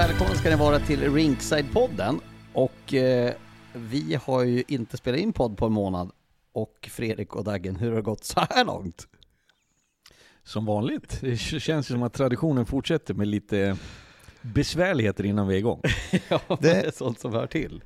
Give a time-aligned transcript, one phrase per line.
[0.00, 2.20] Välkomna ska ni vara till Rinkside-podden.
[2.52, 3.32] Och eh,
[3.72, 6.10] vi har ju inte spelat in podd på en månad.
[6.52, 9.06] Och Fredrik och Daggen, hur har det gått så här långt?
[10.44, 11.18] Som vanligt.
[11.20, 13.76] Det känns ju som att traditionen fortsätter med lite
[14.40, 15.80] besvärligheter innan vi är igång.
[16.28, 17.82] ja, det är sånt som hör till.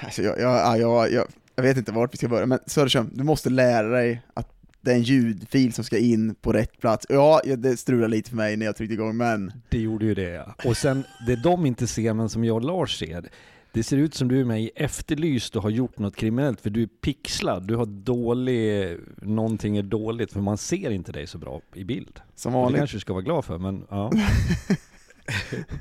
[0.00, 3.24] Alltså jag, jag, jag, jag, jag vet inte vart vi ska börja, men Söderström, du
[3.24, 4.53] måste lära dig att
[4.84, 7.06] det är en ljudfil som ska in på rätt plats.
[7.08, 9.52] Ja, det strulade lite för mig när jag tryckte igång, men...
[9.68, 10.54] Det gjorde ju det ja.
[10.64, 13.30] Och sen, det de inte ser, men som jag och Lars ser,
[13.72, 16.70] det ser ut som du är med i Efterlyst och har gjort något kriminellt, för
[16.70, 21.38] du är pixlad, du har dålig, någonting är dåligt, för man ser inte dig så
[21.38, 22.20] bra i bild.
[22.34, 22.74] Som vanligt.
[22.74, 24.12] Det kanske du ska vara glad för, men ja.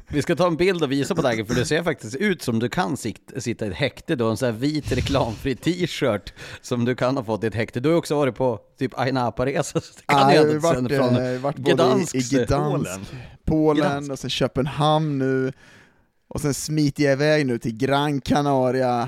[0.08, 2.60] Vi ska ta en bild och visa på Daggen, för det ser faktiskt ut som
[2.60, 6.96] du kan sitta i ett häkte då, en sån här vit reklamfri t-shirt som du
[6.96, 7.80] kan ha fått i ett häkte.
[7.80, 10.54] Du har också varit på typ Aina Apa-resa, så det kan Ja, du jag ha
[10.54, 13.06] har varit, sen eh, från varit både Gdansk, i, i Gdansk, Polen.
[13.46, 14.12] Polen, Gdansk.
[14.12, 15.52] och sen Köpenhamn nu,
[16.28, 19.02] och sen smiter jag iväg nu till Gran Canaria,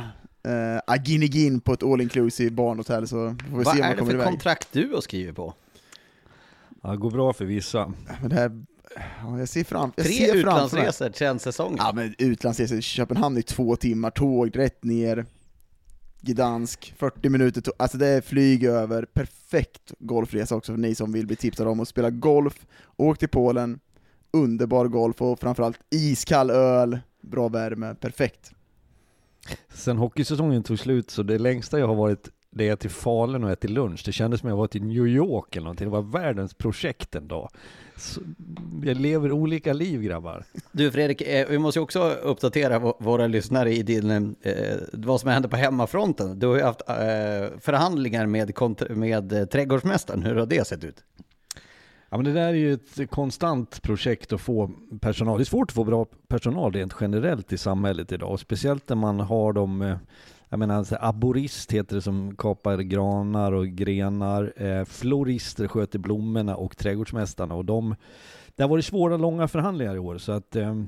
[0.48, 3.16] eh, Aginigin på ett all inclusive barnhotell, så
[3.52, 4.28] får vi Vad se om är det för iväg.
[4.28, 5.54] kontrakt du har skrivit på?
[6.84, 6.92] ja.
[6.92, 7.92] Det går bra för vissa.
[8.22, 8.66] Men det här,
[9.40, 11.78] jag ser fram, jag Tre ser utlandsresor kärnsäsongen.
[11.80, 15.26] Ja men utlandsresor, Köpenhamn är två timmar tåg, rätt ner,
[16.22, 21.12] Gdansk, 40 minuter tåg, alltså det är flyg över, perfekt golfresa också för ni som
[21.12, 23.80] vill bli tipsade om att spela golf, åk till Polen,
[24.34, 28.52] underbar golf och framförallt iskall öl, bra värme, perfekt.
[29.70, 33.52] Sen hockeysäsongen tog slut så det längsta jag har varit det är till Falun och
[33.52, 34.04] ätit lunch.
[34.06, 35.88] Det kändes som jag var till New York eller någonting.
[35.88, 37.50] Det var världens projekt en dag.
[38.84, 40.44] Jag lever olika liv grabbar.
[40.72, 44.54] Du Fredrik, eh, vi måste ju också uppdatera vå- våra lyssnare i din, eh,
[44.94, 46.40] vad som händer på hemmafronten.
[46.40, 46.96] Du har ju haft eh,
[47.60, 48.54] förhandlingar med,
[48.90, 51.04] med trädgårdsmästaren, hur har det sett ut?
[52.10, 55.38] Ja men det där är ju ett konstant projekt att få personal.
[55.38, 58.32] Det är svårt att få bra personal rent generellt i samhället idag.
[58.32, 59.98] Och speciellt när man har de,
[60.56, 64.54] jag menar alltså, aborist heter det som kapar granar och grenar.
[64.56, 67.56] Eh, florister sköter blommorna och trädgårdsmästarna.
[67.56, 67.96] Och de,
[68.56, 70.18] det har varit svåra långa förhandlingar i år.
[70.18, 70.84] Så att eh,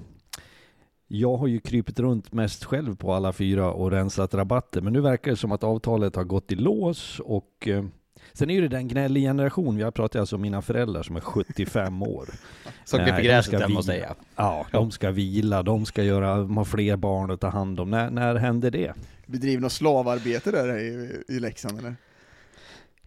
[1.07, 4.81] jag har ju krypit runt mest själv på alla fyra och rensat rabatter.
[4.81, 7.85] Men nu verkar det som att avtalet har gått i lås och eh,
[8.33, 11.19] Sen är ju det den gnällig generation, jag pratar alltså om mina föräldrar som är
[11.21, 12.29] 75 år.
[12.85, 13.93] Som klipper de gräset ska hemma hos vila.
[13.93, 14.15] dig ja.
[14.35, 17.89] Ja, de ska vila, de ska göra, de har fler barn att ta hand om.
[17.89, 18.93] När, när händer det?
[19.25, 21.95] Bedriver något slavarbete där i, i Leksand eller?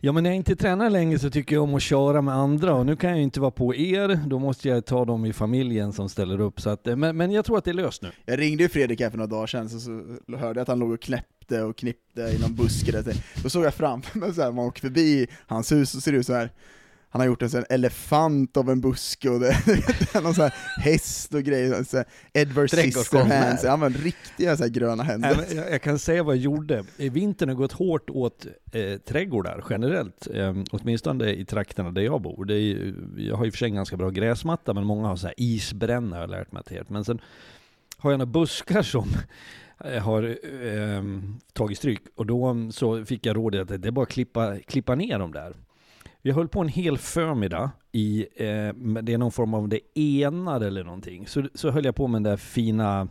[0.02, 2.74] Ja men när jag inte tränar längre så tycker jag om att köra med andra
[2.74, 5.32] och nu kan jag ju inte vara på er, då måste jag ta dem i
[5.32, 6.60] familjen som ställer upp.
[6.60, 8.10] Så att, eh, men, men jag tror att det är löst nu.
[8.24, 9.90] Jag ringde ju Fredrik här för några dagar sedan, så, så
[10.36, 13.16] hörde jag att han låg och knäppte och knippte i någon buske där.
[13.42, 16.26] Då såg jag framför mig så här, man åker förbi hans hus, så ser ut
[16.26, 16.50] så här.
[17.10, 19.56] han har gjort en sån elefant av en buske och det,
[20.22, 22.70] någon sån här häst och grejer, så här Edward.
[22.70, 25.36] Scissorhands, han har riktiga så här gröna händer.
[25.48, 26.84] Men Jag, jag kan säga vad jag gjorde.
[26.96, 32.22] I vintern har gått hårt åt eh, trädgårdar generellt, eh, åtminstone i trakterna där jag
[32.22, 32.44] bor.
[32.44, 35.26] Det är, jag har ju för sig en ganska bra gräsmatta, men många har så
[35.26, 36.92] här isbränna har jag lärt mig att det heter.
[36.92, 37.20] Men sen
[38.00, 39.08] har jag några buskar som
[39.84, 40.22] eh, har
[40.66, 41.02] eh,
[41.52, 44.58] tagit stryk och då mm, så fick jag rådet att det är bara att klippa,
[44.58, 45.56] klippa ner dem där.
[46.22, 50.66] Vi höll på en hel förmiddag i, eh, det är någon form av det enade
[50.66, 51.26] eller någonting.
[51.26, 53.08] Så, så höll jag på med den där fina,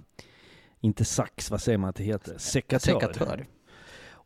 [0.80, 2.38] inte sax, vad säger man att det heter?
[2.38, 3.00] Sekatör.
[3.00, 3.46] Sekatör.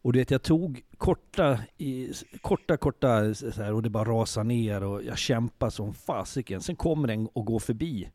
[0.04, 2.12] Och du vet, jag tog korta, i,
[2.42, 6.62] korta, korta så här, och det bara rasar ner och jag kämpar som fasiken.
[6.62, 8.10] Sen kommer den och går förbi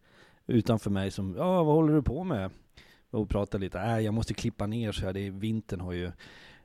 [0.48, 2.50] utanför mig som, ja vad håller du på med?
[3.10, 6.12] Och pratar lite, äh, jag måste klippa ner så här, det är, vintern har ju,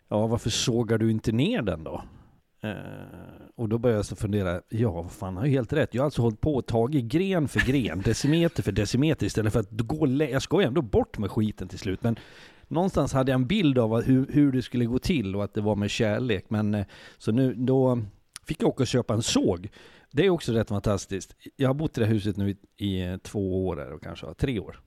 [0.07, 2.03] ja varför sågar du inte ner den då?
[2.61, 2.73] Eh,
[3.55, 5.93] och då började jag så fundera, ja vad fan, har ju helt rätt.
[5.93, 9.59] Jag har alltså hållit på och tagit gren för gren, decimeter för decimeter istället för
[9.59, 12.03] att gå, jag ska ju ändå bort med skiten till slut.
[12.03, 12.15] Men
[12.67, 15.61] någonstans hade jag en bild av hur, hur det skulle gå till och att det
[15.61, 16.45] var med kärlek.
[16.47, 16.85] Men eh,
[17.17, 17.99] så nu, då
[18.45, 19.69] fick jag åka och köpa en såg.
[20.15, 21.35] Det är också rätt fantastiskt.
[21.55, 24.33] Jag har bott i det här huset nu i, i eh, två år, eller kanske
[24.33, 24.79] tre år.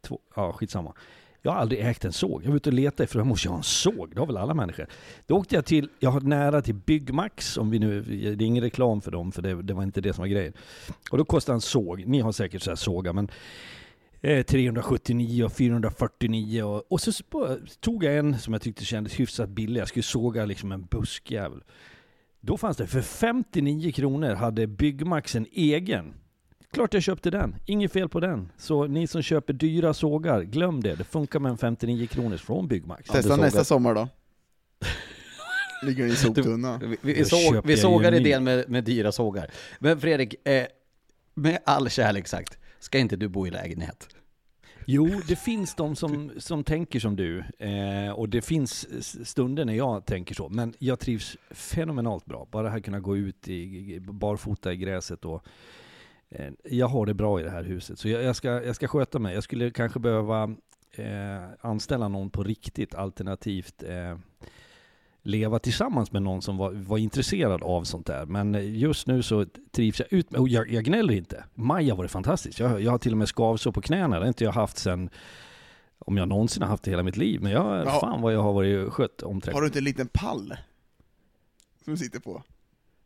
[0.00, 0.94] Två, ja, skitsamma.
[1.42, 2.44] Jag har aldrig ägt en såg.
[2.44, 4.10] Jag var ute och letade efter, jag måste ha en såg.
[4.14, 4.86] Det har väl alla människor.
[5.26, 8.64] Då åkte jag till, jag har nära till Byggmax, om vi nu, det är ingen
[8.64, 10.52] reklam för dem, för det, det var inte det som var grejen.
[11.10, 13.28] Och då kostar en såg, ni har säkert så här sågar, men
[14.20, 17.12] eh, 379 och 449 och, och så
[17.80, 19.80] tog jag en som jag tyckte kändes hyfsat billig.
[19.80, 21.62] Jag skulle såga liksom en buskjävel.
[22.40, 26.14] Då fanns det, för 59 kronor hade Byggmax en egen.
[26.70, 28.52] Klart jag köpte den, inget fel på den.
[28.56, 30.94] Så ni som köper dyra sågar, glöm det.
[30.94, 33.10] Det funkar med en 59 kronors från Byggmax.
[33.10, 33.36] Testa sågar.
[33.36, 34.08] nästa sommar då.
[35.86, 36.78] Ligger i soptunna.
[36.78, 39.50] Vi, vi, Då såg, vi sågar idén med, med dyra sågar.
[39.78, 40.66] Men Fredrik, eh,
[41.34, 44.08] med all kärlek sagt, ska inte du bo i lägenhet?
[44.90, 47.44] Jo, det finns de som, som tänker som du.
[47.58, 48.86] Eh, och det finns
[49.28, 50.48] stunder när jag tänker så.
[50.48, 52.46] Men jag trivs fenomenalt bra.
[52.50, 53.54] Bara här kunna gå ut i,
[53.94, 55.44] i barfota i gräset och
[56.28, 57.98] eh, jag har det bra i det här huset.
[57.98, 59.34] Så jag, jag, ska, jag ska sköta mig.
[59.34, 60.56] Jag skulle kanske behöva
[60.92, 64.18] eh, anställa någon på riktigt alternativt eh,
[65.22, 68.26] leva tillsammans med någon som var, var intresserad av sånt där.
[68.26, 71.44] Men just nu så trivs jag ut med, och jag, jag gnäller inte.
[71.54, 72.58] Maj har varit fantastiskt.
[72.60, 74.16] Jag, jag har till och med skavsår på knäna.
[74.16, 75.10] Det har inte jag haft sen,
[75.98, 77.40] om jag någonsin har haft det hela mitt liv.
[77.42, 77.98] Men jag, Ja.
[78.00, 79.54] fan vad jag har varit skött om trädgården.
[79.54, 80.54] Har du inte en liten pall?
[81.84, 82.42] Som du sitter på?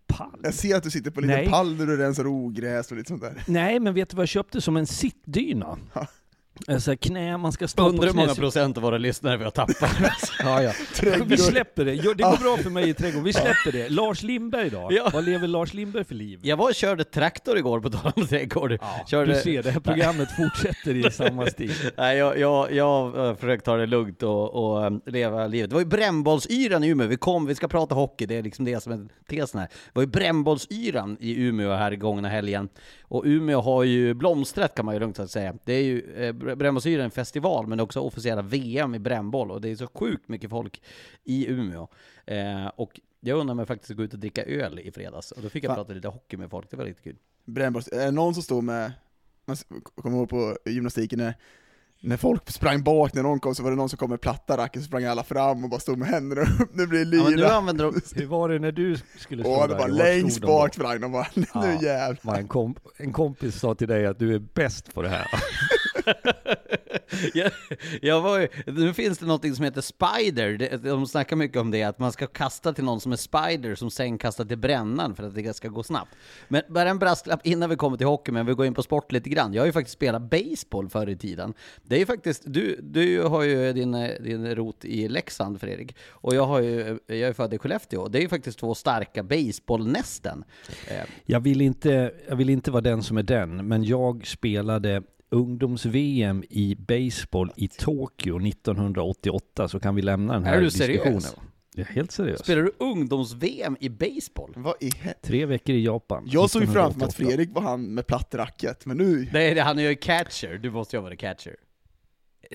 [0.06, 0.40] Pall?
[0.42, 1.50] Jag ser att du sitter på en liten Nej.
[1.50, 3.42] pall där du rensar ogräs och lite sånt där.
[3.46, 5.78] Nej, men vet du vad jag köpte som en sittdyna?
[6.66, 6.74] Ja.
[6.74, 9.90] Alltså knä, man ska stå Undrar hur många procent av våra lyssnare vi har tappat.
[10.44, 10.72] Ja, ja.
[11.26, 11.94] Vi släpper det.
[11.94, 13.24] Jo, Det går bra för mig i trädgården.
[13.24, 13.88] Vi släpper det.
[13.88, 14.88] Lars Lindberg då?
[14.90, 15.10] Ja.
[15.12, 16.40] Vad lever Lars Lindberg för liv?
[16.42, 18.78] Jag var och körde traktor igår på tal om trädgård.
[19.06, 21.72] körde, Du ser, det här programmet fortsätter i samma stil.
[21.96, 25.70] Nej, jag, jag, jag har försökt ta det lugnt och, och um, leva livet.
[25.70, 28.64] Det var ju brännbollsyran i Umeå, vi kom, vi ska prata hockey, det är liksom
[28.64, 29.66] det som är tesen här.
[29.66, 32.68] Det var ju brännbollsyran i Umeå här gångna helgen.
[33.12, 35.54] Och Umeå har ju blomstrat kan man ju lugnt säga.
[35.64, 39.50] Det är ju, eh, brännbollsyran är en festival, men också officiella VM i brännboll.
[39.50, 40.82] Och det är så sjukt mycket folk
[41.24, 41.88] i Umeå.
[42.26, 45.32] Eh, och jag undrar om jag faktiskt gå ut och dricka öl i fredags.
[45.32, 45.76] Och då fick jag Fan.
[45.76, 47.16] prata lite hockey med folk, det var lite kul.
[47.44, 48.92] Brännbolls, är det någon som står med,
[49.44, 49.56] man
[49.94, 51.34] kommer ihåg på gymnastiken när,
[52.04, 54.56] när folk sprang bak, när någon kom så var det någon som kom med platta
[54.56, 57.30] racket, så sprang alla fram och bara stod med händerna upp, det blir Ja, men
[57.32, 57.52] nu lyra.
[57.52, 58.00] använder de...
[58.14, 59.74] Hur var det när du skulle stå Åh, det där?
[59.74, 61.82] var Var längst bak sprang de bara, nu Ja.
[61.82, 62.38] jävlar.
[62.38, 65.26] En, komp en kompis sa till dig att du är bäst på det här.
[67.34, 67.50] jag,
[68.02, 71.70] jag var, ju- nu finns det något som heter Spider, Det- de snackar mycket om
[71.70, 75.14] det, att man ska kasta till någon som är Spider, som sen kastar till brännan
[75.14, 76.10] för att det ska gå snabbt.
[76.48, 79.12] Men bara en brasklapp innan vi kommer till hockey, men vi går in på sport
[79.12, 79.54] lite grann.
[79.54, 81.54] Jag har ju faktiskt spelat baseball förr i tiden.
[81.82, 86.34] Det är ju faktiskt, du, du har ju din, din rot i Leksand Fredrik, och
[86.34, 88.08] jag, har ju, jag är född i Skellefteå.
[88.08, 90.44] Det är ju faktiskt två starka baseballnästen.
[91.24, 95.02] Jag vill, inte, jag vill inte vara den som är den, men jag spelade
[95.32, 101.20] ungdoms-VM i baseball i Tokyo 1988, så kan vi lämna den här Är du diskussionen.
[101.20, 101.36] seriös?
[101.74, 102.38] Jag är helt seriös.
[102.40, 104.52] Spelar du ungdoms-VM i baseball?
[104.56, 106.24] Vad i he- Tre veckor i Japan.
[106.26, 107.36] Jag såg ju framför mig att 1988.
[107.36, 110.96] Fredrik var han med platt racket, men nu, Nej, han är ju catcher, du måste
[110.96, 111.56] ju vara catcher.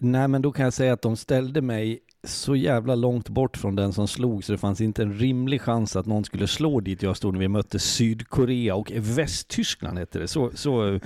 [0.02, 3.76] Nej, men då kan jag säga att de ställde mig så jävla långt bort från
[3.76, 7.04] den som slog så det fanns inte en rimlig chans att någon skulle slå dit
[7.04, 10.28] jag stod när vi mötte Sydkorea och Västtyskland hette det.
[10.28, 11.00] Så, så,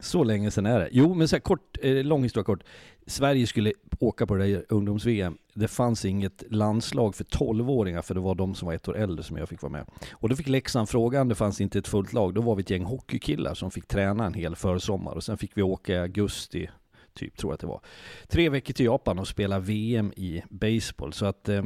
[0.00, 0.88] så länge sedan är det.
[0.92, 2.62] Jo, men så här kort, eh, lång historia kort.
[3.06, 5.38] Sverige skulle åka på det där ungdoms-VM.
[5.54, 9.22] det fanns inget landslag för 12-åringar för det var de som var ett år äldre
[9.24, 9.86] som jag fick vara med.
[10.12, 12.34] Och då fick Leksand frågan, det fanns inte ett fullt lag.
[12.34, 15.56] Då var vi ett gäng hockeykillar som fick träna en hel försommar och sen fick
[15.56, 16.68] vi åka i augusti
[17.16, 17.80] typ, tror jag att det var.
[18.28, 21.12] Tre veckor till Japan och spela VM i baseball.
[21.12, 21.64] Så att eh,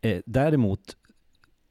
[0.00, 0.96] eh, däremot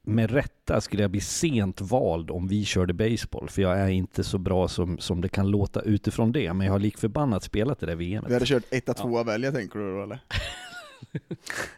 [0.06, 4.24] med rätta skulle jag bli sent vald om vi körde baseball, för jag är inte
[4.24, 7.80] så bra som, som det kan låta utifrån det, men jag har lik förbannat spelat
[7.80, 8.24] det där VMet.
[8.28, 9.22] Vi hade kört 1 2 ja.
[9.22, 10.20] välja tänker du då eller?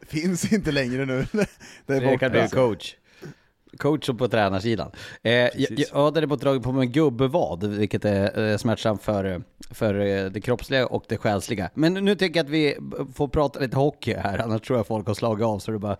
[0.07, 1.26] Finns inte längre nu.
[1.87, 2.97] det är Fredrik bli coach.
[3.78, 4.90] Coach på tränarsidan.
[5.23, 9.95] Eh, jag, jag hade på dragit på mig gubbevad, vilket är eh, smärtsamt för, för
[10.00, 11.71] eh, det kroppsliga och det själsliga.
[11.75, 12.76] Men nu tycker jag att vi
[13.14, 15.59] får prata lite hockey här, annars tror jag folk har slagit av.
[15.59, 15.97] Så det bara,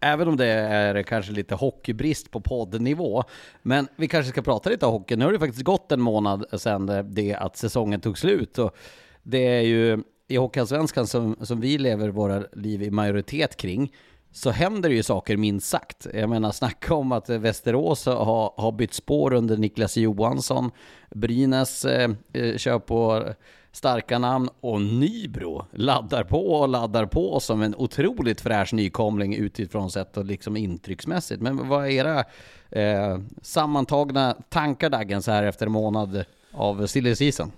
[0.00, 3.24] även om det är kanske lite hockeybrist på poddnivå,
[3.62, 5.16] men vi kanske ska prata lite hockey.
[5.16, 8.58] Nu har det faktiskt gått en månad sedan det att säsongen tog slut.
[8.58, 8.76] Och
[9.22, 13.92] det är ju i Hockeyallsvenskan som, som vi lever våra liv i majoritet kring
[14.32, 16.06] så händer det ju saker minst sagt.
[16.14, 20.70] Jag menar, snacka om att Västerås har, har bytt spår under Niklas Johansson.
[21.10, 23.24] Brynäs eh, eh, kör på
[23.72, 29.90] starka namn och Nybro laddar på och laddar på som en otroligt fräsch nykomling utifrån
[29.90, 31.42] sett och liksom intrycksmässigt.
[31.42, 32.24] Men vad är era
[32.70, 37.52] eh, sammantagna tankar Daggen så här efter en månad av silly season?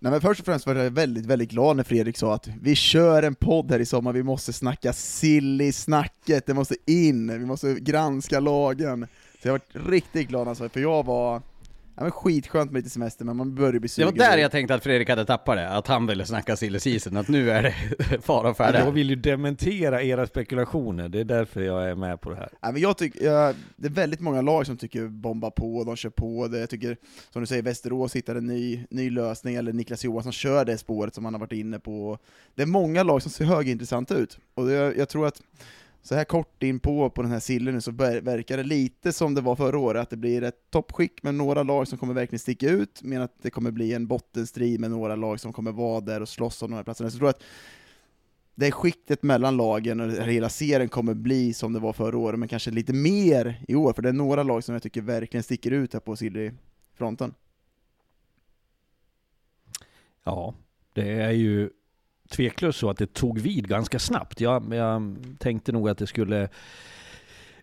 [0.00, 2.74] Nej men först och främst var jag väldigt, väldigt glad när Fredrik sa att vi
[2.74, 7.74] kör en podd här i sommar, vi måste snacka silly-snacket, det måste in, vi måste
[7.74, 9.06] granska lagen.
[9.42, 11.42] Så jag var riktigt glad alltså, för jag var
[11.98, 14.14] Ja men skitskönt med lite semester, men man börjar bli sugen.
[14.14, 16.80] Det var där jag tänkte att Fredrik hade tappat det, att han ville snacka silly
[16.80, 17.74] season, att nu är det
[18.22, 18.78] fara och färde.
[18.78, 22.48] Jag vill ju dementera era spekulationer, det är därför jag är med på det här.
[22.60, 25.96] Ja, men jag tycker, jag, det är väldigt många lag som tycker bomba på, de
[25.96, 26.58] kör på det.
[26.58, 26.96] Jag tycker,
[27.30, 31.14] som du säger, Västerås hittar en ny, ny lösning, eller Niklas Johansson kör det spåret
[31.14, 32.18] som han har varit inne på.
[32.54, 35.42] Det är många lag som ser högintressanta ut, och det, jag tror att
[36.08, 39.34] så här kort in på, på den här sillen nu så verkar det lite som
[39.34, 42.38] det var förra året, att det blir ett toppskick med några lag som kommer verkligen
[42.38, 46.00] sticka ut, men att det kommer bli en bottenstrid med några lag som kommer vara
[46.00, 47.10] där och slåss om de här platserna.
[47.10, 47.42] Så jag tror att
[48.54, 52.38] det är skiktet mellan lagen och hela serien kommer bli som det var förra året,
[52.38, 55.42] men kanske lite mer i år, för det är några lag som jag tycker verkligen
[55.42, 57.34] sticker ut här på Silly-fronten.
[60.24, 60.54] Ja,
[60.92, 61.70] det är ju
[62.30, 64.40] tveklöst så att det tog vid ganska snabbt.
[64.40, 66.48] Jag, jag tänkte nog att det skulle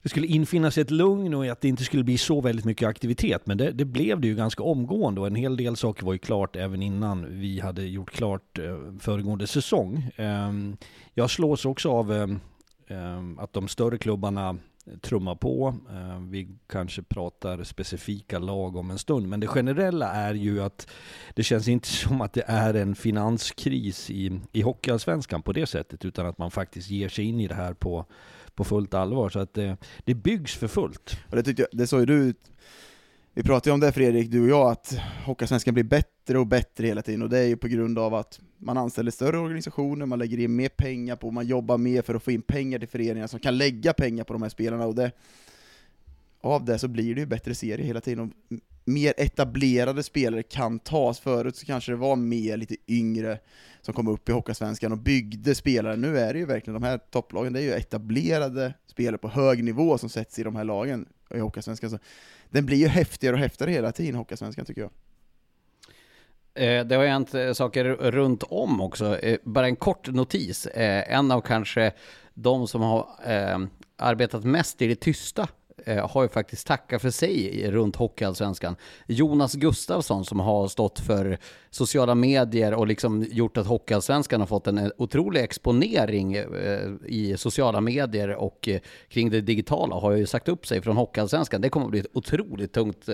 [0.05, 2.87] det skulle infinna sig ett lugn och att det inte skulle bli så väldigt mycket
[2.87, 3.41] aktivitet.
[3.45, 6.19] Men det, det, blev det ju ganska omgående och en hel del saker var ju
[6.19, 10.09] klart även innan vi hade gjort klart eh, föregående säsong.
[10.15, 10.77] Ehm,
[11.13, 12.39] jag slås också av ehm,
[12.87, 14.57] ehm, att de större klubbarna
[15.01, 15.75] trumma på.
[15.89, 20.87] Eh, vi kanske pratar specifika lag om en stund, men det generella är ju att
[21.33, 26.05] det känns inte som att det är en finanskris i, i Hockeyallsvenskan på det sättet,
[26.05, 28.05] utan att man faktiskt ger sig in i det här på,
[28.55, 29.29] på fullt allvar.
[29.29, 31.17] Så att det, det byggs för fullt.
[31.29, 32.33] Och det, tyckte jag, det såg ju du
[33.37, 36.87] vi pratade ju om det Fredrik, du och jag, att Hockeyallsvenskan blir bättre och bättre
[36.87, 40.19] hela tiden, och det är ju på grund av att man anställer större organisationer, man
[40.19, 43.27] lägger in mer pengar på, man jobbar mer för att få in pengar till föreningar
[43.27, 45.11] som kan lägga pengar på de här spelarna, och det,
[46.41, 50.79] av det så blir det ju bättre serie hela tiden, och mer etablerade spelare kan
[50.79, 51.19] tas.
[51.19, 53.39] Förut så kanske det var mer lite yngre
[53.81, 55.95] som kom upp i Hockeysvenskan och byggde spelare.
[55.95, 59.63] Nu är det ju verkligen, de här topplagen, det är ju etablerade spelare på hög
[59.63, 61.89] nivå som sätts i de här lagen i Hockeysvenskan.
[61.89, 61.99] Så
[62.49, 64.91] den blir ju häftigare och häftigare hela tiden, Hockeysvenskan tycker jag.
[66.55, 69.19] Eh, det har hänt eh, saker runt om också.
[69.19, 70.67] Eh, bara en kort notis.
[70.73, 71.91] En av kanske
[72.33, 73.07] de som har
[73.97, 75.47] arbetat mest i det tysta
[75.83, 78.75] Eh, har ju faktiskt tackat för sig runt Hockeyallsvenskan.
[79.07, 81.37] Jonas Gustafsson som har stått för
[81.69, 87.35] sociala medier och liksom gjort att Hockeyallsvenskan har fått en eh, otrolig exponering eh, i
[87.37, 88.69] sociala medier och
[89.09, 91.61] kring det digitala har ju sagt upp sig från Hockeyallsvenskan.
[91.61, 93.09] Det kommer att bli ett otroligt tungt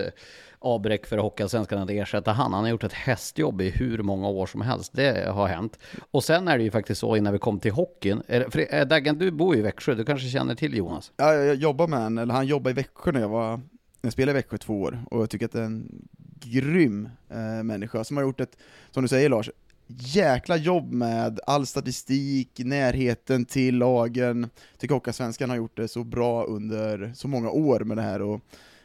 [0.62, 2.52] avbräck för Hockeyallsvenskan att ersätta han.
[2.52, 4.92] Han har gjort ett hästjobb i hur många år som helst.
[4.94, 5.78] Det har hänt.
[6.10, 8.22] Och sen är det ju faktiskt så innan vi kom till hockeyn.
[8.26, 9.94] För eh, Daggen, du bor ju i Växjö.
[9.94, 11.12] Du kanske känner till Jonas?
[11.16, 13.60] Ja, jag jobbar med honom, eller han jobbade i Växjö när jag var
[14.02, 16.08] jag spelade i Växjö två år, och jag tycker att det är en
[16.40, 18.56] grym eh, människa som har gjort ett,
[18.90, 19.50] som du säger Lars,
[19.86, 24.42] jäkla jobb med all statistik, närheten till lagen.
[24.70, 28.22] Jag tycker Hockeyallsvenskan har gjort det så bra under så många år med det här,
[28.22, 28.40] och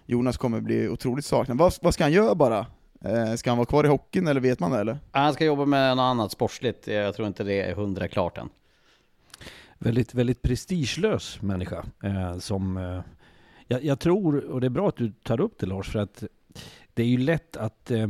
[0.10, 1.58] Jonas kommer bli otroligt saknad.
[1.58, 2.66] Vad, vad ska han göra bara?
[3.02, 4.98] Eh, ska han vara kvar i hockeyn eller vet man det eller?
[5.12, 8.50] Han ska jobba med något annat sportsligt, jag tror inte det är hundra klart än.
[9.80, 13.02] Väldigt, väldigt prestigelös människa eh, som eh,
[13.68, 16.24] jag, jag, tror, och det är bra att du tar upp det Lars, för att
[16.94, 18.08] det är ju lätt att eh,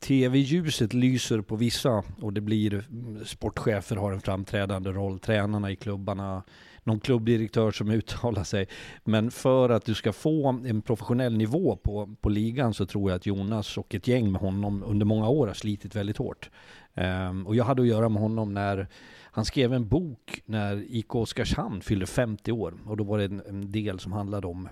[0.00, 2.84] tv-ljuset lyser på vissa och det blir
[3.24, 6.42] sportchefer har en framträdande roll, tränarna i klubbarna,
[6.84, 8.68] någon klubbdirektör som uttalar sig.
[9.04, 13.16] Men för att du ska få en professionell nivå på, på ligan så tror jag
[13.16, 16.50] att Jonas och ett gäng med honom under många år har slitit väldigt hårt.
[16.94, 18.88] Um, och jag hade att göra med honom när
[19.34, 23.42] han skrev en bok när IK Oskarshamn fyllde 50 år och då var det en,
[23.48, 24.68] en del som handlade om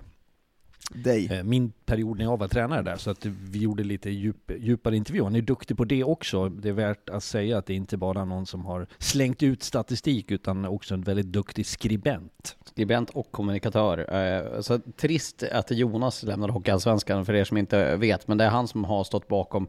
[0.93, 1.27] dig.
[1.31, 2.95] Eh, min period när jag var tränare där.
[2.95, 5.23] Så att vi gjorde lite djup, djupare intervju.
[5.23, 6.49] Han är duktig på det också.
[6.49, 9.63] Det är värt att säga att det inte bara är någon som har slängt ut
[9.63, 12.55] statistik utan också en väldigt duktig skribent.
[12.65, 14.15] Skribent och kommunikatör.
[14.15, 18.27] Eh, så trist att Jonas lämnade Hockeyallsvenskan för er som inte vet.
[18.27, 19.67] Men det är han som har stått bakom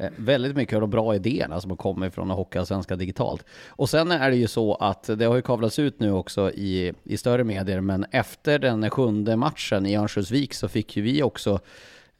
[0.00, 3.44] Eh, väldigt mycket av de bra idéerna som har kommit från Hockeyallsvenskan digitalt.
[3.68, 6.92] Och sen är det ju så att det har ju kavlats ut nu också i,
[7.04, 11.60] i större medier, men efter den sjunde matchen i Örnsköldsvik så fick ju vi också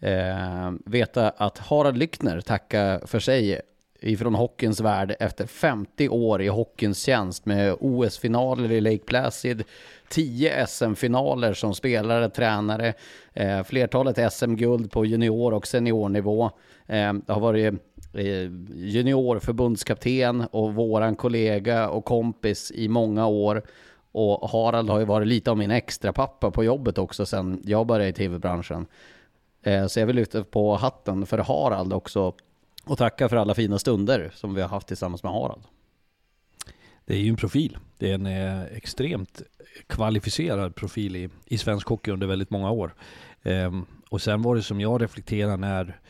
[0.01, 3.61] eh, veta att Harald Lyckner tackar för sig
[4.05, 9.65] ifrån hockeyns värld efter 50 år i hockeyns tjänst med OS-finaler i Lake Placid,
[10.09, 12.95] 10 SM-finaler som spelare, tränare,
[13.33, 16.45] eh, flertalet SM-guld på junior och seniornivå.
[16.87, 17.75] Eh, det har varit
[18.15, 23.63] eh, juniorförbundskapten och våran kollega och kompis i många år.
[24.13, 27.87] Och Harald har ju varit lite av min extra pappa på jobbet också sen jag
[27.87, 28.87] började i tv-branschen.
[29.63, 32.33] Eh, så jag vill lyfta på hatten för Harald också
[32.85, 35.63] och tacka för alla fina stunder som vi har haft tillsammans med Harald.
[37.05, 37.79] Det är ju en profil.
[37.99, 39.43] Det är en eh, extremt
[39.87, 42.95] kvalificerad profil i, i svensk hockey under väldigt många år.
[43.43, 46.01] Ehm, och sen var det som jag reflekterar när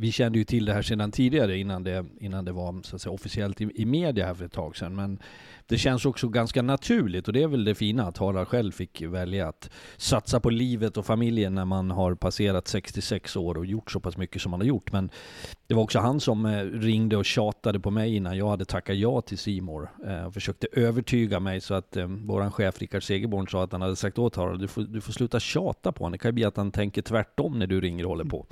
[0.00, 3.02] vi kände ju till det här sedan tidigare innan det, innan det var så att
[3.02, 4.94] säga, officiellt i, i media här för ett tag sedan.
[4.96, 5.18] Men
[5.66, 9.02] det känns också ganska naturligt och det är väl det fina att Harald själv fick
[9.02, 13.90] välja att satsa på livet och familjen när man har passerat 66 år och gjort
[13.90, 14.92] så pass mycket som man har gjort.
[14.92, 15.10] Men
[15.66, 18.96] det var också han som eh, ringde och tjatade på mig innan jag hade tackat
[18.96, 23.64] ja till Simor eh, och försökte övertyga mig så att eh, chef Rickard Segerborn sa
[23.64, 26.12] att han hade sagt åt Harald, du får, du får sluta tjata på honom.
[26.12, 28.46] Det kan ju bli att han tänker tvärtom när du ringer och håller på.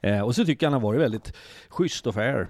[0.00, 1.32] Eh, och så tycker jag han har varit väldigt
[1.68, 2.48] schysst och fair.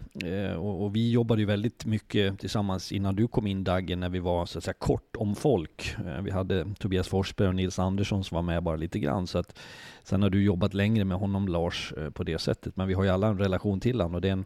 [0.56, 4.46] Och vi jobbade ju väldigt mycket tillsammans innan du kom in Daggen när vi var
[4.46, 5.94] så att säga kort om folk.
[6.06, 9.26] Eh, vi hade Tobias Forsberg och Nils Andersson som var med bara lite grann.
[9.26, 9.58] Så att
[10.04, 13.04] Sen har du jobbat längre med honom Lars eh, på det sättet, men vi har
[13.04, 14.44] ju alla en relation till honom och det är en,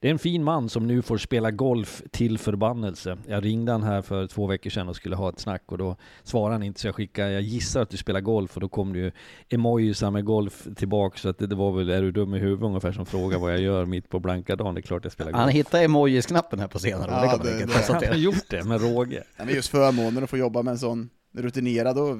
[0.00, 3.18] det är en fin man som nu får spela golf till förbannelse.
[3.26, 5.96] Jag ringde han här för två veckor sedan och skulle ha ett snack och då
[6.22, 8.92] svarade han inte så jag skickade, jag gissar att du spelar golf och då kom
[8.92, 9.10] det ju
[9.48, 12.64] emojisar med golf tillbaka så att det, det var väl, är du dum i huvudet
[12.64, 15.32] ungefär som frågar vad jag gör mitt på blanka dagen, det är klart jag spelar
[15.32, 15.40] golf.
[15.40, 17.92] Han hittade emojis-knappen här på senare ja, det, det, det.
[17.92, 19.24] Han har gjort det med råge.
[19.36, 22.16] Ja, men just förmånen att få jobba med en sån rutinerad och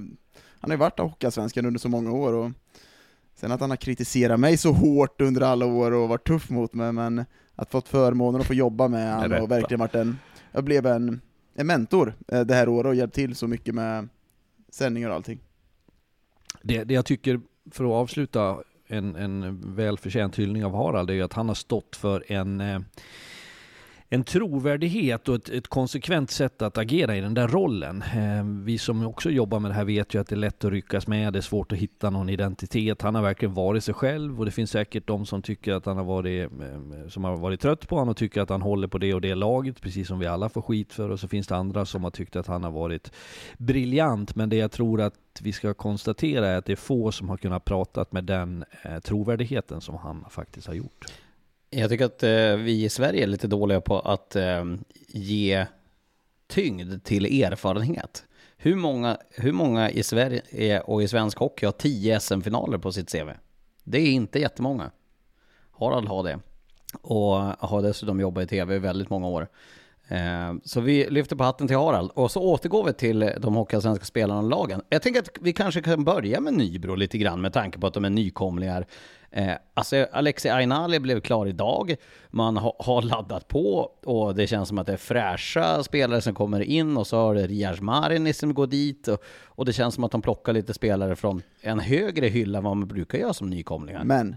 [0.61, 2.51] han har ju varit Hockeyallsvenskan under så många år och
[3.40, 6.75] Sen att han har kritiserat mig så hårt under alla år och varit tuff mot
[6.75, 10.18] mig, men att fått förmånen att få jobba med honom och verkligen varit en,
[10.53, 11.21] jag blev en,
[11.55, 14.09] en mentor eh, det här året och hjälpt till så mycket med
[14.71, 15.40] sändningar och allting.
[16.62, 17.40] Det, det jag tycker,
[17.71, 21.97] för att avsluta en, en välförtjänt hyllning av Harald, är ju att han har stått
[21.97, 22.81] för en eh,
[24.11, 28.03] en trovärdighet och ett, ett, konsekvent sätt att agera i den där rollen.
[28.03, 30.71] Eh, vi som också jobbar med det här vet ju att det är lätt att
[30.71, 33.03] ryckas med, det är svårt att hitta någon identitet.
[33.03, 35.97] Han har verkligen varit sig själv och det finns säkert de som tycker att han
[35.97, 38.99] har varit, eh, som har varit trött på honom och tycker att han håller på
[38.99, 41.11] det och det laget, precis som vi alla får skit för.
[41.11, 43.12] Och så finns det andra som har tyckt att han har varit
[43.59, 44.35] briljant.
[44.35, 47.37] Men det jag tror att vi ska konstatera är att det är få som har
[47.37, 51.05] kunnat prata med den eh, trovärdigheten som han faktiskt har gjort.
[51.70, 54.64] Jag tycker att eh, vi i Sverige är lite dåliga på att eh,
[55.09, 55.66] ge
[56.46, 58.24] tyngd till erfarenhet.
[58.57, 62.92] Hur många, hur många i Sverige eh, och i svensk hockey har 10 SM-finaler på
[62.92, 63.31] sitt CV?
[63.85, 64.90] Det är inte jättemånga.
[65.70, 66.38] Harald har det.
[67.00, 67.37] Och
[67.68, 69.48] har dessutom jobbat i tv i väldigt många år.
[70.09, 73.55] Eh, så vi lyfter på hatten till Harald och så återgår vi till eh, de
[73.55, 74.83] hockeyallsvenska spelarna och lagen.
[74.88, 77.94] Jag tänker att vi kanske kan börja med Nybro lite grann med tanke på att
[77.94, 78.87] de är nykomlingar.
[79.31, 81.94] Eh, alltså Alexi Ainali blev klar idag.
[82.31, 86.61] Man har laddat på och det känns som att det är fräscha spelare som kommer
[86.61, 90.05] in och så har det Rias Marini som går dit och, och, det känns som
[90.05, 93.51] att de plockar lite spelare från en högre hylla än vad man brukar göra som
[93.51, 94.05] nykomlingar.
[94.05, 94.37] Men,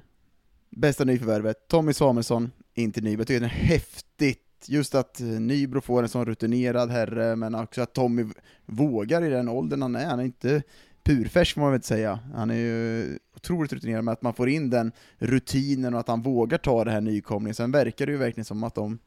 [0.69, 3.21] bästa nyförvärvet, Tommy Samuelsson, inte Nybro.
[3.21, 7.55] Jag tycker det är häftigt just att eh, Nybro får en sån rutinerad herre, men
[7.55, 8.25] också att Tommy
[8.65, 10.05] vågar i den åldern han är.
[10.05, 10.63] Han är inte
[11.03, 12.19] purfärsk får man väl inte säga.
[12.33, 16.21] Han är ju otroligt rutinerad med att man får in den rutinen och att han
[16.21, 17.55] vågar ta det här nykomlingen.
[17.55, 18.99] Sen verkar det ju verkligen som att de,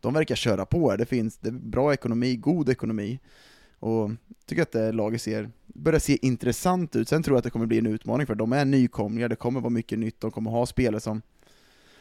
[0.00, 0.98] de verkar köra på här.
[0.98, 3.20] Det finns det bra ekonomi, god ekonomi.
[3.78, 7.08] Och jag tycker att det laget ser, börjar se intressant ut.
[7.08, 9.60] Sen tror jag att det kommer bli en utmaning för de är nykomlingar, det kommer
[9.60, 11.22] vara mycket nytt, de kommer ha spelare som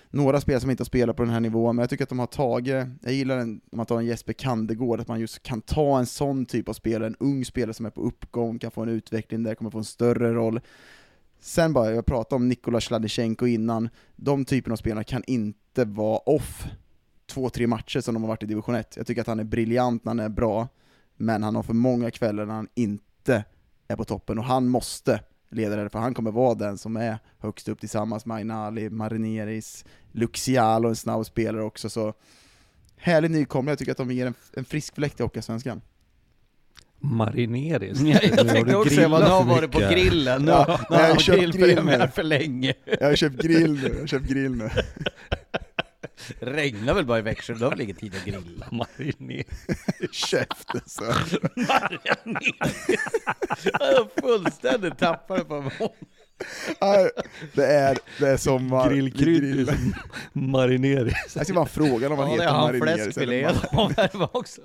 [0.10, 2.20] några spelare som inte har spelat på den här nivån, men jag tycker att de
[2.20, 5.62] har tagit, jag gillar en, om man tar en Jesper Kandegård, att man just kan
[5.62, 8.82] ta en sån typ av spelare, en ung spelare som är på uppgång, kan få
[8.82, 10.62] en utveckling där, kommer få en större roll.
[11.40, 16.18] Sen bara, jag pratade om Nikola Sladichenko innan, de typerna av spelare kan inte vara
[16.18, 16.68] off
[17.30, 18.98] två, tre matcher som de har varit i division 1.
[18.98, 20.68] Jag tycker att han är briljant när han är bra,
[21.18, 23.44] men han har för många kvällar när han inte
[23.88, 27.20] är på toppen, och han måste leda det, för han kommer vara den som är
[27.40, 32.14] högst upp tillsammans med Ainali, Marineris, Luxialo, en snabb spelare också, så
[32.98, 35.82] härlig nykomling, jag tycker att de ger en, en frisk fläkt i Hockeyallsvenskan.
[37.02, 38.00] Marineris.
[38.02, 40.42] Ja, jag tänkte också säga vad du har varit på grillen.
[40.46, 42.10] Nu, Ja, nu jag har har köpt grillpremiär grill.
[42.10, 42.74] för länge.
[43.00, 44.70] Jag har köpt grill nu, jag har köpt grill nu.
[46.40, 48.66] Regnar väl bara i Växjö, då har väl ingen tid att grilla.
[48.72, 49.48] Marineris.
[50.12, 51.04] Käften så.
[53.80, 55.72] Jag fullständigt tappade på mig.
[56.82, 57.10] Nej,
[57.54, 59.76] Det är, det är sommar, Grillkrydd vi grillar.
[60.34, 61.36] Marineris.
[61.36, 63.82] Jag ska bara fråga om han Ja, det heter har han Marineris fläskfilé eller bara-
[63.84, 64.62] av här också.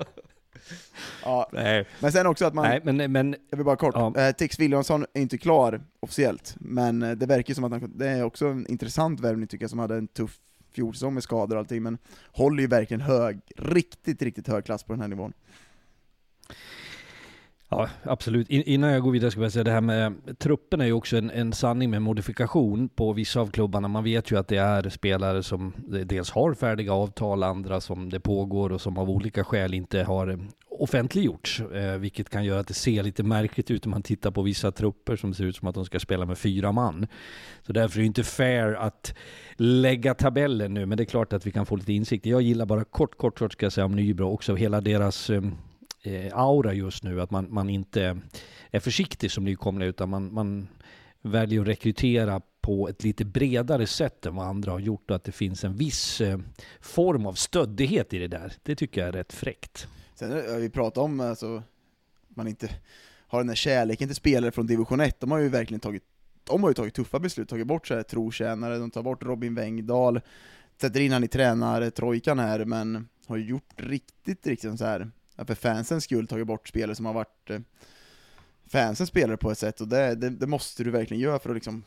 [1.24, 1.50] ja.
[1.52, 4.16] Nej, Men sen också att man, nej men, men jag vill bara kort, Ja.
[4.16, 8.08] eh, Tix Williamson är inte klar officiellt, men eh, det verkar som att han, det
[8.08, 10.36] är också en intressant värvning tycker jag, som hade en tuff
[10.74, 11.98] fjolsäsong med skador och allting, men
[12.32, 15.32] håller ju verkligen hög, riktigt, riktigt hög klass på den här nivån.
[17.68, 18.50] Ja, absolut.
[18.50, 21.16] In, innan jag går vidare ska jag säga det här med truppen är ju också
[21.16, 23.88] en, en sanning med modifikation på vissa av klubbarna.
[23.88, 25.72] Man vet ju att det är spelare som
[26.04, 30.38] dels har färdiga avtal, andra som det pågår och som av olika skäl inte har
[30.82, 34.42] offentliggjorts, eh, vilket kan göra att det ser lite märkligt ut om man tittar på
[34.42, 37.06] vissa trupper som ser ut som att de ska spela med fyra man.
[37.62, 39.14] Så därför är det inte fair att
[39.56, 42.26] lägga tabellen nu, men det är klart att vi kan få lite insikt.
[42.26, 45.42] Jag gillar bara kort, kort, kort ska jag säga om Nybro också, hela deras eh,
[46.02, 48.18] eh aura just nu, att man, man inte
[48.70, 50.68] är försiktig som nykomling utan man, man
[51.22, 55.24] väljer att rekrytera på ett lite bredare sätt än vad andra har gjort och att
[55.24, 56.38] det finns en viss eh,
[56.80, 58.52] form av stöddighet i det där.
[58.62, 59.88] Det tycker jag är rätt fräckt.
[60.14, 61.62] Sen har vi pratat om, alltså,
[62.29, 62.70] man inte
[63.27, 66.03] har den här kärleken till spelare från division 1, de har ju verkligen tagit
[66.44, 69.55] de har ju tagit tuffa beslut, tagit bort så här trotjänare, de tar bort Robin
[69.55, 70.20] Wengdahl,
[70.81, 75.55] sätter in han i tränartrojkan här, men har ju gjort riktigt, riktigt så här för
[75.55, 77.61] fansens skull tagit bort spelare som har varit eh,
[78.66, 81.57] fansens spelare på ett sätt, och det, det, det måste du verkligen göra för att
[81.57, 81.85] liksom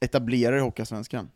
[0.00, 1.30] etablera dig i Hockeyallsvenskan.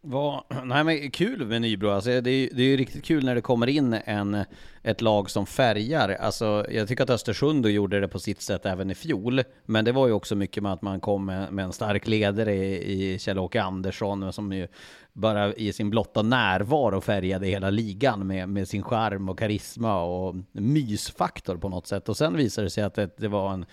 [0.00, 3.34] Vad, nej men kul med Nybro, alltså det, är, det är ju riktigt kul när
[3.34, 4.44] det kommer in en,
[4.82, 6.08] ett lag som färgar.
[6.08, 9.42] Alltså jag tycker att Östersund gjorde det på sitt sätt även i fjol.
[9.64, 12.54] Men det var ju också mycket med att man kom med, med en stark ledare
[12.54, 14.68] i, i Kjell-Åke Andersson som ju
[15.12, 20.34] bara i sin blotta närvaro färgade hela ligan med, med sin charm och karisma och
[20.52, 22.08] mysfaktor på något sätt.
[22.08, 23.66] Och sen visade det sig att det, det var en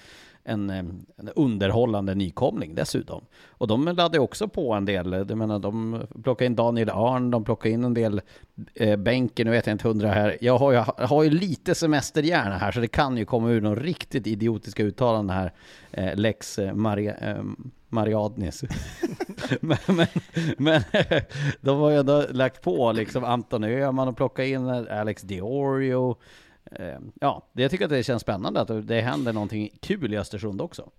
[0.45, 0.77] en, eh,
[1.17, 3.25] en underhållande nykomling dessutom.
[3.47, 7.31] Och de laddade också på en del, eh, jag menar de plockade in Daniel Arn,
[7.31, 8.21] de plockade in en del
[8.73, 10.37] eh, bänken, nu vet jag inte hundra här.
[10.41, 13.61] Jag har, ju, jag har ju lite semesterhjärna här så det kan ju komma ur
[13.61, 15.53] någon riktigt idiotiska uttalanden här.
[15.91, 17.43] Eh, Lex eh, Maria, eh,
[17.89, 18.63] Mariadnis.
[19.61, 20.07] men, men,
[20.57, 20.81] men
[21.61, 26.15] de har ju ändå lagt på liksom Anton Öhman och plockat in eh, Alex Diorio.
[26.79, 30.61] Eh, ja, jag tycker att det känns spännande att det händer någonting kul i Östersund
[30.61, 30.89] också.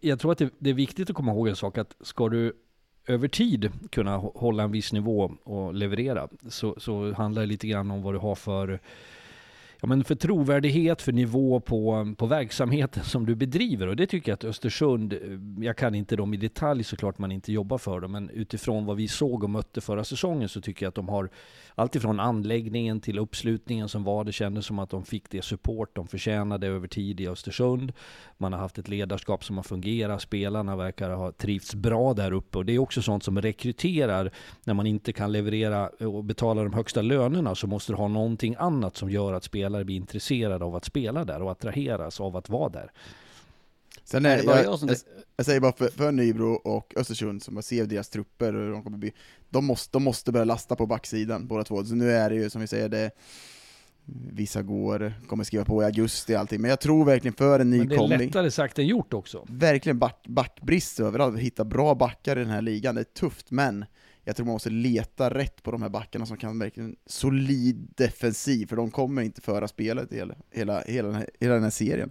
[0.00, 2.52] Jag tror att det, är viktigt att komma ihåg en sak, att ska du
[3.06, 7.90] över tid kunna hålla en viss nivå och leverera, så, så handlar det lite grann
[7.90, 8.80] om vad du har för
[9.84, 13.86] Ja, men för trovärdighet, för nivå på, på verksamheten som du bedriver.
[13.86, 15.18] Och det tycker jag att Östersund, eh,
[15.64, 18.96] jag kan inte dem i detalj såklart man inte jobbar för dem, men utifrån vad
[18.96, 21.30] vi såg och mötte förra säsongen så tycker jag att de har
[21.74, 24.24] alltifrån anläggningen till uppslutningen som var.
[24.24, 27.92] Det kändes som att de fick det support de förtjänade över tid i Östersund.
[28.38, 30.22] Man har haft ett ledarskap som har fungerat.
[30.22, 34.30] Spelarna verkar ha trivts bra där uppe och det är också sånt som rekryterar.
[34.64, 38.56] När man inte kan leverera och betala de högsta lönerna så måste du ha någonting
[38.58, 42.48] annat som gör att spelare blir intresserade av att spela där och attraheras av att
[42.48, 42.90] vara där.
[44.04, 44.96] Sen Är är, det bara jag, jag som- jag,
[45.36, 48.82] jag säger bara för, för Nybro och Östersund, som jag ser deras trupper, och de,
[48.82, 49.12] kommer bli,
[49.50, 51.84] de, måste, de måste börja lasta på backsidan båda två.
[51.84, 53.10] Så nu är det ju som vi säger, det
[54.32, 57.70] vissa går, kommer skriva på i augusti och allting, men jag tror verkligen för en
[57.70, 59.46] Men det är nykomling, lättare sagt än gjort också.
[59.50, 63.84] verkligen back, backbrist överallt, hitta bra backar i den här ligan, det är tufft, men
[64.24, 68.66] jag tror man måste leta rätt på de här backarna som kan verkligen solid defensiv,
[68.66, 71.70] för de kommer inte föra spelet i hela, hela, hela, den, här, hela den här
[71.70, 72.10] serien.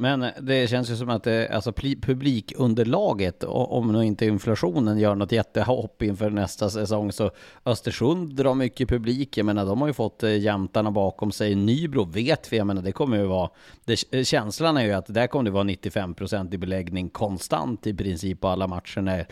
[0.00, 5.32] Men det känns ju som att det, alltså publikunderlaget, om nu inte inflationen gör något
[5.32, 7.30] jättehopp inför nästa säsong, så
[7.64, 9.36] Östersund drar mycket publik.
[9.36, 11.54] Jag menar, de har ju fått eh, jämtarna bakom sig.
[11.54, 13.50] Nybro vet vi, jag menar, det kommer ju vara...
[13.84, 17.94] Det, eh, känslan är ju att där kommer det vara 95% i beläggning konstant i
[17.94, 19.26] princip på alla matcher när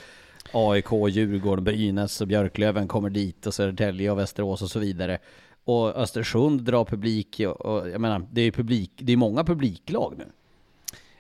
[0.53, 5.19] AIK, Djurgården, Brynäs och Björklöven kommer dit och Södertälje och Västerås och så vidare.
[5.65, 10.15] Och Östersund drar publik och, och jag menar, det är publik, det är många publiklag
[10.19, 10.27] nu.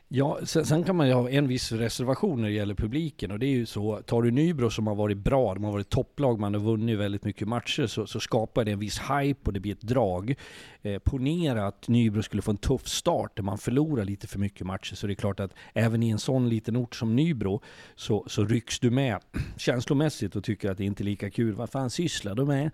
[0.08, 3.38] Ja, sen, sen kan man ju ha en viss reservation när det gäller publiken och
[3.38, 6.40] det är ju så, tar du Nybro som har varit bra, de har varit topplag,
[6.40, 9.60] man har vunnit väldigt mycket matcher, så, så skapar det en viss hype och det
[9.60, 10.34] blir ett drag.
[10.82, 14.66] Eh, ponera att Nybro skulle få en tuff start där man förlorar lite för mycket
[14.66, 17.62] matcher, så det är klart att även i en sån liten ort som Nybro
[17.94, 19.18] så, så rycks du med
[19.56, 21.54] känslomässigt och tycker att det inte är lika kul.
[21.54, 22.70] Vad fan sysslar de med?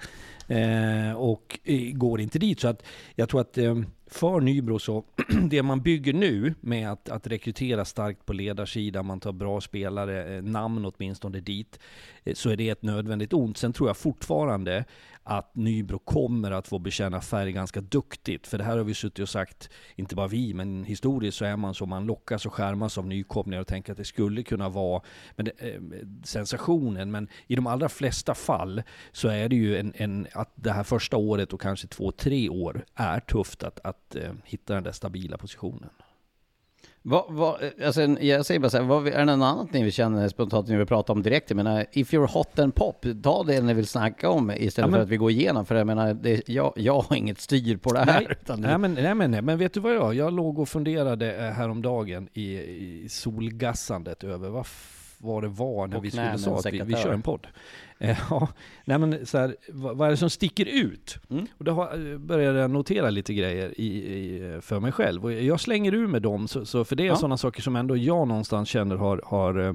[0.48, 2.60] Eh, och eh, går inte dit.
[2.60, 2.82] Så att
[3.14, 3.74] jag tror att eh,
[4.14, 5.04] för Nybro så,
[5.50, 10.36] det man bygger nu med att, att rekrytera starkt på ledarsidan, man tar bra spelare,
[10.36, 11.78] eh, namn åtminstone dit,
[12.24, 13.56] eh, så är det ett nödvändigt ont.
[13.56, 14.84] Sen tror jag fortfarande
[15.24, 18.46] att Nybro kommer att få bekänna färg ganska duktigt.
[18.46, 21.56] För det här har vi suttit och sagt, inte bara vi, men historiskt så är
[21.56, 25.02] man så, man lockas och skärmas av nykomlingar och tänker att det skulle kunna vara
[25.36, 25.80] men det, eh,
[26.24, 27.10] sensationen.
[27.10, 28.82] Men i de allra flesta fall
[29.12, 32.48] så är det ju en, en, att det här första året och kanske två, tre
[32.48, 35.90] år är tufft att, att eh, hitta den där stabila positionen.
[37.04, 39.92] Vad, vad, alltså, jag säger bara så här, vad, är det något annat ni vill
[39.92, 41.50] känna spontant ni vill prata om direkt?
[41.50, 44.86] Jag menar, if you're hot and pop, ta det ni vill snacka om istället Ja,
[44.86, 45.66] men- för att vi går igenom.
[45.66, 48.06] För jag menar, det, jag, jag har inget styr på det här.
[48.06, 50.68] Nej, utan nej, men, nej, men, nej, men vet du vad jag Jag låg och
[50.68, 54.66] funderade eh, häromdagen i, i solgassandet över vad
[55.24, 57.46] vad det var när Och vi skulle sa att vi, vi kör en podd.
[58.02, 58.48] Eh, Ja,
[58.84, 61.18] nej men så här, vad, vad är det som sticker ut?
[61.30, 61.46] Mm.
[61.58, 65.24] Och då har, eh, började jag notera lite grejer i, i, för mig själv.
[65.24, 67.16] Och jag slänger ur med dem, så, så för det är Ja.
[67.16, 69.74] sådana saker som ändå jag någonstans känner har, har eh,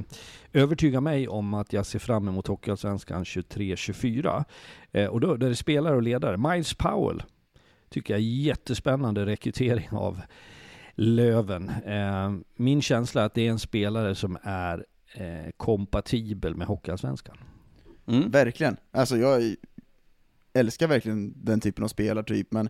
[0.54, 4.44] övertygat mig om att jag ser fram emot Hockeyallsvenskan 23-24.
[4.92, 6.38] Eh, och då, där är spelare och ledare.
[6.38, 7.24] Miles Powell
[7.90, 10.22] tycker jag är jättespännande rekrytering av
[10.96, 11.70] Löven.
[11.86, 17.38] Eh, min känsla är att det är en spelare som är eh, kompatibel med Hockeyallsvenskan.
[18.08, 18.32] Mm.
[18.32, 18.78] Verkligen.
[18.92, 19.56] Alltså jag
[20.54, 22.70] älskar verkligen den typen av spelartyp, men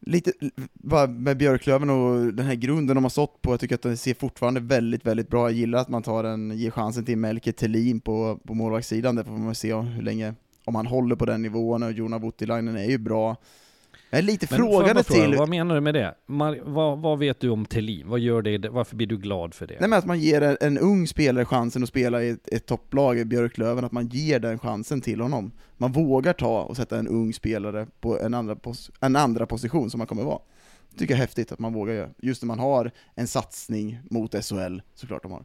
[0.00, 0.32] lite,
[0.72, 3.96] bara med Björklöven och den här grunden de har stått på, jag tycker att den
[3.96, 5.50] ser fortfarande väldigt, väldigt bra.
[5.50, 9.24] Jag gillar att man tar en, ger chansen till Melker Thelin på, på målvaktssidan, där
[9.24, 10.34] får man se hur länge,
[10.64, 13.36] om han håller på den nivån, och Jona Voutilainen är ju bra.
[14.14, 15.38] Jag är lite Men frågande fråga, till...
[15.38, 16.14] Vad menar du med det?
[16.26, 18.08] Mar- vad, vad vet du om Thelin?
[18.08, 19.76] Vad gör det, varför blir du glad för det?
[19.80, 22.66] Nej men att man ger en, en ung spelare chansen att spela i ett, ett
[22.66, 25.52] topplag i Björklöven, att man ger den chansen till honom.
[25.76, 29.90] Man vågar ta och sätta en ung spelare på en andra, pos, en andra position
[29.90, 30.40] som man kommer vara.
[30.90, 33.98] Det tycker jag är häftigt att man vågar göra, just när man har en satsning
[34.10, 35.44] mot SHL, såklart de har.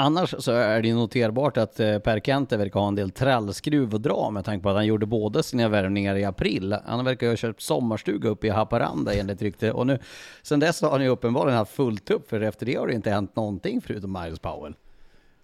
[0.00, 3.94] Annars så är det ju noterbart att eh, Per Kente verkar ha en del trallskruv
[3.94, 6.76] att dra med tanke på att han gjorde båda sina värvningar i april.
[6.86, 9.72] Han verkar ju ha köpt sommarstuga uppe i Haparanda enligt rykte.
[9.72, 9.98] Och nu,
[10.42, 13.10] sen dess har han ju uppenbarligen haft fullt upp för efter det har det inte
[13.10, 14.74] hänt någonting förutom Miles Powell.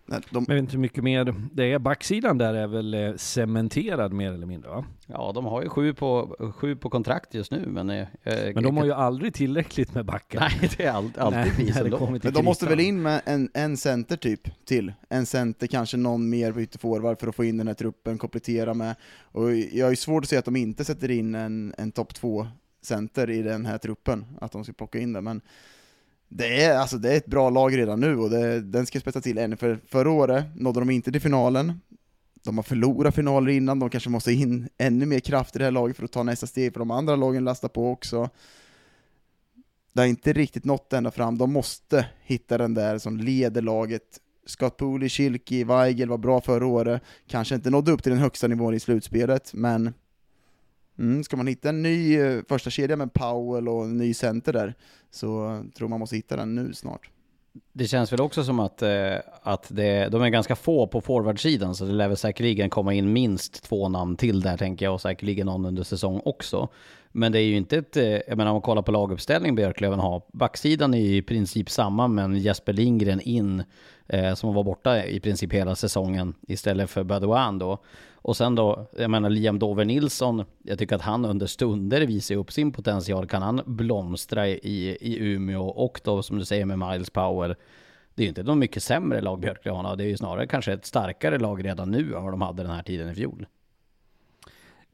[0.06, 1.78] Nej, De, Jag vet inte hur mycket mer det är.
[1.78, 4.84] Backsidan där är väl eh, cementerad mer eller mindre va?
[5.06, 7.90] Ja, de har ju sju på, sju på kontrakt just nu men...
[7.90, 8.06] eh,
[8.54, 10.40] Men de har ju aldrig tillräckligt med backar.
[10.40, 13.76] Nej, det är allt, alltid kommer till men de måste väl in med en, en
[13.76, 14.92] center typ till?
[15.08, 18.74] En center, kanske någon mer på ytterforward för att få in den här truppen, komplettera
[18.74, 18.94] med.
[19.22, 22.14] Och jag har ju svårt att se att de inte sätter in en, en topp
[22.14, 22.46] två
[22.82, 25.40] center i den här truppen, att de ska plocka in det, men
[26.36, 29.20] det är, alltså, det är ett bra lag redan nu och det, den ska spetsa
[29.20, 31.80] till ännu, för förra året nådde de inte till finalen,
[32.44, 35.72] de har förlorat finaler innan, de kanske måste in ännu mer kraft i det här
[35.72, 38.30] laget för att ta nästa steg, för de andra lagen lastar på också.
[39.92, 44.20] Det har inte riktigt nått ända fram, de måste hitta den där som leder laget.
[44.46, 48.48] Scott Pooley, Schilke, Weigel var bra förra året, kanske inte nådde upp till den högsta
[48.48, 49.92] nivån i slutspelet, men
[50.98, 54.52] mm, ska man hitta en ny eh, första kedja med Powell och en ny center
[54.52, 54.74] där,
[55.10, 57.10] så tror man måste hitta den nu snart.
[57.72, 61.74] Det känns väl också som att, eh, att det, de är ganska få på forwardsidan,
[61.74, 65.00] så det lär väl säkerligen komma in minst två namn till där tänker jag, och
[65.00, 66.68] säkerligen någon under säsong också.
[67.12, 69.98] Men det är ju inte ett, eh, jag menar om man kollar på laguppställning Björklöven
[69.98, 73.62] har, backsidan är ju i princip samma, men Jesper Lindgren in,
[74.06, 77.78] eh, som var borta i princip hela säsongen, istället för Badouin då.
[78.24, 82.34] Och sen då, jag menar Liam Dover Nilsson, jag tycker att han under stunder visar
[82.34, 83.28] upp sin potential.
[83.28, 87.56] Kan han blomstra i, i Umeå och då som du säger med Miles Power.
[88.14, 90.72] det är ju inte något mycket sämre lag Björklöven har, det är ju snarare kanske
[90.72, 93.46] ett starkare lag redan nu än vad de hade den här tiden i fjol.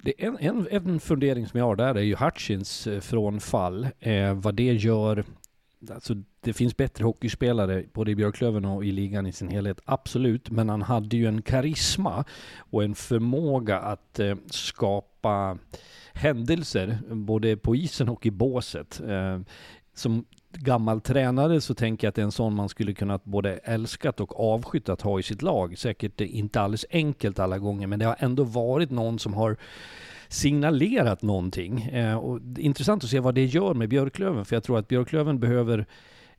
[0.02, 3.88] Det en, en, en fundering som jag har där är ju Hutchins eh, frånfall.
[4.00, 5.24] Eh, vad det gör
[5.90, 10.50] Alltså, det finns bättre hockeyspelare både i Björklöven och i ligan i sin helhet, absolut.
[10.50, 12.24] Men han hade ju en karisma
[12.58, 15.58] och en förmåga att eh, skapa
[16.12, 19.00] händelser, både på isen och i båset.
[19.00, 19.40] Eh,
[19.94, 23.56] som gammal tränare så tänker jag att det är en sån man skulle kunna både
[23.56, 25.78] älskat och avskytt att ha i sitt lag.
[25.78, 29.56] Säkert inte alldeles enkelt alla gånger, men det har ändå varit någon som har
[30.28, 31.82] signalerat någonting.
[31.82, 35.40] Eh, och intressant att se vad det gör med Björklöven, för jag tror att Björklöven
[35.40, 35.86] behöver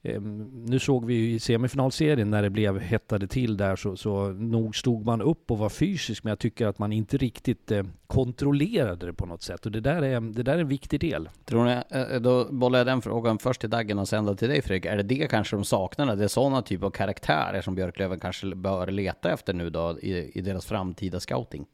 [0.04, 5.06] nu såg vi i semifinalserien när det blev hettade till där så, så nog stod
[5.06, 9.14] man upp och var fysisk men jag tycker att man inte riktigt eh, kontrollerade det
[9.14, 11.30] på något sätt och det där, är, det där är en viktig del.
[11.46, 14.62] Tror ni, eh, då bollar jag den frågan först till Daggen och sen till dig
[14.62, 14.86] Fredrik.
[14.86, 16.16] Är det det kanske de saknar?
[16.16, 20.32] Det är sådana typer av karaktärer som Björklöven kanske bör leta efter nu då i,
[20.38, 21.66] i deras framtida scouting?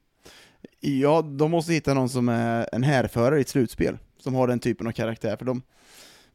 [0.79, 4.59] Ja, de måste hitta någon som är en härförare i ett slutspel, som har den
[4.59, 5.61] typen av karaktär, för de,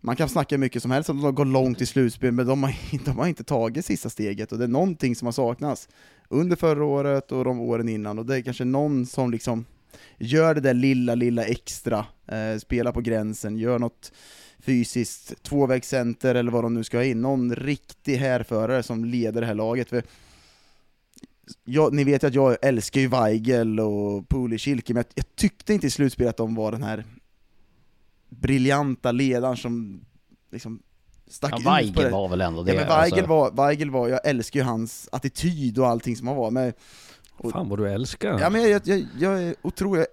[0.05, 2.75] man kan snacka mycket som helst om de går långt i slutspel, men de har,
[3.05, 5.89] de har inte tagit sista steget, och det är någonting som har saknats
[6.29, 9.65] under förra året och de åren innan, och det är kanske någon som liksom
[10.19, 14.13] gör det där lilla, lilla extra, eh, spelar på gränsen, gör något
[14.59, 19.47] fysiskt, tvåvägscenter eller vad de nu ska ha in, någon riktig härförare som leder det
[19.47, 20.03] här laget, för
[21.65, 25.75] jag, ni vet ju att jag älskar ju Weigel och Pulikilke, men jag, jag, tyckte
[25.75, 27.05] inte i slutspelet att de var den här
[28.41, 30.05] briljanta ledaren som
[30.51, 30.83] liksom
[31.27, 32.11] stack ja, ut på det.
[32.11, 32.75] var väl ändå det.
[32.75, 33.27] Ja, men Weigel, alltså.
[33.27, 36.73] var, Weigel var, jag älskar ju hans attityd och allting som han var med.
[37.37, 40.05] Och, Fan vad du älskar Ja men jag, jag, jag är otrolig,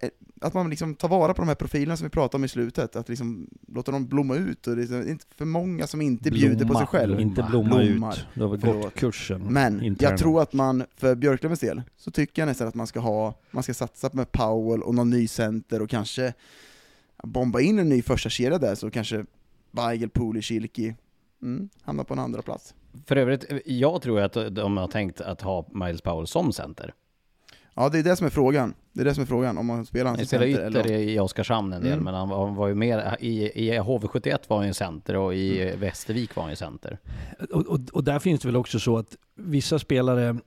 [0.42, 2.96] att man liksom tar vara på de här profilerna som vi pratade om i slutet,
[2.96, 6.48] att liksom låta dem blomma ut, och det är inte för många som inte blomma,
[6.48, 7.20] bjuder på sig själv.
[7.20, 8.14] Inte blomma Blommar.
[8.14, 9.42] ut, du har väl gått kursen.
[9.42, 10.12] Men interna.
[10.12, 13.34] jag tror att man, för Björklövens del, så tycker jag nästan att man ska ha,
[13.52, 16.34] man ska satsa med Powell och någon ny center och kanske
[17.24, 19.26] bomba in en ny första kedja där, så kanske
[19.72, 20.96] Weigel, Pooley, Schilke
[21.42, 22.74] mm, hamnar på en andra plats.
[23.06, 26.94] För övrigt, jag tror att de har tänkt att ha Miles Powell som center.
[27.74, 28.74] Ja, det är det som är frågan.
[28.94, 30.92] Det är det som är frågan, om man spelar han som center ytter eller...
[30.92, 32.04] i Oskarshamn en del, mm.
[32.04, 35.36] men han var, han var, ju mer, i, i HV71 var han ju center och
[35.36, 35.80] i mm.
[35.80, 37.00] Västervik var han ju center.
[37.52, 40.38] Och, och, och, där finns det väl också så att vissa spelare,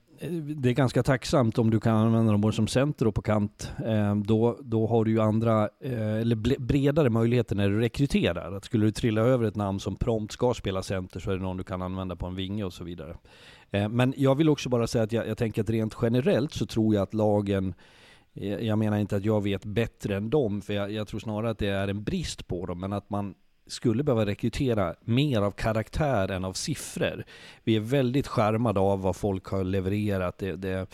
[0.55, 3.71] det är ganska tacksamt om du kan använda dem både som center och på kant.
[3.85, 8.51] Ehm, då, då har du ju andra, eh, eller bredare möjligheter när du rekryterar.
[8.51, 11.43] Att skulle du trilla över ett namn som prompt ska spela center så är det
[11.43, 13.17] någon du kan använda på en vinge och så vidare.
[13.71, 16.65] Ehm, men jag vill också bara säga att jag, jag tänker att rent generellt så
[16.65, 17.73] tror jag att lagen
[18.33, 21.49] eh, jag menar inte att jag vet bättre än dem, för jag, jag, tror snarare
[21.49, 23.35] att det är en brist på dem, men att man
[23.67, 27.23] skulle behöva rekrytera mer av karaktär än av siffror.
[27.63, 30.37] Vi är väldigt skärmade av vad folk har levererat.
[30.37, 30.87] Det, det,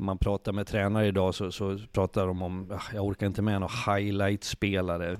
[0.00, 3.60] man pratar med tränare idag så, så pratar de om, ah, jag orkar inte med
[3.60, 5.16] några highlight-spelare.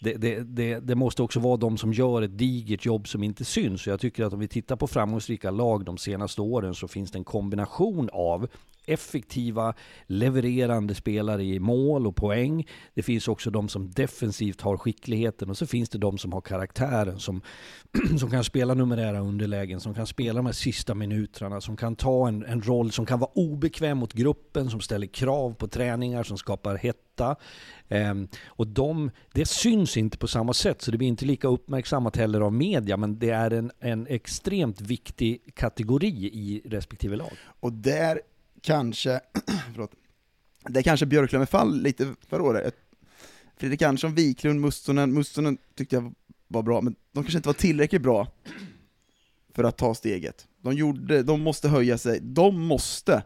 [0.00, 3.44] Det, det, det, det, måste också vara de som gör ett digert jobb som inte
[3.44, 3.86] syns.
[3.86, 7.18] Jag tycker att om vi tittar på framgångsrika lag de senaste åren så finns det
[7.18, 8.48] en kombination av
[8.92, 9.74] effektiva,
[10.06, 12.66] levererande spelare i mål och poäng.
[12.94, 16.40] Det finns också de som defensivt har skickligheten och så finns det de som har
[16.40, 17.42] karaktären som,
[18.18, 22.28] som kan spela numerära underlägen, som kan spela de här sista minuterna, som kan ta
[22.28, 26.38] en, en roll som kan vara obekväm mot gruppen, som ställer krav på träningar, som
[26.38, 27.36] skapar hetta.
[27.88, 32.16] Um, och de, det syns inte på samma sätt, så det blir inte lika uppmärksammat
[32.16, 37.32] heller av media, men det är en, en extremt viktig kategori i respektive lag.
[37.60, 38.20] Och där
[38.62, 39.20] kanske,
[39.72, 39.94] förlåt,
[40.68, 42.74] det kanske Björklöven fall lite förra året.
[43.56, 46.14] Fredrik Andersson, Wiklund, Mustonen, Mustonen tyckte jag
[46.48, 48.28] var bra, men de kanske inte var tillräckligt bra
[49.54, 50.48] för att ta steget.
[50.62, 53.22] De, gjorde, de måste höja sig, de måste,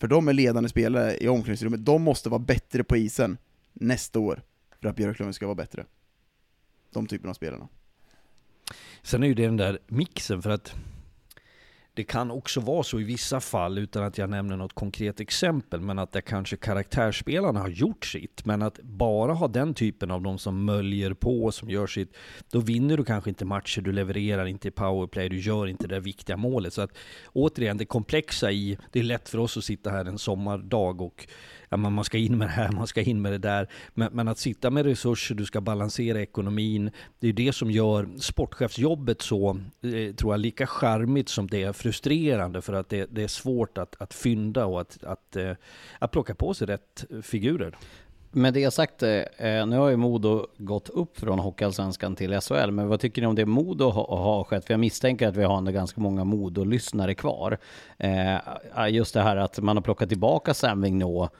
[0.00, 3.38] för de är ledande spelare i omklädningsrummet, de måste vara bättre på isen
[3.72, 4.42] nästa år
[4.80, 5.86] för att Björklund ska vara bättre.
[6.90, 7.68] De typerna av spelarna.
[9.02, 10.74] Sen är ju det den där mixen för att
[11.96, 15.80] det kan också vara så i vissa fall, utan att jag nämner något konkret exempel,
[15.80, 18.44] men att det kanske karaktärsspelarna har gjort sitt.
[18.44, 22.16] Men att bara ha den typen av de som möljer på, som gör sitt,
[22.50, 26.00] då vinner du kanske inte matcher, du levererar inte i powerplay, du gör inte det
[26.00, 26.72] viktiga målet.
[26.72, 26.96] Så att
[27.32, 31.26] återigen, det komplexa i, det är lätt för oss att sitta här en sommardag och
[31.68, 33.68] ja, man ska in med det här, man ska in med det där.
[33.94, 36.90] Men, men, att sitta med resurser, du ska balansera ekonomin.
[37.18, 41.72] Det är det som gör sportchefsjobbet så, eh, tror jag, lika charmigt som det är
[41.84, 42.62] frustrerande.
[42.62, 45.52] För att det, det är svårt att, att fynda och att, att, eh,
[45.98, 47.76] att plocka på sig rätt figurer.
[48.30, 52.88] Med det sagt, eh, nu har ju Modo gått upp från Hockeyallsvenskan till SHL, men
[52.88, 54.64] vad tycker ni om det Modo har, skett?
[54.64, 57.58] För jag misstänker att vi har ändå ganska många Modo-lyssnare kvar.
[57.98, 58.38] Eh,
[58.90, 61.32] just det här att man har plockat tillbaka Sam Vignot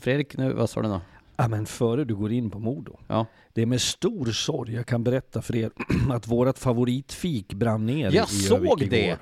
[0.00, 1.00] Fredrik, nu, vad sa du nu?
[1.36, 2.98] Ja, men före du går in på Modo.
[3.06, 3.26] Ja.
[3.52, 5.70] Det är med stor sorg jag kan berätta för er
[6.12, 9.18] att vårt favoritfik brann ner Jag i såg det!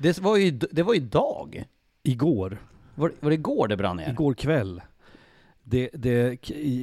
[0.00, 1.64] Det var ju, det var idag.
[2.02, 2.58] Igår.
[2.94, 4.10] Var, var det igår det brann ner?
[4.10, 4.82] Igår kväll.
[5.62, 6.36] Det, det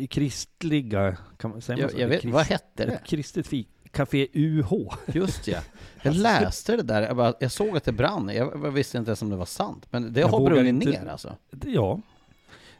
[0.10, 2.00] kristliga, kan man säga jag, så?
[2.00, 3.02] jag vet, Krist, vad hette det?
[3.06, 3.70] Kristet fik.
[3.92, 4.94] Café UH.
[5.06, 5.60] Just ja.
[6.02, 8.32] Jag läste det där, jag, bara, jag såg att det brann.
[8.34, 9.86] Jag, jag visste inte ens om det var sant.
[9.90, 11.36] Men det jag har brunnit ner alltså?
[11.66, 12.02] Ja,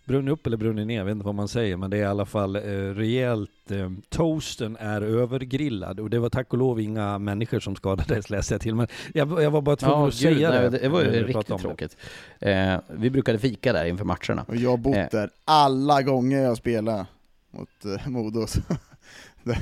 [0.06, 2.06] brunnit upp eller brunnit ner, jag vet inte vad man säger, men det är i
[2.06, 2.62] alla fall eh,
[2.96, 3.72] rejält.
[3.72, 8.54] Eh, toasten är övergrillad och det var tack och lov inga människor som skadades läste
[8.54, 8.76] jag till.
[8.76, 10.78] Men jag, jag var bara tvungen ja, att gud, säga nej, det.
[10.78, 11.98] Det var ju riktigt tråkigt.
[12.40, 14.46] Eh, vi brukade fika där inför matcherna.
[14.48, 15.08] Och jag har bott eh.
[15.12, 17.06] där alla gånger jag spelade
[17.52, 18.48] mot eh, Modo.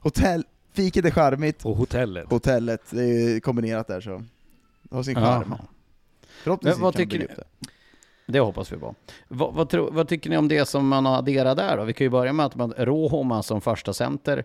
[0.00, 1.64] Hotell, fiket är charmigt.
[1.64, 2.30] Och hotellet.
[2.30, 4.22] Hotellet, det är kombinerat där så.
[4.82, 5.54] Det har sin charm.
[6.42, 7.26] Förhoppningsvis vad tycker ni?
[7.26, 7.68] Det.
[8.32, 8.94] Det hoppas vi på.
[9.28, 11.84] Vad, vad, tro, vad, tycker ni om det som man har adderat där då?
[11.84, 14.44] Vi kan ju börja med att man Rohoma som första center.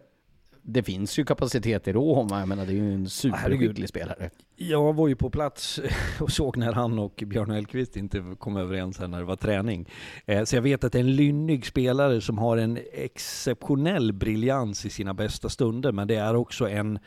[0.61, 4.29] Det finns ju kapacitet i Rohoma, jag menar det är ju en superhygglig spelare.
[4.55, 5.79] Jag var ju på plats
[6.19, 9.89] och såg när han och Björn Hellkvist inte kom överens här när det var träning.
[10.25, 14.85] Eh, så jag vet att det är en lynnig spelare som har en exceptionell briljans
[14.85, 16.99] i sina bästa stunder, men det är också en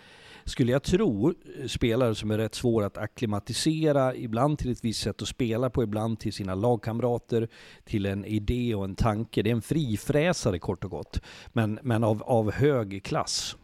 [0.47, 1.35] skulle jag tro,
[1.67, 5.83] spelare som är rätt svåra att akklimatisera, ibland till ett visst sätt att spela på,
[5.83, 7.49] ibland till sina lagkamrater,
[7.85, 9.43] till en idé och en tanke.
[9.43, 13.57] Det är en frifräsare kort och gott, men, men av, av hög klass.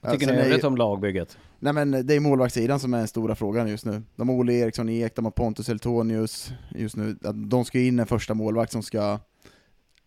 [0.00, 1.38] Vad tycker alltså, ni övrigt om lagbygget?
[1.58, 4.02] Nej men det är målvaktssidan som är den stora frågan just nu.
[4.16, 7.16] De har Olle Eriksson Ek, de har Pontus Eltonius just nu.
[7.34, 9.18] De ska in en första målvakt som ska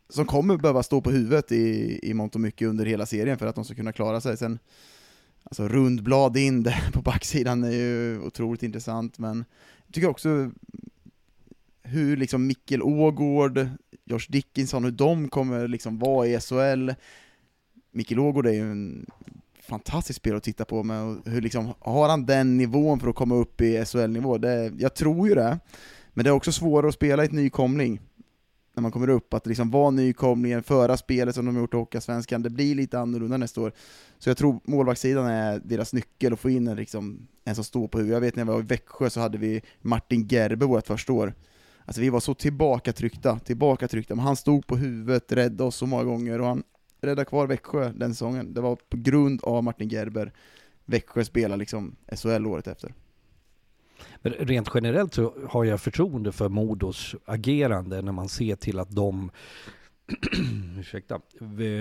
[0.09, 3.45] som kommer behöva stå på huvudet i, i mångt och mycket under hela serien för
[3.45, 4.37] att de ska kunna klara sig.
[4.37, 4.59] Sen
[5.49, 9.45] Alltså rundblad in där på backsidan är ju otroligt intressant, men
[9.85, 10.51] jag tycker också
[11.83, 13.67] hur liksom Mikkel Ågård,
[14.05, 16.91] Josh Dickinson, hur de kommer liksom vara i SHL.
[17.91, 19.05] Mikkel Ågård är ju en
[19.61, 23.35] fantastisk spelare att titta på, men hur liksom, har han den nivån för att komma
[23.35, 24.39] upp i SHL-nivå?
[24.77, 25.59] Jag tror ju det,
[26.13, 27.99] men det är också svårare att spela i ett nykomling
[28.79, 32.01] när man kommer upp, att liksom vara nykomlingen, föra spelet som de har gjort i
[32.01, 33.73] svenskan det blir lite annorlunda nästa år.
[34.19, 37.87] Så jag tror målvaktssidan är deras nyckel att få in en, liksom, en som står
[37.87, 38.15] på huvudet.
[38.15, 41.33] Jag vet när jag var i Växjö så hade vi Martin Gerber vårt första år.
[41.85, 46.03] Alltså vi var så tillbakatryckta, tillbakatryckta, men han stod på huvudet, räddade oss så många
[46.03, 46.63] gånger och han
[47.01, 48.53] räddade kvar Växjö den säsongen.
[48.53, 50.33] Det var på grund av Martin Gerber.
[50.85, 52.93] Växjö spelade liksom SHL året efter.
[54.21, 58.95] Men rent generellt så har jag förtroende för Modos agerande när man ser till att
[58.95, 59.31] de
[60.79, 61.19] ursäkta,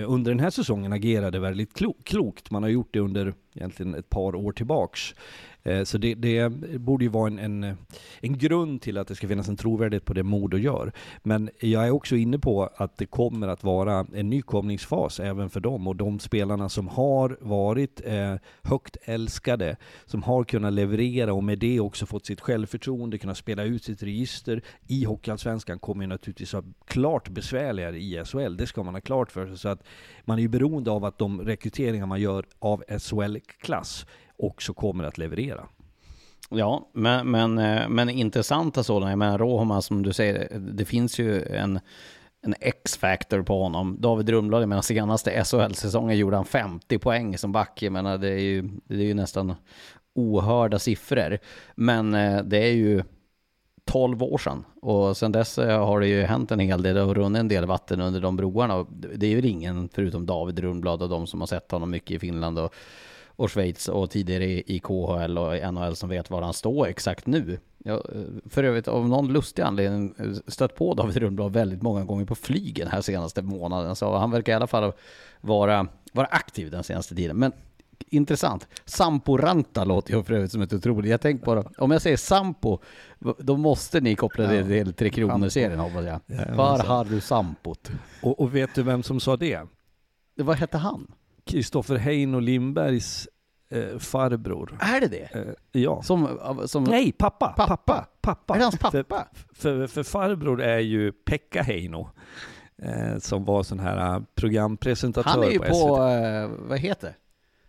[0.07, 1.73] under den här säsongen agerade väldigt
[2.03, 2.51] klokt.
[2.51, 5.15] Man har gjort det under egentligen ett par år tillbaks.
[5.63, 6.49] Eh, så det, det,
[6.79, 7.77] borde ju vara en, en,
[8.21, 10.91] en, grund till att det ska finnas en trovärdighet på det Modo gör.
[11.23, 15.59] Men jag är också inne på att det kommer att vara en nykomlingsfas även för
[15.59, 21.43] dem och de spelarna som har varit eh, högt älskade, som har kunnat leverera och
[21.43, 26.07] med det också fått sitt självförtroende, kunna spela ut sitt register i Hockeyallsvenskan kommer ju
[26.07, 28.57] naturligtvis ha klart besvärligare i SHL.
[28.57, 29.57] Det ska man ha klart för sig.
[29.57, 29.83] Så att
[30.25, 34.05] man är ju beroende av att de rekryteringar man gör av SHL-klass
[34.39, 35.67] också kommer att leverera.
[36.49, 39.11] Ja, men, men, eh, men intressanta sådana.
[39.11, 41.79] Jag menar Rohoma som du säger, det finns ju en,
[42.41, 43.97] en X-factor på honom.
[43.99, 47.81] David Rumblad, jag menar senaste SHL-säsongen gjorde han 50 poäng som back.
[47.81, 49.55] Jag menar det är ju, det är ju nästan
[50.15, 51.37] ohörda siffror.
[51.75, 53.03] Men eh, det är ju
[53.85, 54.65] 12 år sedan.
[54.81, 57.65] Och sedan dess eh, har det ju hänt en hel del och runnit en del
[57.65, 58.85] vatten under de broarna.
[58.89, 62.19] Det är ju ingen, förutom David Rundblad och de som har sett honom mycket i
[62.19, 62.73] Finland och,
[63.39, 67.59] och Schweiz och tidigare i, KHL och NHL som vet var han står exakt nu.
[67.77, 72.05] Jag, eh, för övrigt av någon lustig anledning eh, stött på David Rundblad väldigt många
[72.05, 73.95] gånger på flygen här senaste månaden.
[73.95, 74.93] Så han verkar i alla fall
[75.41, 77.37] vara, vara aktiv den senaste tiden.
[77.37, 77.51] Men
[78.09, 78.67] intressant.
[78.85, 81.11] Sampo Ranta låter ju för övrigt som ett otroligt.
[81.11, 82.79] Jag tänker bara, om jag säger Sampo,
[83.37, 86.19] då måste ni koppla det till Tre Kronor-serien hoppas jag.
[86.25, 87.91] Ja, Var har du Sampot?
[88.21, 89.61] Och, och vet du vem som sa det?
[90.35, 91.11] Vad hette han?
[91.49, 93.27] Kristoffer Heino Lindbergs
[93.69, 94.77] eh, farbror.
[94.79, 95.35] Är det det?
[95.35, 96.03] Eh, ja.
[96.03, 96.83] Som, som...
[96.83, 97.53] Nej, pappa!
[97.57, 97.77] Pappa?
[97.77, 98.07] Pappa!
[98.21, 98.53] pappa.
[98.53, 98.91] Är det hans pappa?
[98.91, 99.07] För,
[99.53, 102.09] för, för farbror är ju Pekka Heino.
[102.81, 107.17] Eh, som var sån här eh, programpresentatör Han är ju på, på, eh, vad heter?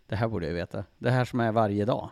[0.07, 0.83] Det här borde jag veta.
[0.97, 2.09] Det här som är varje dag.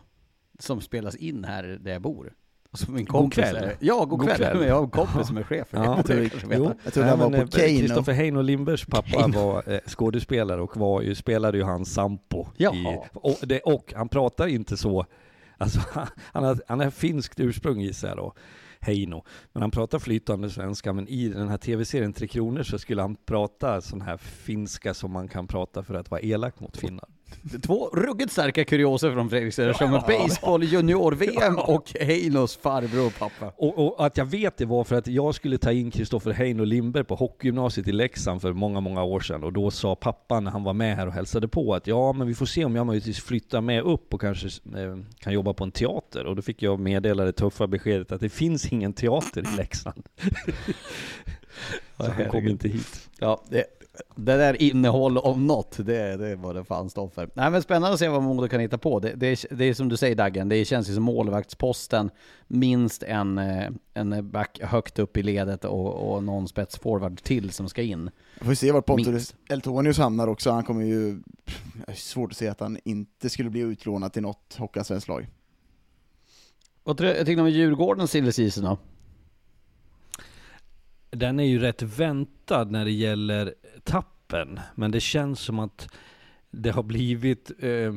[0.60, 2.34] Som spelas in här där jag bor.
[2.72, 3.56] Och som min kompis kväll.
[3.56, 3.76] är.
[3.80, 4.38] Ja, god God kväll.
[4.38, 4.68] kväll.
[4.68, 5.78] Jag har en kompis som är chef för.
[5.78, 6.72] Ja, Det jag jo.
[6.84, 7.80] Jag trodde han var på eh, Keino.
[7.80, 9.40] Kristoffer Heino Lindbergs pappa Keino.
[9.40, 12.48] var eh, skådespelare och var ju, spelade ju han Sampo.
[12.58, 15.06] I, och, det, och han pratar inte så,
[15.58, 15.80] alltså
[16.18, 18.34] han har, han har finskt ursprung gissar jag då.
[18.80, 19.24] Heino.
[19.54, 23.16] Men han pratar flytande svenska, men i den här tv-serien Tre Kronor så skulle han
[23.16, 27.10] prata sån här finska som man kan prata för att vara elak mot finnar.
[27.62, 29.92] Två ruggigt starka kurioser från Fredrik Söderström.
[29.92, 33.54] Baseball junior-VM och Heinos farbror och pappa.
[33.58, 36.64] Och, och att jag vet det var för att jag skulle ta in Kristoffer Heino
[36.64, 39.44] Lindberg på hockeygymnasiet i Leksand för många, många år sedan.
[39.44, 42.28] Och då sa pappan när han var med här och hälsade på att ja, men
[42.28, 45.64] vi får se om jag möjligtvis flyttar med upp och kanske eh, kan jobba på
[45.64, 46.26] en teater.
[46.26, 50.04] Och då fick jag meddela det tuffa beskedet att det finns ingen teater i Leksand.
[51.98, 53.10] Så han kom inte hit.
[53.20, 53.66] Ja, det,
[54.16, 57.30] det där innehåll om något, det, det var det fan stopp för.
[57.34, 59.00] Nej men spännande att se vad Modo kan hitta på.
[59.00, 62.10] Det, det, det är som du säger Daggen, det känns ju som målvaktsposten,
[62.48, 67.70] minst en, eh, en back högt upp i ledet och, och någon spetsforward till som
[67.70, 68.10] ska in.
[68.40, 69.36] Vi får se var Pontus.
[69.50, 71.20] Eltonius hamnar också, han kommer ju...
[71.96, 75.28] Svårt att se att han inte skulle bli utlånad till något hockeyallsvenskt lag.
[76.84, 78.78] Vad tycker om Djurgårdens silly då?
[81.12, 83.54] Den är ju rätt väntad när det gäller
[83.84, 85.88] tappen, men det känns som att
[86.52, 87.94] det har blivit eh,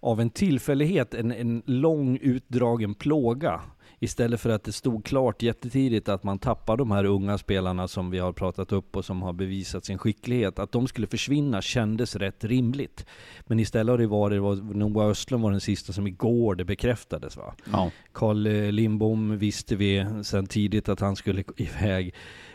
[0.00, 3.60] av en tillfällighet en, en lång utdragen plåga.
[4.02, 8.10] Istället för att det stod klart jättetidigt att man tappar de här unga spelarna som
[8.10, 10.58] vi har pratat upp och som har bevisat sin skicklighet.
[10.58, 13.06] Att de skulle försvinna kändes rätt rimligt.
[13.40, 16.64] Men istället har det varit, det var, Noah Östlund var den sista som igår det
[16.64, 17.54] bekräftades va?
[17.72, 17.90] Ja.
[18.12, 22.14] Carl eh, Lindbom visste vi sedan tidigt att han skulle iväg.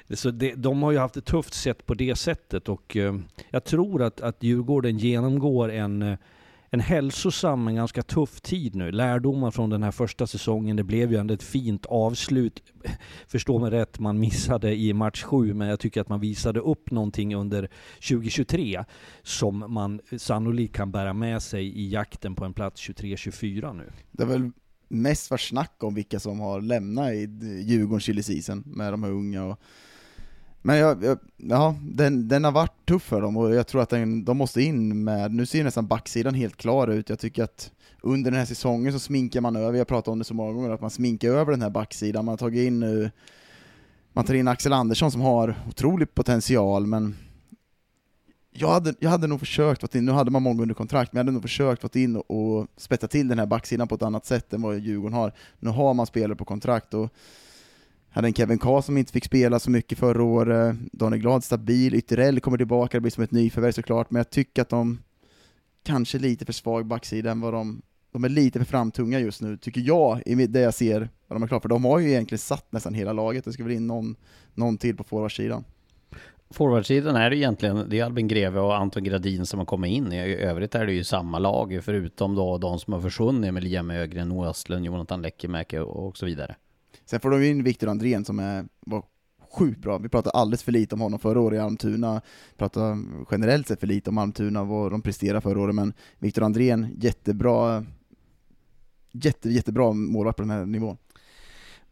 [0.10, 3.16] Så det, de har ju haft ett tufft sätt på det sättet och eh,
[3.49, 6.18] jag tror att, att Djurgården genomgår en, eh,
[6.70, 8.91] en hälsosam men ganska tuff tid nu.
[8.91, 10.76] Lärdomar från den här första säsongen.
[10.76, 12.64] Det blev ju ändå ett fint avslut.
[13.28, 16.91] Förstå mig rätt, man missade i match sju, men jag tycker att man visade upp
[16.91, 17.70] någonting under
[18.10, 18.84] 2023
[19.24, 23.91] som man sannolikt kan bära med sig i jakten på en plats 23-24 nu.
[24.12, 24.51] Det har väl
[24.88, 27.30] mest varit snack om vilka som har lämnat i
[27.66, 29.60] Djurgårdens chili season med de här unga och
[30.66, 33.89] men jag, jag, ja, den, den har varit tuff för dem och jag tror att
[33.89, 37.72] den, de måste in med, nu ser nästan backsidan helt klar ut, jag tycker att
[38.01, 40.70] under den här säsongen så sminkar man över, jag pratat om det så många gånger,
[40.70, 43.11] att man sminkar över den här backsidan, man har tagit in nu,
[44.13, 47.16] man tar in Axel Andersson som har otrolig potential, men
[48.51, 51.20] jag hade, jag hade nog försökt, vara in, nu hade man många under kontrakt, men
[51.20, 54.01] jag hade nog försökt vara in och, och spetta till den här backsidan på ett
[54.01, 55.34] annat sätt än vad Djurgården har.
[55.59, 57.13] Nu har man spelare på kontrakt och
[58.16, 61.95] hade en Kevin Karlsson som inte fick spela så mycket förra året, Daniel Glad stabil,
[61.95, 64.99] Ytterell kommer tillbaka, det blir som ett nyförvärv såklart, men jag tycker att de
[65.84, 69.41] kanske är lite för svag backsida än vad de de är lite för framtunga just
[69.41, 71.70] nu, tycker jag, i det jag ser vad de är klara för.
[71.70, 74.16] De har ju egentligen satt nästan hela laget, det ska väl in någon,
[74.53, 75.63] någon till på forwardsidan.
[76.49, 80.13] Forwardsidan är det egentligen, det är Albin Greve och Anton Gradin som har kommit in.
[80.13, 83.91] I övrigt är det ju samma lag, förutom då de som har försvunnit med Liam
[83.91, 86.55] Ögren, Noah Östlund, Jonathan Lekkerimäki och så vidare.
[87.06, 89.03] Sen får de ju in Viktor Andrén som är, var
[89.51, 89.97] sjukt bra.
[89.97, 92.22] Vi pratade alldeles för lite om honom förra året i Almtuna,
[92.58, 96.88] pratade generellt sett för lite om Almtuna, vad de presterade förra året, men Viktor Andrén,
[96.99, 97.86] jättebra,
[99.12, 100.97] jätte, jättebra målvakt på den här nivån.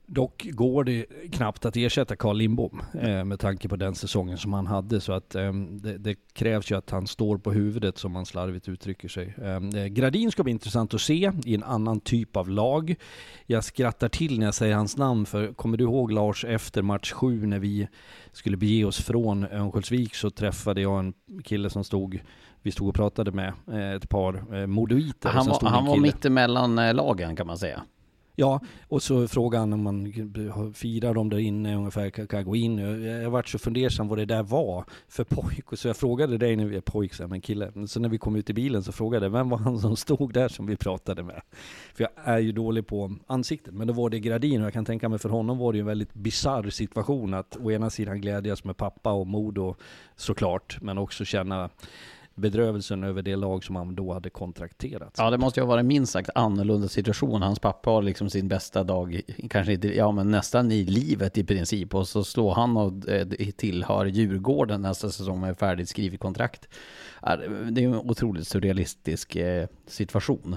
[0.06, 4.54] Dock går det knappt att ersätta Carl Lindbom eh, med tanke på den säsongen som
[4.54, 5.02] han hade.
[5.02, 8.70] Så att eh, det, det, krävs ju att han står på huvudet som man slarvigt
[8.70, 9.36] uttrycker sig.
[9.42, 12.96] Eh, Gradin ska bli intressant att se i en annan typ av lag.
[13.46, 17.12] Jag skrattar till när jag säger hans namn för kommer du ihåg Lars efter match
[17.12, 17.88] sju när vi
[18.32, 22.20] skulle bege oss från Örnsköldsvik så träffade jag en kille som stod
[22.64, 25.30] vi stod och pratade med eh, ett par eh, modoiter.
[25.30, 27.84] Han var, han var kille- mitt emellan eh, lagen kan man säga.
[28.36, 30.14] Ja, och så frågan om man
[30.74, 32.78] firar dem där inne ungefär, kan, kan jag gå in?
[32.78, 35.72] Jag, jag varit så fundersam vad det där var för pojk.
[35.72, 37.72] Och så jag frågade dig när vi är pojk, men kille.
[37.88, 40.34] Så när vi kom ut i bilen så frågade jag, vem var han som stod
[40.34, 41.42] där som vi pratade med?
[41.94, 43.78] För jag är ju dålig på ansikten.
[43.78, 45.82] men då var det Gradin och jag kan tänka mig för honom var det ju
[45.82, 49.76] en väldigt bizarr situation att å ena sidan glädjas med pappa och Modo
[50.16, 51.70] såklart, men också känna
[52.36, 55.16] bedrövelsen över det lag som han då hade kontrakterat.
[55.18, 57.42] Ja, det måste ju ha varit minst sagt annorlunda situation.
[57.42, 61.44] Hans pappa har liksom sin bästa dag, kanske inte, ja men nästan i livet i
[61.44, 61.96] princip.
[61.96, 66.68] Och så slår han och eh, tillhör Djurgården nästa säsong med färdigt skrivet kontrakt.
[67.72, 70.56] Det är en otroligt surrealistisk eh, situation.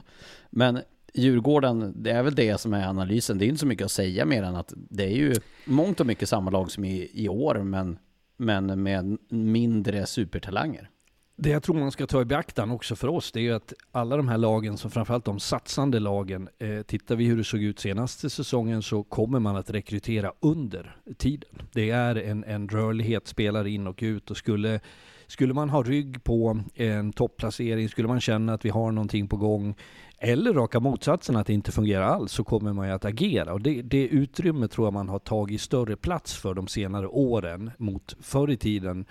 [0.51, 0.81] Men
[1.14, 3.39] Djurgården, det är väl det som är analysen.
[3.39, 6.07] Det är inte så mycket att säga mer än att det är ju mångt och
[6.07, 7.99] mycket samma lag som i, i år, men,
[8.37, 10.91] men med mindre supertalanger.
[11.39, 13.72] Det jag tror man ska ta i beaktan också för oss, det är ju att
[13.93, 17.62] alla de här lagen, som framförallt de satsande lagen, eh, tittar vi hur det såg
[17.62, 21.51] ut senaste säsongen så kommer man att rekrytera under tiden.
[21.72, 24.80] Det är en, en rörlighet spelare in och ut och skulle,
[25.26, 29.37] skulle man ha rygg på en topplacering, skulle man känna att vi har någonting på
[29.37, 29.74] gång,
[30.18, 33.53] eller raka motsatsen att det inte fungerar alls, så kommer man ju att agera.
[33.53, 37.70] Och det, det utrymme tror jag man har tagit större plats för de senare åren
[37.78, 39.07] mot förr i tiden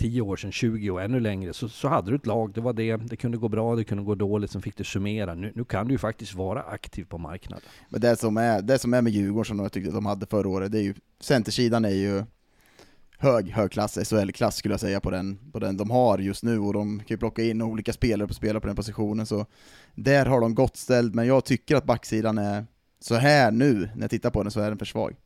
[0.00, 2.72] 10 år sedan, 20 och ännu längre, så, så hade du ett lag, det var
[2.72, 5.34] det, det kunde gå bra, det kunde gå dåligt, sen fick du summera.
[5.34, 7.64] Nu, nu kan du ju faktiskt vara aktiv på marknaden.
[7.88, 10.26] Men det som är, det som är med Djurgården, som jag tyckte att de hade
[10.26, 12.24] förra året, det är ju, centersidan är ju
[13.18, 16.58] hög, hög klass, SHL-klass skulle jag säga på den, på den de har just nu,
[16.58, 19.46] och de kan ju plocka in olika spelare på spelare på den positionen, så
[19.94, 22.66] där har de gott ställt, men jag tycker att backsidan är,
[23.00, 25.16] så här nu, när jag tittar på den, så är den för svag.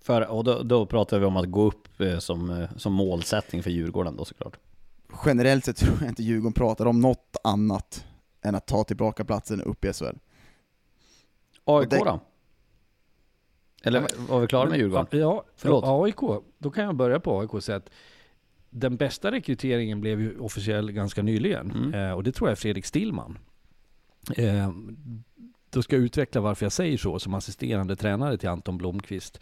[0.00, 3.62] För, och då, då pratar vi om att gå upp eh, som, eh, som målsättning
[3.62, 4.58] för Djurgården då såklart.
[5.26, 8.04] Generellt sett tror jag inte Djurgården pratar om något annat
[8.42, 10.16] än att ta tillbaka platsen upp i SHL.
[11.64, 12.20] AIK då?
[13.82, 15.06] Eller var vi klara med Djurgården?
[15.20, 15.84] Ja, Förlåt.
[15.86, 17.90] AIK, då kan jag börja på AIK och säga att
[18.70, 21.70] den bästa rekryteringen blev ju officiell ganska nyligen.
[21.70, 21.94] Mm.
[21.94, 23.38] Eh, och det tror jag är Fredrik Stillman.
[24.36, 24.70] Eh,
[25.70, 29.40] då ska jag utveckla varför jag säger så som assisterande tränare till Anton Blomqvist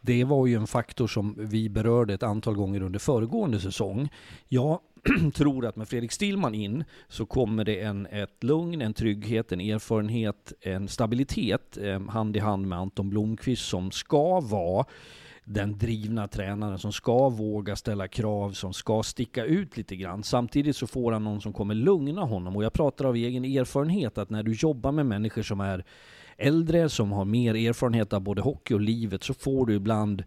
[0.00, 4.08] det var ju en faktor som vi berörde ett antal gånger under föregående säsong.
[4.48, 4.80] Jag
[5.34, 9.60] tror att med Fredrik Stillman in så kommer det en, ett lugn, en trygghet, en
[9.60, 14.86] erfarenhet, en stabilitet eh, hand i hand med Anton Blomqvist som ska vara
[15.44, 20.22] den drivna tränaren som ska våga ställa krav, som ska sticka ut lite grann.
[20.22, 22.56] Samtidigt så får han någon som kommer lugna honom.
[22.56, 25.84] Och jag pratar av egen erfarenhet att när du jobbar med människor som är
[26.38, 30.24] äldre som har mer erfarenhet av både hockey och livet så får du ibland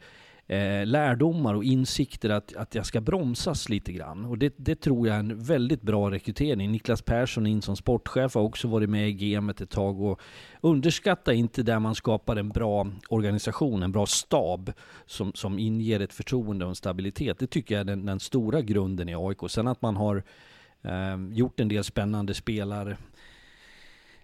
[0.52, 4.26] eh, lärdomar och insikter att, att jag ska bromsas lite grann.
[4.26, 6.72] Och det, det tror jag är en väldigt bra rekrytering.
[6.72, 10.02] Niklas Persson in som sportchef har också varit med i gamet ett tag.
[10.02, 10.22] Och
[10.62, 14.74] underskatta inte där man skapar en bra organisation, en bra stab
[15.06, 17.40] som, som inger ett förtroende och en stabilitet.
[17.40, 19.38] Det tycker jag är den, den stora grunden i AIK.
[19.50, 20.24] Sen att man har
[20.82, 22.98] eh, gjort en del spännande spelare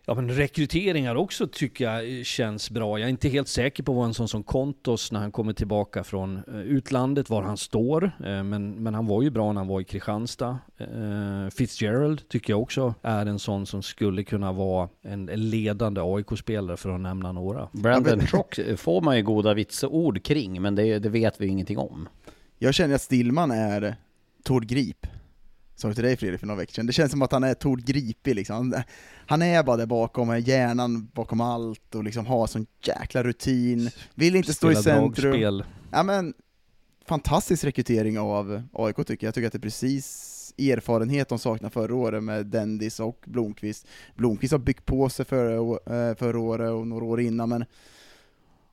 [0.10, 3.00] Ja men rekryteringar också tycker jag känns bra.
[3.00, 6.04] Jag är inte helt säker på vad en sån som Kontos när han kommer tillbaka
[6.04, 8.04] från eh, utlandet, var han står.
[8.04, 10.58] Eh, men, men han var ju bra när han var i Kristianstad.
[10.78, 16.78] Eh, Fitzgerald tycker jag också är en sån som skulle kunna vara en ledande AIK-spelare
[16.78, 17.70] för att nämna några.
[17.72, 22.10] Brandon Trock får man ju goda vitsord kring, men det, det vet vi ingenting om.
[22.58, 23.96] Jag känner att Stillman är
[24.44, 25.08] Tord Grip
[25.78, 27.86] sa till dig Fredrik för några veckor sedan, det känns som att han är Tord
[27.86, 28.76] Gripig liksom.
[29.28, 34.36] Han är bara där bakom, hjärnan bakom allt och liksom har sån jäkla rutin, vill
[34.36, 35.32] inte Spela stå i centrum.
[35.32, 35.64] Dragspel.
[35.92, 36.34] Ja men,
[37.06, 41.70] fantastisk rekrytering av AIK tycker jag, jag tycker att det är precis erfarenhet de saknar
[41.70, 43.88] förra året med Dendis och Blomqvist.
[44.16, 45.54] Blomqvist har byggt på sig förra,
[46.10, 47.66] eh, förra året och några år innan, men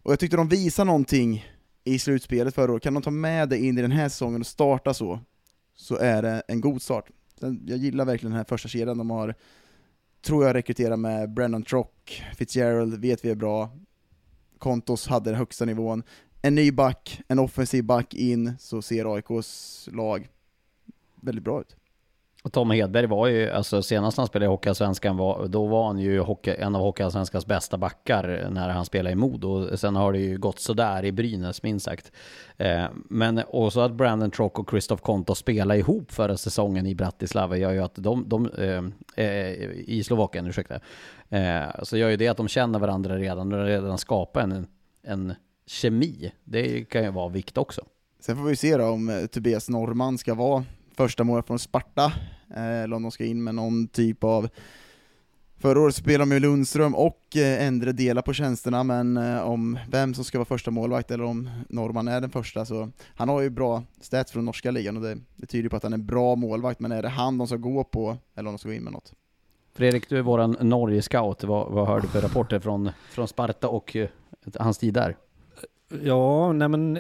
[0.03, 1.47] och jag tyckte de visade någonting
[1.85, 4.47] i slutspelet förra året, kan de ta med det in i den här säsongen och
[4.47, 5.21] starta så,
[5.75, 7.11] så är det en god start.
[7.67, 9.35] Jag gillar verkligen den här första kedjan de har,
[10.23, 13.71] tror jag rekryterar med Brennan Trock, Fitzgerald vet vi är bra,
[14.59, 16.03] Kontos hade den högsta nivån,
[16.43, 20.29] en ny back, en offensiv back in, så ser AIKs lag
[21.21, 21.77] väldigt bra ut.
[22.45, 25.99] Och Tom Hedberg var ju, alltså senast han spelade i Hockeyallsvenskan, var, då var han
[25.99, 29.77] ju hockey, en av Hockeyallsvenskans bästa backar när han spelade i Modo.
[29.77, 32.13] Sen har det ju gått sådär i Brynäs minst sagt.
[32.57, 37.57] Eh, men också att Brandon Trock och Christoph Konto spelade ihop förra säsongen i Bratislava
[37.57, 39.53] gör ju att de, de eh, eh
[39.87, 40.81] i Slovakien, ursäkta,
[41.29, 44.67] eh, så gör ju det att de känner varandra redan och redan skapar en,
[45.03, 45.35] en
[45.67, 46.33] kemi.
[46.45, 47.83] Det kan ju vara vikt också.
[48.21, 50.65] Sen får vi se då om eh, Tobias Norrman ska vara
[50.97, 52.13] första målet från Sparta,
[52.57, 54.49] eller om de ska in med någon typ av
[55.65, 59.79] Förra året spelade de med Lundström och eh, Endre delar på tjänsterna, men eh, om
[59.91, 63.41] vem som ska vara första målvakt eller om Norman är den första, så han har
[63.41, 66.07] ju bra stats från norska ligan och det, det tyder på att han är en
[66.07, 68.75] bra målvakt, men är det han de ska gå på, eller om de ska gå
[68.75, 69.13] in med något?
[69.75, 71.45] Fredrik, du är våran Norge-scout.
[71.45, 74.09] Vad, vad hör du för rapporter från, från Sparta och eh,
[74.59, 75.17] hans tid där?
[76.03, 76.99] Ja, nej men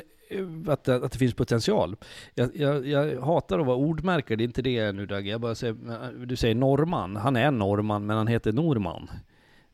[0.69, 1.97] att, att det finns potential.
[2.35, 5.31] Jag, jag, jag hatar att vara ordmärkare, det är inte det nu Dagge.
[5.31, 7.17] Jag bara säger, du säger norrman.
[7.17, 9.11] Han är norrman, men han heter Norman.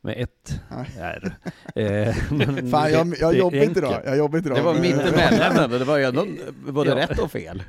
[0.02, 0.60] Med ett
[0.98, 1.36] R.
[1.74, 2.14] Eh,
[2.70, 4.58] Fan, jag, jag det jobbar inte idag, jag jobbar inte idag.
[4.58, 6.26] Det var men- mittemellan, det var ju ändå
[6.72, 6.96] både Ja.
[6.96, 7.62] rätt och fel.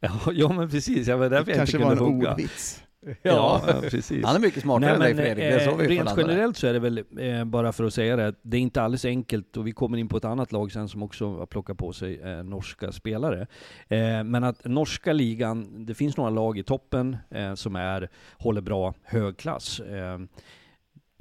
[0.00, 2.30] Ja, ja men precis, ja, men därför jag inte kanske var kunde en hugga.
[2.32, 2.82] ordvits.
[3.22, 4.24] Ja, precis.
[4.24, 6.22] Han är mycket smartare än dig Fredrik, det är så vi får rent det.
[6.22, 9.04] generellt så är det väl, eh, bara för att säga det, det är inte alldeles
[9.04, 11.92] enkelt och vi kommer in på ett annat lag sen som också har plockat på
[11.92, 13.46] sig eh, norska spelare.
[13.88, 18.60] Eh, men att norska ligan, det finns några lag i toppen eh, som är, håller
[18.60, 19.80] bra hög klass.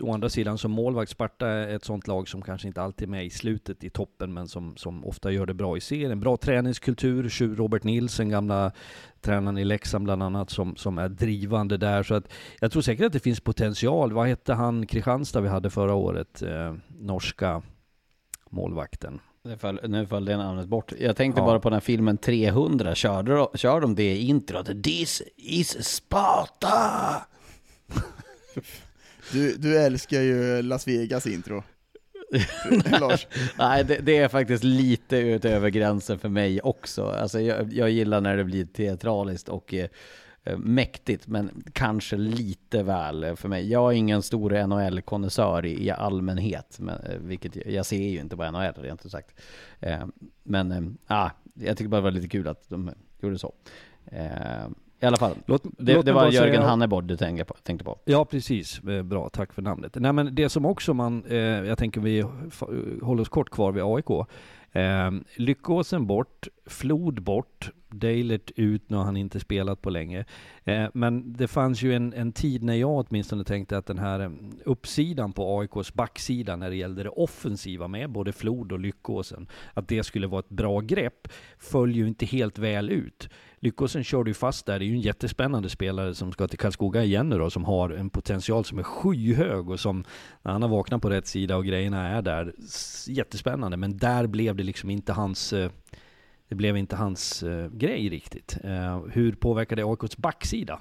[0.01, 3.11] Å andra sidan som målvakt, Sparta är ett sånt lag som kanske inte alltid är
[3.11, 6.19] med i slutet i toppen, men som, som ofta gör det bra i serien.
[6.19, 8.71] Bra träningskultur, Tjur Robert Nilsen, gamla
[9.21, 12.03] tränaren i Leksand bland annat, som, som är drivande där.
[12.03, 14.13] Så att jag tror säkert att det finns potential.
[14.13, 16.41] Vad hette han Kristianstad vi hade förra året?
[16.41, 17.61] Eh, norska
[18.49, 19.19] målvakten.
[19.43, 20.91] Nu föll, nu föll det namnet bort.
[20.99, 21.45] Jag tänkte Ja.
[21.45, 24.83] bara på den här filmen 300, körde, de- kör de det i introt?
[24.83, 27.15] This is Sparta!
[29.32, 31.63] Du, du älskar ju Las Vegas intro.
[32.99, 33.28] Lars.
[33.57, 37.05] Nej, det, det är faktiskt lite utöver gränsen för mig också.
[37.05, 39.89] Alltså jag, jag gillar när det blir teatraliskt och eh,
[40.57, 43.71] mäktigt, men kanske lite väl för mig.
[43.71, 48.19] Jag är ingen stor NHL-konnässör i, i allmänhet, men, eh, vilket jag, jag ser ju
[48.19, 49.39] inte på NHL rent ut sagt.
[49.80, 50.05] Eh,
[50.43, 53.53] men eh, ah, jag tycker bara det var lite kul att de gjorde så.
[54.05, 54.67] Eh,
[54.99, 57.53] I alla fall, Låt, det, låt det var Jörgen säga- Hannebord du tänkte på.
[57.63, 57.99] Tänkte på.
[58.05, 58.79] Ja, precis.
[58.83, 59.95] Eh, Bra, tack för namnet.
[59.95, 62.21] Nej, men det som också man, eh, jag tänker vi
[63.01, 64.27] håller oss kort kvar vid AIK.
[64.71, 70.25] Eh, Lyckåsen bort, Flod bort, Deilert ut, nu har han inte spelat på länge.
[70.63, 74.19] Eh, men det fanns ju en, en tid när jag åtminstone tänkte att den här
[74.19, 74.29] eh,
[74.65, 79.87] uppsidan på AIKs backsida när det gällde det offensiva med både Flod och Lyckåsen, att
[79.87, 81.27] det skulle vara ett bra grepp,
[81.59, 83.29] föll ju inte helt väl ut.
[83.68, 87.03] Lyckosen körde ju fast där, det är ju en jättespännande spelare som ska till Karlskoga
[87.03, 90.03] igen nu då, som har en potential som är skyhög och som,
[90.41, 92.53] när han har vaknat på rätt sida och grejerna är där,
[93.07, 93.78] jättespännande.
[93.78, 95.72] Men där blev det liksom inte hans, eh,
[96.47, 98.57] det blev inte hans eh, grej riktigt.
[98.63, 100.80] Eh, hur påverkar det AIKs backsida?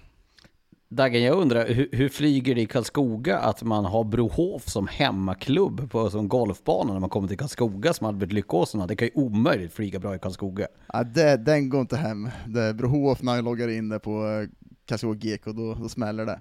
[0.88, 5.90] Dagen, jag undrar, hur, hur flyger det i Karlskoga att man har Brohof som hemmaklubb
[5.90, 8.86] på som golfbana när man kommer till Karlskoga som Albert Lyckåsen?
[8.86, 10.66] Det kan ju omöjligt flyga bra i Karlskoga.
[10.92, 12.30] Ja, det, den går inte hem.
[12.46, 14.48] Det Brohof när jag loggar in det på eh,
[14.84, 16.40] Karlskoga GK, då, då smäller det.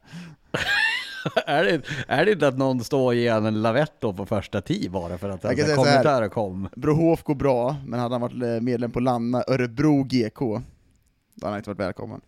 [1.46, 4.26] är, det, är det inte att någon står och ger en en lavett då på
[4.26, 6.70] första tee bara för att Jag kan alltså, kommentarer kom?
[6.76, 11.54] Brohof går bra, men hade han varit eh, medlem på Lanna Örebro GK, då hade
[11.54, 12.22] han inte varit välkommen.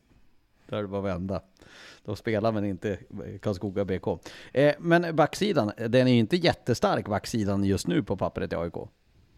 [0.69, 1.41] Där är det bara att vända.
[2.07, 2.97] Då spelar man inte
[3.41, 4.07] Karlskoga BK.
[4.53, 8.73] Eh, men backsidan, den är ju inte jättestark backsidan just nu på pappret i AIK.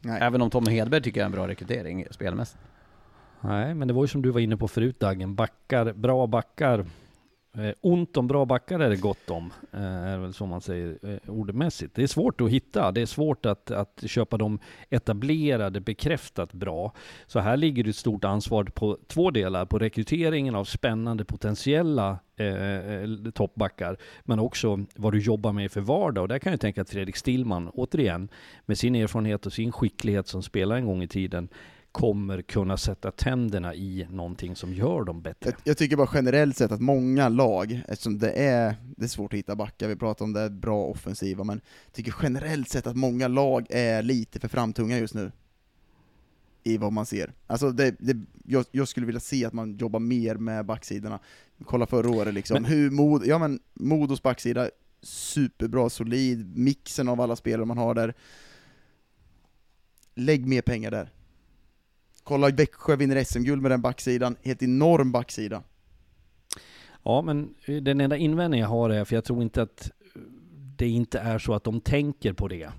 [0.02, 0.20] Nej.
[0.22, 2.60] Även om Tommy Hedberg tycker jag är en bra rekrytering spelmässigt.
[3.42, 6.86] Nej, men det var ju som du var inne på förut Dagen, backar, bra backar.
[7.58, 10.98] Eh, ont om bra backar är det gott om, eh, är väl som man säger
[11.02, 11.96] eh, ordmässigt.
[11.96, 16.94] Det är svårt att hitta, det är svårt att, att köpa de etablerade, bekräftat bra.
[17.28, 22.20] Så här ligger det ett stort ansvar på två delar, på rekryteringen av spännande potentiella
[22.36, 26.22] eh, eh toppbackar, men också vad du jobbar med för vardag.
[26.22, 28.30] Och där kan jag tänka att Fredrik Stillman, återigen,
[28.66, 31.50] med sin erfarenhet och sin skicklighet som spelare en gång i tiden,
[31.92, 35.50] kommer kunna sätta tänderna i någonting som gör dem bättre.
[35.50, 39.34] Jag, jag tycker bara generellt sett att många lag, eftersom det är, det är svårt
[39.34, 42.96] att hitta backar, vi pratar om det bra offensiva, men jag tycker generellt sett att
[42.96, 45.32] många lag är lite för framtunga just nu.
[46.64, 47.34] I vad man ser.
[47.48, 51.20] Alltså det, det, jag, jag skulle vilja se att man jobbar mer med backsidorna.
[51.66, 54.70] Kolla förra året liksom, Men- hur Mod, ja men Modos backsida,
[55.02, 58.14] superbra, solid, mixen av alla spelare man har där.
[60.16, 61.10] Lägg mer pengar där.
[62.30, 65.64] Kolla Växjö vinner SM-guld med den backsidan, helt enorm backsida.
[67.04, 69.92] Ja, men den enda invändningen jag har är, för jag tror inte att
[70.76, 72.70] det inte är så att de tänker på det.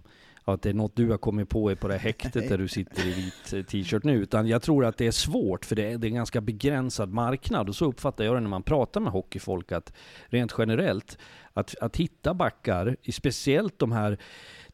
[0.45, 3.07] att det är något du har kommit på på det här häktet där du sitter
[3.07, 4.15] i vit eh, t-shirt nu.
[4.15, 7.13] Utan jag tror att det är svårt, för det är, det är en ganska begränsad
[7.13, 7.69] marknad.
[7.69, 9.93] Och så uppfattar jag det när man pratar med hockeyfolk, att
[10.27, 11.19] rent generellt,
[11.53, 14.19] att, att hitta backar, speciellt de här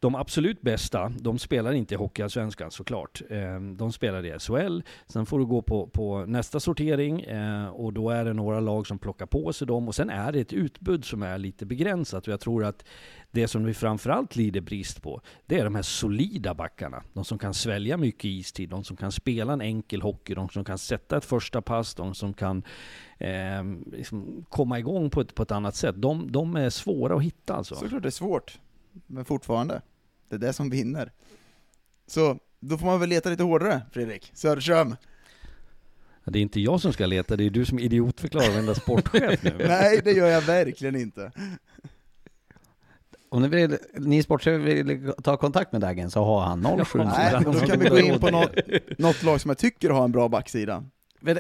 [0.01, 3.22] de absolut bästa, de spelar inte i Hockeyallsvenskan såklart.
[3.30, 4.80] Eh, de spelar i SHL.
[5.07, 8.86] Sen får du gå på, på nästa sortering eh, och då är det några lag
[8.86, 9.88] som plockar på sig dem.
[9.88, 12.26] Och sen är det ett utbud som är lite begränsat.
[12.26, 12.84] Och jag tror att
[13.30, 17.03] det som vi framförallt lider brist på, det är de här solida backarna.
[17.12, 20.64] De som kan svälja mycket istid, de som kan spela en enkel hockey, de som
[20.64, 22.62] kan sätta ett första pass, de som kan
[23.18, 25.94] eh, liksom komma igång på ett, på ett annat sätt.
[25.99, 27.74] De, de är svåra att hitta alltså.
[27.74, 28.59] Såklart det är svårt,
[29.07, 29.82] men fortfarande.
[30.28, 31.12] Det är det som vinner.
[32.07, 34.97] Så, då får man väl leta lite hårdare, Fredrik Söderström.
[36.24, 39.55] Det är inte jag som ska leta, det är du som idiotförklarar varenda sportchef nu.
[39.68, 41.32] Nej, det gör jag verkligen inte.
[43.28, 47.40] Om ni, vill, ni sportchefer vill ta kontakt med Dagen så har han 07 Nej,
[47.44, 48.51] då kan vi gå in på något,
[48.99, 50.84] något lag som jag tycker har en bra backsida.
[51.21, 51.37] Men,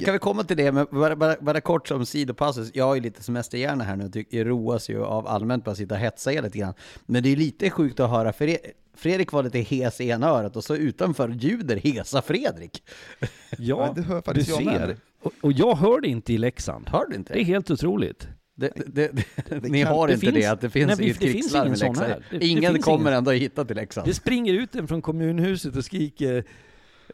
[0.00, 2.70] kan vi komma till det, men bara, bara, bara kort som sidopassus.
[2.74, 6.00] Jag ju lite semesterhjärna här nu och tycker, roas ju av allmänt bara sitta och
[6.00, 6.74] hetsa er lite grann.
[7.06, 8.56] Men det är lite sjukt att höra, för
[8.94, 12.82] Fredrik var lite hes i ena örat och så utanför ljuder hesa Fredrik.
[13.58, 14.76] Ja, det hör du faktiskt jag med.
[14.80, 14.96] ser.
[15.22, 16.88] Och, och jag hör det inte i Leksand.
[16.88, 17.32] Hör du inte?
[17.32, 18.28] Det är helt otroligt.
[18.56, 19.10] Det, det,
[19.48, 21.76] det, ni kan- har det inte finns- det, att det finns nej, det finns ingen
[21.76, 22.22] sån här.
[22.40, 23.18] Ingen kommer ingen.
[23.18, 24.06] ändå hitta till Leksand.
[24.06, 26.44] Det springer ut en från kommunhuset och skriker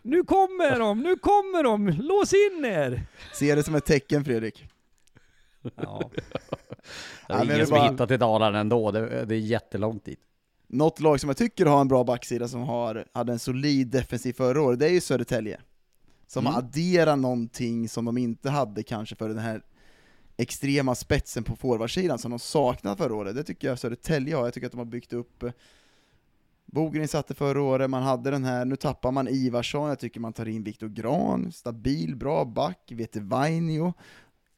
[0.03, 3.03] Nu kommer de, nu kommer de, lås in er!
[3.35, 4.69] Se det som ett tecken Fredrik.
[5.77, 6.11] Ja.
[6.15, 6.21] Det
[7.29, 10.05] Ja, är men ingen det som bara- hittat till Dalarna ändå, det, det är jättelångt
[10.05, 10.21] dit.
[10.67, 14.33] Något lag som jag tycker har en bra backsida som har, hade en solid defensiv
[14.33, 15.61] förra året, det är ju Södertälje.
[16.27, 16.59] Som Mm.
[16.59, 19.63] adderar någonting som de inte hade kanske för den här
[20.37, 23.35] extrema spetsen på forwardsidan som de saknade förra året.
[23.37, 25.45] Det tycker jag Södertälje har, jag tycker att de har byggt upp
[26.67, 30.33] Bogren satte förra året, man hade den här, nu tappar man Ivarsson, jag tycker man
[30.33, 33.95] tar in Viktor Gran, stabil, bra back, Vete Vainio,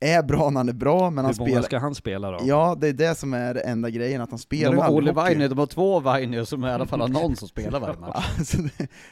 [0.00, 1.62] är bra när han är bra, men han Hur många spelar...
[1.62, 2.38] ska han spela då?
[2.42, 5.12] Ja, det är det som är det enda grejen, att han spelar De har Olle.
[5.12, 8.34] Vainio, de har två Vainio som i alla fall har någon som spelar varje match.
[8.38, 8.58] Alltså,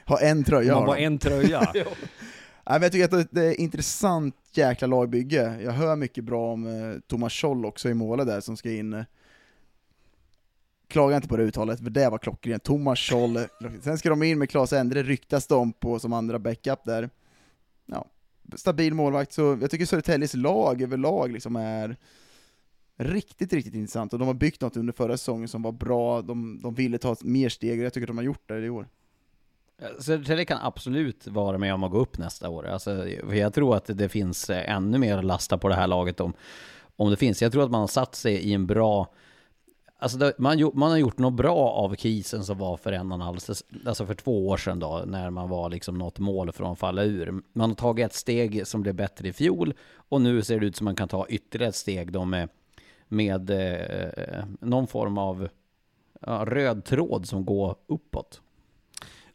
[0.04, 1.04] har en tröja Man har bara de.
[1.04, 1.60] en tröja.
[1.74, 1.84] Nej,
[2.64, 5.60] men jag tycker att det är ett intressant jäkla lagbygge.
[5.62, 9.04] Jag hör mycket bra om eh, Thomas Scholl också i målet där som ska in.
[10.88, 12.64] Klaga inte på det uttalet, för det var klockrent.
[12.64, 13.38] Thomas Scholl.
[13.82, 17.10] Sen ska de in med Claes Endre, ryktas de på som andra backup där.
[17.86, 18.06] Ja,
[18.54, 21.96] stabil målvakt, så jag tycker Södertäljes lag överlag liksom är
[22.96, 24.12] riktigt, riktigt intressant.
[24.12, 27.16] Och de har byggt något under förra säsongen som var bra, de, de ville ta
[27.20, 28.88] mer steg, och jag tycker att de har gjort det i år.
[30.00, 32.66] Södertälje kan absolut vara med om att gå upp nästa år.
[32.66, 36.32] Alltså, jag tror att det finns ännu mer att lasta på det här laget om,
[36.96, 37.42] om det finns.
[37.42, 39.12] Jag tror att man har satt sig i en bra...
[39.98, 43.14] Alltså det, man, man har gjort något bra av krisen som var för en och
[43.14, 43.38] en halv,
[43.86, 47.04] alltså för två år sedan då, när man var liksom något mål från att falla
[47.04, 47.42] ur.
[47.52, 50.76] Man har tagit ett steg som blev bättre i fjol och nu ser det ut
[50.76, 52.48] som man kan ta ytterligare ett steg då med,
[53.08, 55.48] med eh, någon form av
[56.20, 58.40] ja, röd tråd som går uppåt.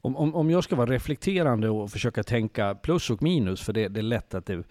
[0.02, 3.88] Om, om, om jag ska vara reflekterande och försöka tänka plus och minus, för det,
[3.88, 4.64] det är lätt att det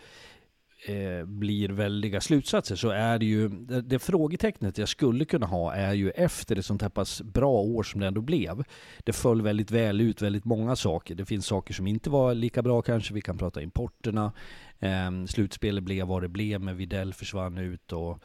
[0.87, 5.75] eh, blir väldiga slutsatser, så är det ju, det, det frågetecknet jag skulle kunna ha
[5.75, 8.65] är ju efter ett sånt här pass bra år som det ändå blev.
[9.05, 11.15] Det föll väldigt väl ut, väldigt många saker.
[11.15, 14.33] Det finns saker som inte var lika bra kanske, vi kan prata importerna.
[14.79, 18.23] Eh, slutspelet blev vad det blev, men Videll försvann ut och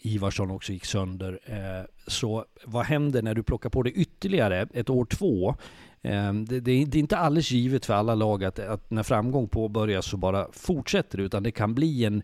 [0.00, 1.40] Ivarsson också gick sönder.
[1.44, 5.56] Eh, Så vad händer när du plockar på det ytterligare ett år två?
[6.04, 9.02] Ehm, det, det, är, det är inte alldeles givet för alla lag att, att när
[9.02, 12.22] framgång påbörjas så bara fortsätter det, utan det kan bli en,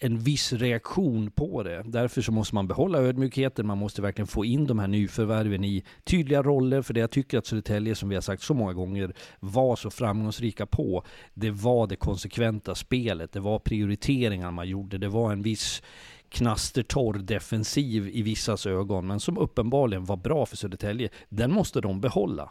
[0.00, 1.82] en viss reaktion på det.
[1.86, 5.84] Därför så måste man behålla ödmjukheten, man måste verkligen få in de här nyförvärven i
[6.04, 9.12] tydliga roller, för det jag tycker att Södertälje, som vi har sagt så många gånger,
[9.40, 11.04] var så framgångsrika på,
[11.34, 15.82] det var det konsekventa spelet, det var prioriteringar man gjorde, det var en viss
[16.28, 21.08] knastertorr defensiv i vissas ögon, men som uppenbarligen var bra för Södertälje.
[21.28, 22.50] Den måste de behålla.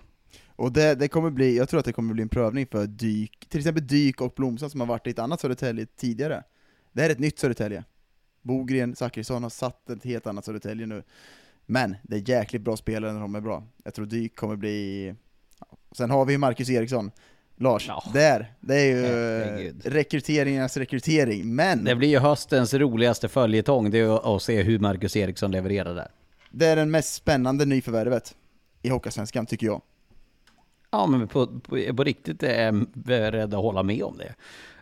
[0.56, 3.50] Och det, det kommer bli, jag tror att det kommer bli en prövning för Dyk,
[3.50, 6.44] till exempel Dyk och Blomström som har varit i ett annat Södertälje tidigare.
[6.94, 7.84] Det här är ett nytt Södertälje.
[8.42, 11.04] Bogren, Zachrisson har satt ett helt annat Södertälje nu.
[11.66, 13.64] Men det är jäkligt bra spelare när de är bra.
[13.84, 15.14] Jag tror Dyk kommer bli...
[15.92, 17.12] Sen har vi Marcus Eriksson.
[17.58, 18.04] Lars, Ja.
[18.14, 19.82] där, det är ju Herregud.
[19.86, 24.80] rekryteringarnas rekrytering, men Det blir ju höstens roligaste följetong, det är ju att se hur
[24.80, 26.08] Marcus Eriksson levererar där.
[26.52, 28.36] det är den mest spännande nyförvärvet
[28.82, 29.82] i Hockeysvenskan, tycker jag.
[30.96, 34.34] Ja, men på, på, på riktigt är jag beredd att hålla med om det.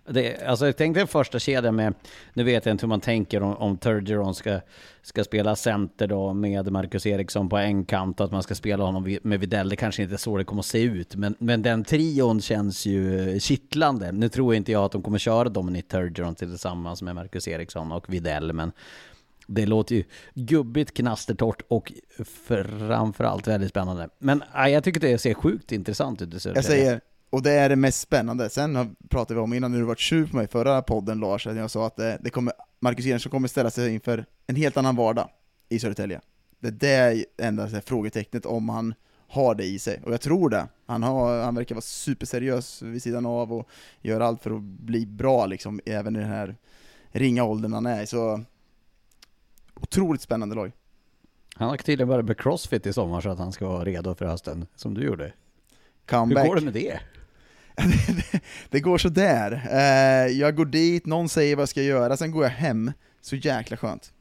[0.06, 1.94] Det, alltså jag tänkte en första kedjan med,
[2.34, 4.60] nu vet jag inte hur man tänker om, om Turgeron ska,
[5.02, 8.84] ska spela center då med Marcus Eriksson på en kant och att man ska spela
[8.84, 9.70] honom med Videll.
[9.70, 12.86] Det kanske inte är så det kommer att se ut, men, men den trion känns
[12.86, 14.12] ju kittlande.
[14.12, 18.14] Nu tror inte jag att de kommer köra Dominic Turgeron tillsammans med Marcus Eriksson och
[18.14, 18.72] Videll, men
[19.48, 21.94] det låter ju gubbigt, knastertorrt och
[22.48, 24.10] framförallt väldigt spännande.
[24.20, 27.70] Men ja, jag tycker det ser sjukt intressant ut i Jag säger, och det är
[27.70, 28.50] det mest spännande.
[28.50, 31.20] Sen har- pratade vi om innan när du var sur på mig i förra podden
[31.20, 34.56] Lars, att jag sa att det, det kommer, Marcus Eriksson kommer ställa sig inför en
[34.56, 35.30] helt annan vardag
[35.70, 36.22] i Södertälje.
[36.60, 38.94] Det är det enda så här frågetecknet om han
[39.28, 40.68] har det i sig, och jag tror det.
[40.86, 43.70] Han, har, han verkar vara superseriös vid sidan av och
[44.02, 46.56] gör allt för att bli bra liksom, även i den här
[47.12, 48.08] ringa åldern han är i.
[48.08, 48.44] Så
[49.76, 50.72] otroligt spännande lag.
[51.56, 54.26] Han har tydligen börjat med crossfit i sommar så att han ska vara redo för
[54.26, 55.34] hösten, som du gjorde.
[56.06, 56.44] Comeback.
[56.44, 57.00] Hur går det med det?
[58.70, 59.68] Det går sådär.
[59.72, 62.92] Eh, jag går dit, någon säger vad jag ska göra, sen går jag hem.
[63.22, 64.14] Så jäkla skönt.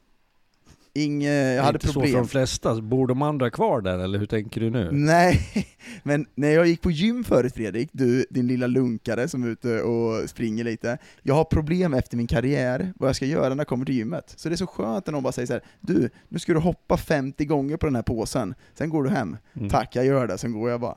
[0.95, 2.17] Inge, jag Det är hade inte så för problem.
[2.23, 2.81] de flesta.
[2.81, 4.89] Bor de andra kvar där eller hur tänker du nu?
[4.93, 5.41] Nej,
[6.03, 9.83] men när jag gick på gym förut Fredrik, du din lilla lunkare som är ute
[9.83, 13.67] och springer lite, jag har problem efter min karriär, vad jag ska göra när jag
[13.67, 14.35] kommer till gymmet.
[14.37, 16.59] Så det är så skönt när någon bara säger så här: du, nu ska du
[16.59, 19.37] hoppa 50 gånger på den här påsen, sen går du hem.
[19.57, 19.69] Mm.
[19.69, 20.97] Tack, jag gör det, sen går jag bara.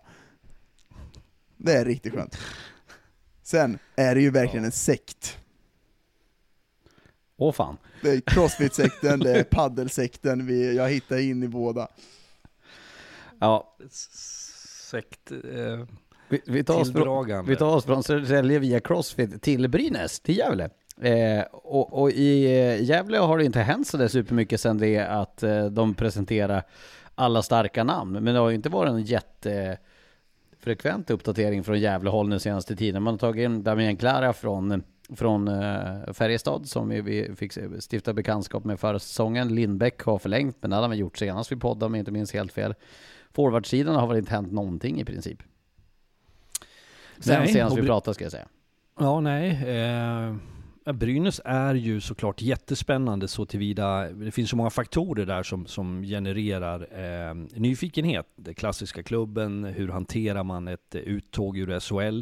[1.58, 2.38] Det är riktigt skönt.
[3.44, 5.38] Sen är det ju verkligen en sekt.
[7.38, 7.78] Åh fan.
[8.06, 11.88] Det är crossfit-sekten, det är paddelsekten, vi, jag hittar in i båda.
[13.40, 13.78] Ja,
[14.92, 15.32] Sekt...
[15.32, 15.38] Eh,
[16.30, 20.38] vi, vi, tar oss från, vi tar oss från Södertälje via Crossfit till Brynäs, till
[20.38, 20.70] Gävle.
[21.02, 25.00] Eh, och, och i eh, Gävle har det inte hänt så där supermycket sen det
[25.00, 26.64] att eh, de presenterar
[27.16, 28.12] alla starka namn.
[28.12, 33.04] Men det har ju inte varit en jättefrekvent uppdatering från Gävlehåll den senaste tiden.
[33.04, 37.54] Man har tagit in Damien Klara från, från eh, Färjestad som vi, fick
[37.92, 39.56] stifta bekantskap med förra säsongen.
[39.56, 42.34] Lindbäck har förlängt, men det hade man gjort senast vi poddade om jag inte minns
[42.34, 42.74] helt fel.
[43.34, 45.44] Forwardsidan har väl inte hänt någonting i princip.
[47.20, 48.48] Sen Nej, senast vi pratade ska jag säga.
[49.00, 49.70] Ja, nej.
[49.70, 55.66] Eh, Brynäs är ju såklart jättespännande så tillvida, det finns så många faktorer där som,
[55.66, 58.28] som genererar eh, nyfikenhet.
[58.36, 62.22] Den klassiska klubben, hur hanterar man ett eh, uttåg ur SHL?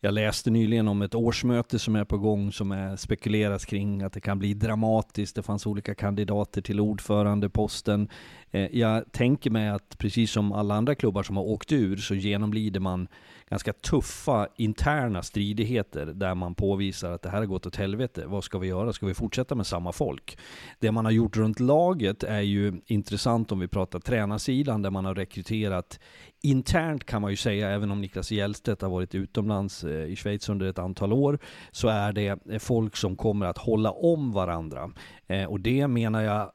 [0.00, 4.12] Jag läste nyligen om ett årsmöte som är på gång som är spekuleras kring att
[4.12, 5.36] det kan bli dramatiskt.
[5.36, 8.08] Det fanns olika kandidater till ordförandeposten.
[8.50, 12.14] Eh, jag tänker mig att precis som alla andra klubbar som har åkt ur så
[12.14, 13.08] genomlider man
[13.48, 18.24] ganska tuffa interna stridigheter där man påvisar att det här har gått åt helvete.
[18.26, 18.92] Vad ska vi göra?
[18.92, 20.38] Ska vi fortsätta med samma folk?
[20.78, 25.04] Det man har gjort runt laget är ju intressant om vi pratar tränarsidan där man
[25.04, 26.00] har rekryterat
[26.42, 30.48] internt kan man ju säga, även om Niklas Hjellstedt har varit utomlands eh, i Schweiz
[30.48, 31.38] under ett antal år,
[31.70, 34.90] så är det eh, folk som kommer att hålla om varandra.
[35.26, 36.50] Eh, och det menar jag,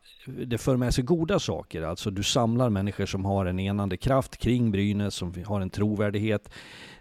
[0.45, 1.81] det för med sig goda saker.
[1.81, 6.49] Alltså du samlar människor som har en enande kraft kring Brynäs, som har en trovärdighet.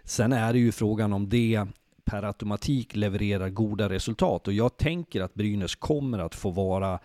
[0.03, 1.65] Sen är det ju frågan om det
[2.05, 4.47] per automatik levererar goda resultat.
[4.47, 6.99] Och jag tänker att Brynäs kommer att få vara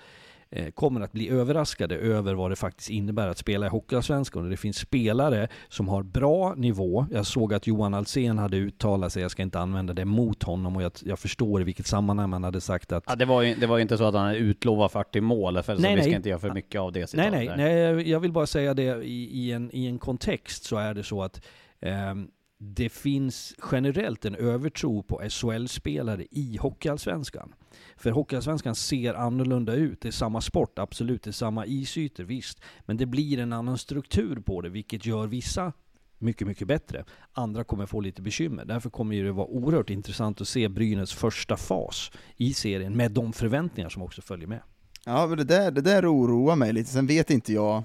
[0.75, 4.51] kommer att bli överraskade över vad det faktiskt innebär att spela i Hockeyallsvenskan.
[4.51, 7.07] Det finns spelare som har bra nivå.
[7.11, 10.77] Jag såg att Johan Alsen hade uttalat sig, jag ska inte använda det mot honom
[10.77, 13.55] och jag, jag förstår i vilket sammanhang man hade sagt att Ja, det, var ju,
[13.55, 16.09] det var ju inte så att han utlovat 40 mål, för så Nej, vi ska
[16.11, 16.17] nej.
[16.17, 17.57] inte göra för mycket av det Nej, citatet nej, där.
[17.57, 21.03] nej, jag vill bara säga det i, i, en, i en kontext så är det
[21.03, 21.47] så att
[21.81, 22.29] ehm,
[22.61, 27.55] det finns generellt en övertro på SHL-spelare i Hockeyallsvenskan.
[27.97, 30.01] För Hockeyallsvenskan ser annorlunda ut.
[30.01, 31.23] Det är samma sport, absolut.
[31.23, 32.61] Det är samma isytor, visst.
[32.87, 35.73] Men det blir en annan struktur på det, vilket gör vissa
[36.19, 37.05] mycket, mycket bättre.
[37.33, 38.65] Andra kommer få lite bekymmer.
[38.65, 43.33] Därför kommer det vara oerhört intressant att se Brynäs första fas i serien med de
[43.33, 44.61] förväntningar som också följer med.
[45.05, 47.85] Ja, men det där, det där oroar mig lite, sen vet inte jag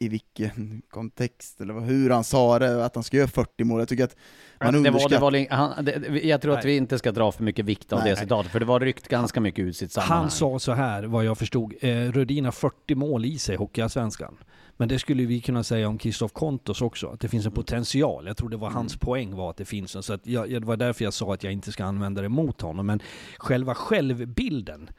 [0.00, 3.80] i vilken kontext, eller hur han sa det, att han ska göra 40 mål.
[3.80, 4.16] Jag tycker att
[4.60, 5.20] man det var, det underskattar...
[5.20, 6.72] var, han, det, jag tror att Nej.
[6.72, 8.10] vi inte ska dra för mycket vikt av Nej.
[8.10, 10.18] det citatet, för det var ryckt ganska mycket ut sitt sammanhang.
[10.18, 14.36] Han sa så här, vad jag förstod, eh, Rödin har 40 mål i sig Hockeyallsvenskan.
[14.76, 18.26] Men det skulle vi kunna säga om Kristoff Kontos också, att det finns en potential.
[18.26, 20.02] Jag tror det var hans poäng var att det finns en.
[20.02, 22.60] Så att jag, det var därför jag sa att jag inte ska använda det mot
[22.60, 22.86] honom.
[22.86, 23.02] Men
[23.38, 24.90] själva självbilden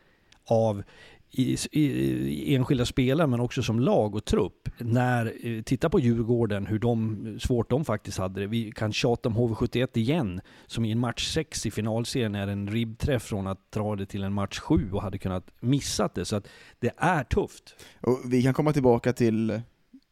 [0.45, 0.83] av
[1.31, 4.69] i, i, i enskilda spelare men också som lag och trupp.
[4.77, 8.47] När, eh, titta på Djurgården, hur de, svårt de faktiskt hade det.
[8.47, 12.69] Vi kan tjata om HV71 igen, som i en match 6 i finalserien är en
[12.69, 16.25] ribbträff från att dra det till en match 7 och hade kunnat missat det.
[16.25, 16.47] Så att
[16.79, 17.75] det är tufft.
[18.01, 19.61] Och vi kan komma tillbaka till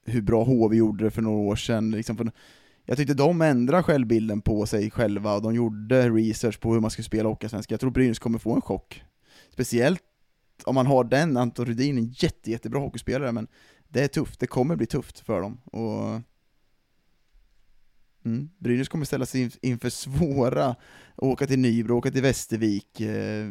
[0.06, 1.92] hur bra HV gjorde det för några år sedan.
[1.92, 2.32] Liksom för,
[2.86, 6.92] jag tyckte de ändrade självbilden på sig själva och de gjorde research på hur man
[6.92, 7.74] skulle spela Hockeyallsvenskan.
[7.74, 9.04] Jag tror Brynäs kommer få en chock.
[9.54, 10.04] Speciellt
[10.64, 13.48] om man har den, Anton Rudin, en jätte, jättebra hockeyspelare, men
[13.88, 15.62] det är tufft, det kommer bli tufft för dem.
[15.66, 16.22] Och
[18.26, 18.50] Mm.
[18.58, 20.76] Brynäs kommer ställa sig inför svåra,
[21.16, 23.48] åka till Nybro, åka till Västervik, eh,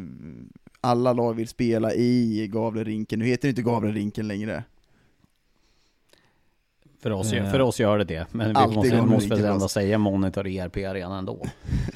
[0.81, 4.63] alla lag vill spela i Gavlerinken, nu heter det inte Gavlerinken längre.
[7.01, 9.97] För oss, uh, för oss gör det det, men vi måste, måste väl ändå säga
[9.97, 11.45] Monitor ERP-arenan ändå.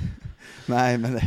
[0.65, 1.19] Nej, men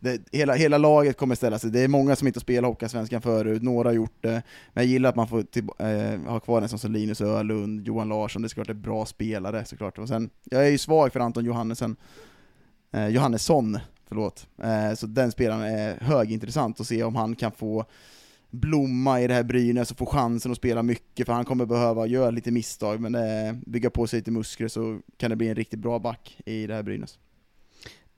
[0.00, 3.22] det, hela, hela laget kommer ställa sig, det är många som inte har spelat Hockeyallsvenskan
[3.22, 4.42] förut, några har gjort det,
[4.72, 7.86] men jag gillar att man får till, eh, ha kvar en sån som Linus Ölund,
[7.86, 9.98] Johan Larsson, det är såklart är bra spelare såklart.
[9.98, 11.96] Och sen, jag är ju svag för Anton Johannesen,
[12.92, 13.78] eh, Johannesson,
[14.08, 17.84] förlåt, eh, så den spelaren är högintressant att se om han kan få
[18.50, 22.06] blomma i det här Brynäs och få chansen att spela mycket, för han kommer behöva
[22.06, 25.54] göra lite misstag, men eh, bygga på sig lite muskler så kan det bli en
[25.54, 27.18] riktigt bra back i det här Brynäs.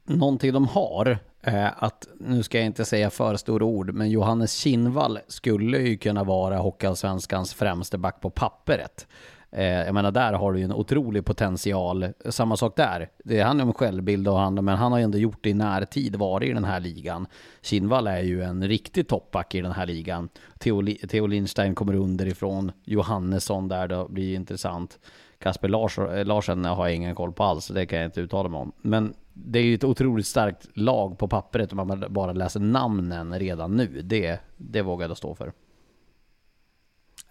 [0.05, 4.53] Någonting de har, Eh, att, nu ska jag inte säga för stora ord, men Johannes
[4.53, 9.07] Kinnvall skulle ju kunna vara Hockeyallsvenskans främste back på pappret.
[9.53, 12.07] Eh, jag menar, där har du ju en otrolig potential.
[12.29, 13.09] Samma sak där.
[13.25, 16.17] Det handlar om självbild och han, men han har ju ändå gjort det i närtid,
[16.17, 17.27] varit i den här ligan.
[17.63, 20.29] Kinnvall är ju en riktig toppback i den här ligan.
[20.59, 22.73] Theo, Theo Lindstein kommer underifrån.
[22.85, 24.99] Johannesson där, det blir intressant.
[25.39, 28.49] Kasper Larsson, eh, Larsen har jag ingen koll på alls, det kan jag inte uttala
[28.49, 28.73] mig om.
[28.83, 29.15] Men
[29.45, 33.77] det är ju ett otroligt starkt lag på pappret om man bara läser namnen redan
[33.77, 34.03] nu.
[34.03, 35.53] Det, det vågar jag stå för.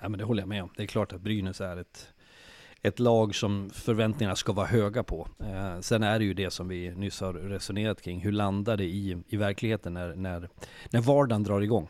[0.01, 0.70] Ja men det håller jag med om.
[0.78, 2.14] Det är klart att Brynäs är ett,
[2.82, 5.28] ett lag som förväntningarna ska vara höga på.
[5.39, 8.20] Eh, sen är det ju det som vi nyss har resonerat kring.
[8.20, 10.49] Hur landar det i, i verkligheten när, när,
[10.89, 11.88] när vardagen drar igång?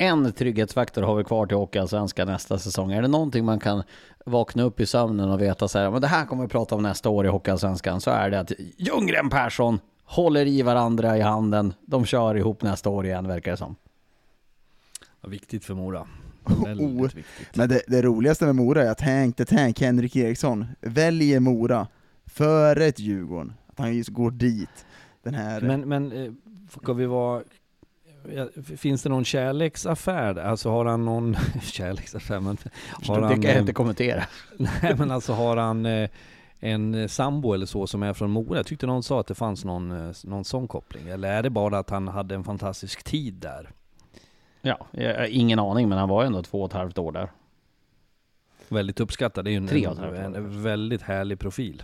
[0.00, 2.92] En trygghetsfaktor har vi kvar till Hockeyallsvenskan nästa säsong.
[2.92, 3.82] Är det någonting man kan
[4.24, 6.82] vakna upp i sömnen och veta så här, men det här kommer vi prata om
[6.82, 11.74] nästa år i Hockeyallsvenskan, så är det att Ljunggren Persson håller i varandra i handen.
[11.86, 13.76] De kör ihop nästa år igen, verkar det som.
[15.26, 16.06] Viktigt för Mora.
[16.64, 17.56] Oh, viktigt.
[17.56, 21.86] Men det, det, roligaste med Mora är att Hank the Tank, Henrik Eriksson, väljer Mora
[22.26, 23.52] före ett Djurgården.
[23.66, 24.86] Att han just går dit.
[25.22, 25.60] Den här...
[25.60, 26.32] Men, men eh,
[26.82, 27.42] ska vi vara
[28.76, 30.38] Finns det någon kärleksaffär?
[30.38, 32.40] Alltså har han någon kärleksaffär?
[32.40, 32.58] Men
[33.06, 34.24] har det han, kan jag inte kommentera.
[34.56, 36.10] Nej men alltså har han eh,
[36.58, 38.56] en sambo eller så som är från Mora?
[38.56, 41.08] Jag tyckte någon sa att det fanns någon, eh, någon sån koppling.
[41.08, 43.70] Eller är det bara att han hade en fantastisk tid där?
[44.62, 47.12] Ja, jag har ingen aning men han var ju ändå två och ett halvt år
[47.12, 47.30] där.
[48.68, 51.82] Väldigt uppskattad, det är ju en, en, en väldigt härlig profil.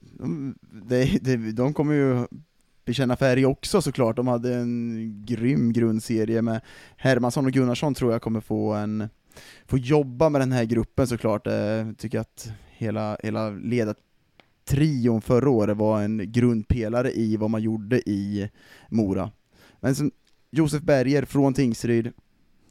[0.00, 0.54] De,
[1.20, 2.26] de, de kommer ju
[2.84, 4.16] bekänna färg också såklart.
[4.16, 6.60] De hade en grym grundserie med
[6.96, 9.08] Hermansson och Gunnarsson tror jag kommer få en
[9.66, 11.46] få jobba med den här gruppen såklart.
[11.46, 17.62] Eh, jag tycker att hela, hela ledartrion förra året var en grundpelare i vad man
[17.62, 18.50] gjorde i
[18.88, 19.30] Mora.
[19.80, 20.10] Men som
[20.50, 22.12] Josef Berger från Tingsryd,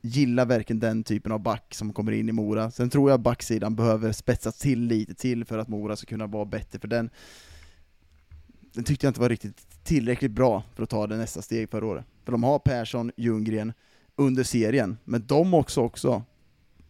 [0.01, 2.71] gillar verkligen den typen av back som kommer in i Mora.
[2.71, 6.45] Sen tror jag backsidan behöver spetsas till lite till för att Mora ska kunna vara
[6.45, 7.09] bättre, för den,
[8.73, 11.85] den tyckte jag inte var riktigt tillräckligt bra för att ta det nästa steg förra
[11.85, 12.05] året.
[12.25, 13.73] För de har Persson, Ljunggren
[14.15, 16.23] under serien, men de också också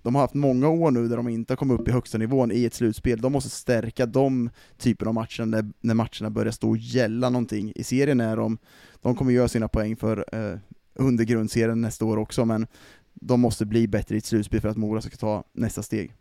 [0.04, 2.52] de har haft många år nu där de inte har kommit upp i högsta nivån
[2.52, 3.22] i ett slutspel.
[3.22, 7.72] De måste stärka de typen av matcher när, när matcherna börjar stå och gälla någonting.
[7.76, 8.58] I serien är de,
[9.02, 10.60] de kommer göra sina poäng för eh,
[10.94, 12.68] under grundserien nästa år också, men
[13.14, 16.14] de måste bli bättre i ett slutspel för att Mora ska ta nästa steg.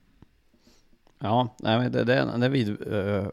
[1.18, 2.68] Ja, det, det, det, vid...
[2.92, 3.26] Eh,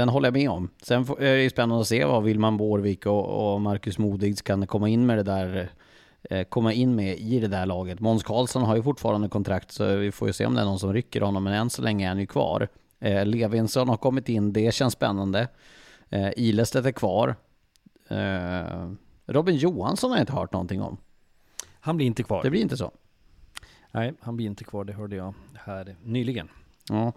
[0.00, 0.70] den håller jag med om.
[0.82, 4.66] Sen är det ju spännande att se vad Wilman Bårvik och, och Marcus Modigs kan
[4.66, 5.70] komma in med det där
[6.22, 8.00] eh, komma in med i det där laget.
[8.00, 10.78] Måns Karlsson har ju fortfarande kontrakt så vi får ju se om det är någon
[10.78, 12.68] som rycker honom men än så länge är han ju kvar.
[13.00, 15.48] Eh, Levinsson har kommit in, det känns spännande.
[16.08, 17.36] Eh, Ilestedt är kvar.
[18.08, 18.90] Eh,
[19.26, 20.96] Robin Johansson har jag inte hört någonting om.
[21.80, 22.42] Han blir inte kvar.
[22.42, 22.92] Det blir inte så.
[23.92, 24.84] Nej, han blir inte kvar.
[24.84, 26.48] Det hörde jag här nyligen.
[26.88, 27.12] Ja.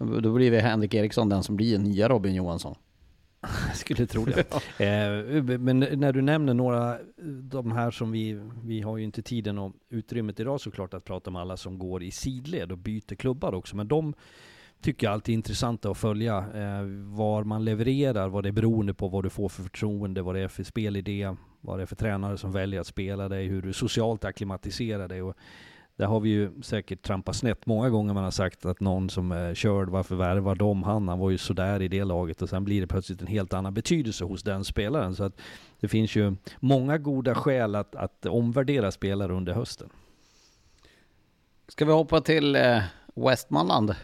[0.00, 2.74] Då blir det Henrik Eriksson den som blir nya Robin Johansson.
[3.40, 4.40] Jag skulle tro det.
[4.84, 6.98] eh, men när du nämner några,
[7.42, 11.30] de här som vi, vi har ju inte tiden och utrymmet idag såklart att prata
[11.30, 14.14] om alla som går i sidled och byter klubbar också, men de
[14.82, 16.36] tycker jag alltid är intressanta att följa.
[16.38, 20.34] Eh, var man levererar, vad det är beroende på vad du får för förtroende, vad
[20.34, 23.62] det är för spelidé, vad det är för tränare som väljer att spela dig, hur
[23.62, 25.22] du socialt akklimatiserar dig.
[25.22, 25.36] Och
[26.00, 29.32] där har vi ju säkert trampat snett många gånger man har sagt att någon som
[29.32, 31.08] är körd, varför värvar de han?
[31.08, 33.74] Han var ju sådär i det laget och sen blir det plötsligt en helt annan
[33.74, 35.14] betydelse hos den spelaren.
[35.14, 35.40] Så att
[35.80, 39.88] det finns ju många goda skäl att, att omvärdera spelare under hösten.
[41.68, 42.82] Ska vi hoppa till eh,
[43.14, 43.94] Westmanland?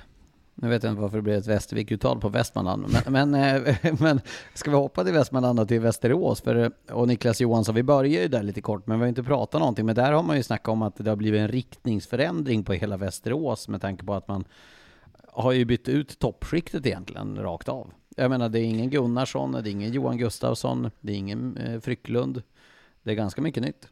[0.59, 2.87] Nu vet jag inte varför det blev ett Västervik-uttal på Västmanland.
[2.89, 4.21] Men, men, eh, men
[4.55, 6.41] ska vi hoppa till Västmanland och till Västerås?
[6.41, 9.61] För, och Niklas Johansson, vi börjar ju där lite kort, men vi har inte pratat
[9.61, 9.87] någonting.
[9.87, 12.97] Men där har man ju snackat om att det har blivit en riktningsförändring på hela
[12.97, 14.45] Västerås med tanke på att man
[15.29, 17.93] har ju bytt ut toppskiktet egentligen rakt av.
[18.17, 21.81] Jag menar, det är ingen Gunnarsson, det är ingen Johan Gustafsson, det är ingen eh,
[21.81, 22.43] Frycklund.
[23.03, 23.89] Det är ganska mycket nytt.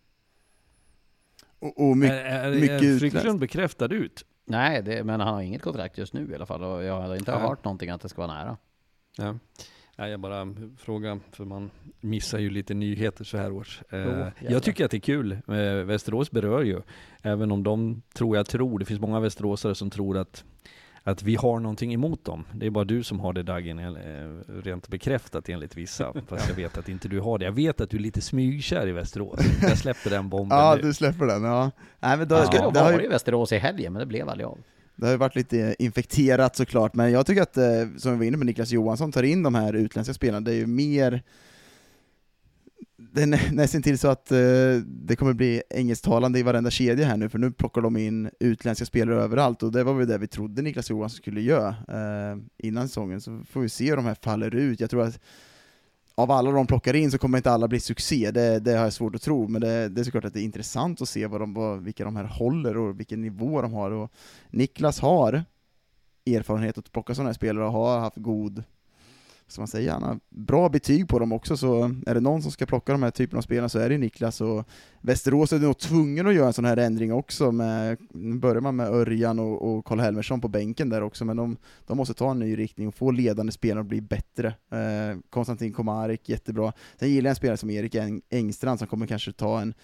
[1.58, 3.00] Och, och my, är, är, mycket är utländskt.
[3.00, 4.24] Frycklund bekräftad ut?
[4.44, 7.16] Nej, det, men han har inget kontrakt just nu i alla fall och jag har
[7.16, 7.38] inte Ja.
[7.38, 8.56] hört någonting att det ska vara nära.
[9.18, 9.34] Ja.
[9.96, 13.82] Nej, jag bara frågar, för man missar ju lite nyheter så här års.
[13.90, 14.32] Eh, jävlar.
[14.40, 15.32] jag tycker att det är kul.
[15.32, 16.80] Eh, Västerås berör ju,
[17.22, 20.44] även om de tror jag tror, det finns många västeråsare som tror att
[21.06, 22.44] att vi har någonting emot dem.
[22.54, 23.84] Det är bara du som har det Dagen, eh,
[24.62, 26.12] rent bekräftat enligt vissa.
[26.28, 27.44] Fast jag vet att inte du har det.
[27.44, 29.40] Jag vet att du är lite smygkär i Västerås.
[29.62, 30.82] Jag släpper den bomben Ja, nu.
[30.82, 31.70] du släpper den, ja.
[32.00, 34.46] Nej, men då, Jag skulle ha varit i Västerås i helgen, men det blev aldrig
[34.46, 34.58] av.
[34.96, 37.64] det har ju varit lite infekterat såklart, men jag tycker att, eh,
[37.98, 40.56] som vi var inne på, Niklas Johansson tar in de här utländska spelarna, det är
[40.56, 41.22] ju mer
[43.12, 44.38] det är nästintill så att eh,
[44.86, 48.86] det kommer bli engelsktalande i varenda kedja här nu, för nu plockar de in utländska
[48.86, 52.88] spelare överallt, och det var väl det vi trodde Niklas Johansson skulle göra eh, innan
[52.88, 54.80] säsongen, så får vi se hur de här faller ut.
[54.80, 55.20] Jag tror att
[56.14, 58.92] av alla de plockar in så kommer inte alla bli succé, det, det har jag
[58.92, 61.40] svårt att tro, men det, det är såklart att det är intressant att se vad
[61.40, 63.90] de, vad, vilka de här håller och vilken nivå de har.
[63.90, 64.12] Och
[64.50, 65.44] Niklas har
[66.26, 68.64] erfarenhet att plocka sådana här spelare och har haft god,
[69.46, 72.42] som ska man säga, han har bra betyg på dem också, så är det någon
[72.42, 74.68] som ska plocka de här typerna av spelare så är det Niklas, och
[75.00, 78.76] Västerås är nog tvungen att göra en sån här ändring också, med, nu börjar man
[78.76, 81.56] med Örjan och, och Karl Helmersson på bänken där också, men de,
[81.86, 84.46] de måste ta en ny riktning och få ledande spelare att bli bättre.
[84.48, 86.72] Eh, Konstantin Komarek, jättebra.
[86.98, 87.96] Sen gillar jag en spelare som Erik
[88.30, 89.74] Engstrand som kommer kanske ta en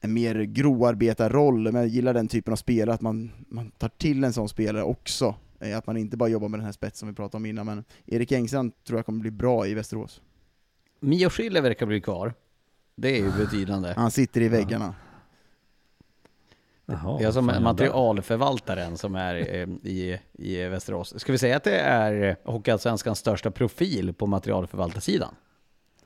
[0.00, 4.24] en mer grovarbetarroll, men jag gillar den typen av spelare, att man, man tar till
[4.24, 5.34] en sån spelare också.
[5.60, 7.66] Eh, Att man inte bara jobbar med den här spetsen som vi pratade om innan,
[7.66, 10.20] men Erik Engstrand tror jag kommer bli bra i Västerås.
[11.00, 12.34] Mio Schiller verkar bli kvar.
[12.96, 13.92] Det är ju betydande.
[13.96, 14.94] Han sitter i väggarna.
[16.86, 21.20] Jaha, Jag som fan, jag materialförvaltaren som är eh, i, i Västerås.
[21.20, 25.34] Ska vi säga att det är Hockeyallsvenskans största profil på materialförvaltarsidan?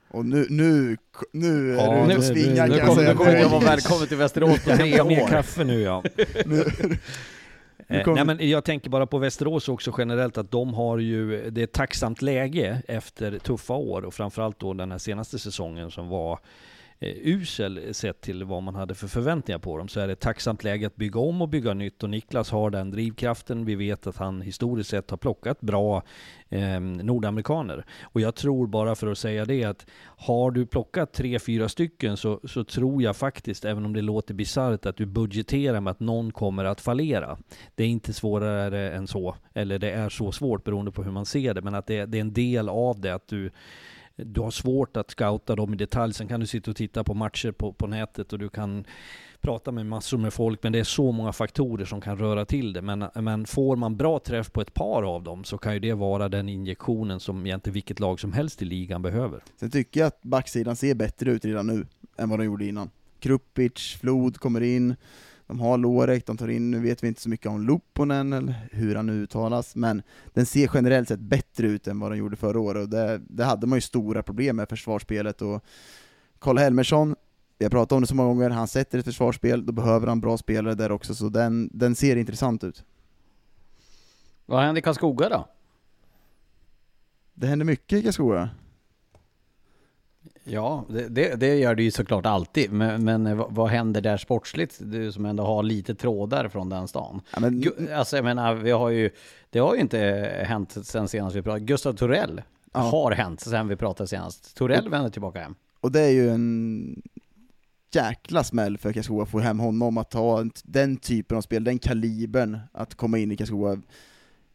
[0.08, 0.96] Och nu, nu,
[1.32, 3.10] nu är Ja, du ute nu- och svingar nu kan jag säga.
[3.10, 5.28] nu kommer Nu- jag vara välkommen till Västerås på tre Hämta mer år.
[5.28, 6.02] kaffe nu ja.
[7.94, 11.60] Eh, nej men jag tänker bara på Västerås också generellt att de har ju, det
[11.60, 16.08] är ett tacksamt läge efter tuffa år och framförallt då den här senaste säsongen som
[16.08, 16.38] var
[17.02, 20.20] Eh, usel sett till vad man hade för förväntningar på dem så är det ett
[20.20, 23.64] tacksamt läge att bygga om och bygga nytt och Niklas har den drivkraften.
[23.64, 26.02] Vi vet att han historiskt sett har plockat bra
[26.48, 27.84] eh, nordamerikaner.
[28.02, 32.16] Och jag tror bara för att säga det att har du plockat tre, fyra stycken
[32.16, 36.00] så, så tror jag faktiskt, även om det låter bisarrt, att du budgeterar med att
[36.00, 37.38] någon kommer att fallera.
[37.74, 41.26] Det är inte svårare än så, eller det är så svårt beroende på hur man
[41.26, 43.50] ser det, men att det, det är en del av det att du
[44.16, 46.14] du har svårt att scouta dem i detalj.
[46.14, 48.84] Sen kan du sitta och titta på matcher på, på nätet och du kan
[49.40, 50.62] prata med massor med folk.
[50.62, 52.82] Men det är så många faktorer som kan röra till det.
[52.82, 55.92] Men, men får man bra träff på ett par av dem så kan ju det
[55.92, 59.42] vara den injektionen som egentligen vilket lag som helst i ligan behöver.
[59.60, 61.86] Sen tycker jag att backsidan ser bättre ut redan nu
[62.16, 62.90] än vad de gjorde innan.
[63.18, 64.96] Krupic, Flod kommer in,
[65.52, 68.54] de har Lorek, de tar in, nu vet vi inte så mycket om Lupponen, eller
[68.70, 70.02] hur han nu uttalas, men
[70.34, 73.44] den ser generellt sett bättre ut än vad den gjorde förra året, och det, det
[73.44, 75.64] hade man ju stora problem med försvarsspelet, och
[76.38, 77.16] Karl Helmersson,
[77.58, 80.20] vi har pratat om det så många gånger, han sätter ett försvarsspel, då behöver han
[80.20, 82.84] bra spelare där också, så den, den ser intressant ut.
[84.46, 85.48] Vad händer i Karlskoga då?
[87.34, 88.50] Det händer mycket i Karlskoga.
[90.44, 92.72] Ja, det, det, det gör det ju såklart alltid.
[92.72, 94.78] Men, men vad, vad händer där sportsligt?
[94.80, 97.20] Du som ändå har lite trådar från den stan.
[97.34, 97.64] Ja, men,
[97.94, 99.10] Alltså jag menar, vi har ju,
[99.50, 99.98] det har ju inte
[100.46, 101.64] hänt sen senast vi pratade.
[101.64, 102.42] Gustav Torell
[102.74, 102.80] Ja.
[102.80, 104.56] har hänt sen vi pratade senast.
[104.56, 105.54] Torell vänder tillbaka hem.
[105.80, 107.02] Och det är ju en
[107.94, 111.64] jäkla smäll för Karlskoga att få hem honom, att ha en, den typen av spel,
[111.64, 113.80] den kalibern, att komma in i Karlskoga.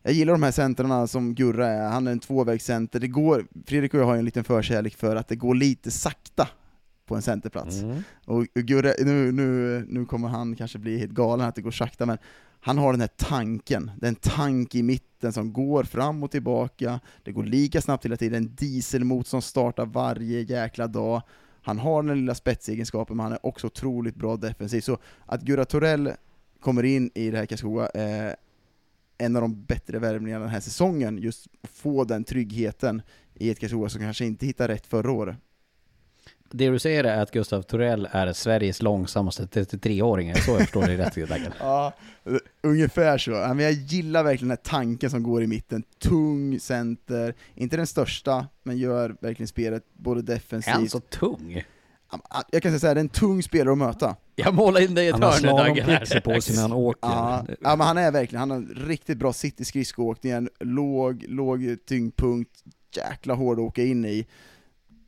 [0.07, 2.99] Jag gillar de här centrarna som Gurra är, han är en tvåvägscenter.
[2.99, 6.47] Det går, Fredrik och jag har en liten förkärlek för att det går lite sakta
[7.05, 7.84] på en centerplats.
[8.25, 11.71] Och och Gurra, nu, nu, nu kommer han kanske bli helt galen att det går
[11.71, 12.17] sakta, men
[12.59, 17.31] han har den här tanken, den tank i mitten som går fram och tillbaka, det
[17.31, 21.21] går lika snabbt hela tiden, en dieselmot som startar varje jäkla dag.
[21.61, 24.81] Han har den lilla spetsegenskapen, men han är också otroligt bra defensiv.
[24.81, 26.11] Så att Gurra Torell
[26.59, 28.35] kommer in i det här Karlskoga är
[29.18, 33.02] en av de bättre värvningarna den här säsongen, just att få den tryggheten
[33.34, 35.38] i ett Karlskoga som kanske inte hittade rätt förra året.
[36.52, 40.98] Det du säger är att Gustav Torell är Sveriges långsammaste 33-åring, så jag förstår det
[40.98, 41.52] rätt Daggen.
[41.60, 41.94] Ja,
[42.61, 43.31] ungefär så.
[43.31, 45.84] Men jag gillar verkligen den här tanken som går i mitten.
[45.99, 50.76] Tung center, inte den största, men gör verkligen spelet både defensivt...
[50.76, 51.64] Är han så tung?
[52.51, 54.15] Jag kan säga såhär, det är en tung spelare att möta.
[54.35, 55.85] Jag målar in dig i ett hörn Daggen.
[55.85, 57.09] Han har på sig när han åker.
[57.09, 61.77] Ja, ja, men han är verkligen, han har riktigt bra sitt i skridskoåkningen, låg, låg
[61.88, 62.51] tyngdpunkt,
[62.95, 64.27] jäkla hård att åka in i.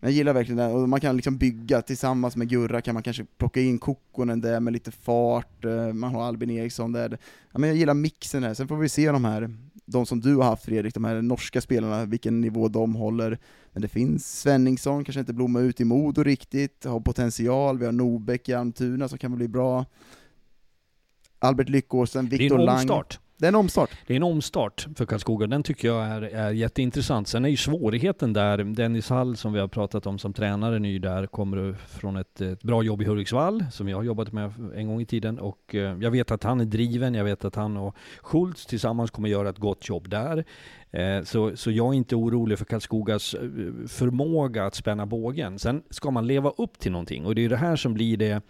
[0.02, 3.26] Jag gillar verkligen det, och man kan liksom bygga tillsammans med Gurra, kan man kanske
[3.38, 7.18] plocka in Kokkonen där med lite fart, eh, man har Albin Eriksson där.
[7.52, 9.58] Ja, men jag gillar mixen här, sen får vi se de här,
[9.92, 13.38] de som du har haft Fredrik, de här norska spelarna, vilken nivå de håller.
[13.72, 17.92] Men det finns Svenningsson, kanske inte blommar ut i Modo riktigt, har potential, vi har
[17.92, 19.86] Nobäck i Almtuna som kan bli bra.
[21.40, 22.66] Albert Lyckåsen, Viktor Lang.
[22.66, 23.20] Det är en omstart.
[23.40, 23.90] Det är en omstart.
[24.08, 27.28] Det är en omstart för Karlskoga, den tycker jag är, är jätteintressant.
[27.28, 31.00] Sen är ju svårigheten där, Dennis Hall som vi har pratat om som tränare ny
[31.00, 34.88] där, kommer från ett, ett bra jobb i Hudiksvall, som jag har jobbat med en
[34.88, 35.40] gång i tiden.
[35.40, 39.12] Och eh, jag vet att han är driven, jag vet att han och Schultz tillsammans
[39.12, 40.46] kommer göra ett gott jobb där.
[40.92, 43.42] Eh, så, så jag är inte orolig för Karlskogas eh,
[43.88, 45.60] förmåga att spänna bågen.
[45.60, 48.42] Sen ska man leva upp till någonting och det är det här som blir det,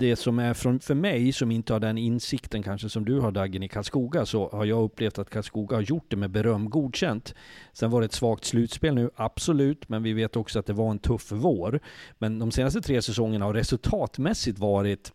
[0.00, 3.30] det som är från, för mig som inte har den insikten kanske som du har
[3.30, 7.34] Daggen i Karlskoga så har jag upplevt att Karlskoga har gjort det med beröm godkänt.
[7.72, 10.90] Sen var det ett svagt slutspel nu, absolut, men vi vet också att det var
[10.90, 11.80] en tuff vår.
[12.18, 15.12] Men de senaste tre säsongerna har resultatmässigt varit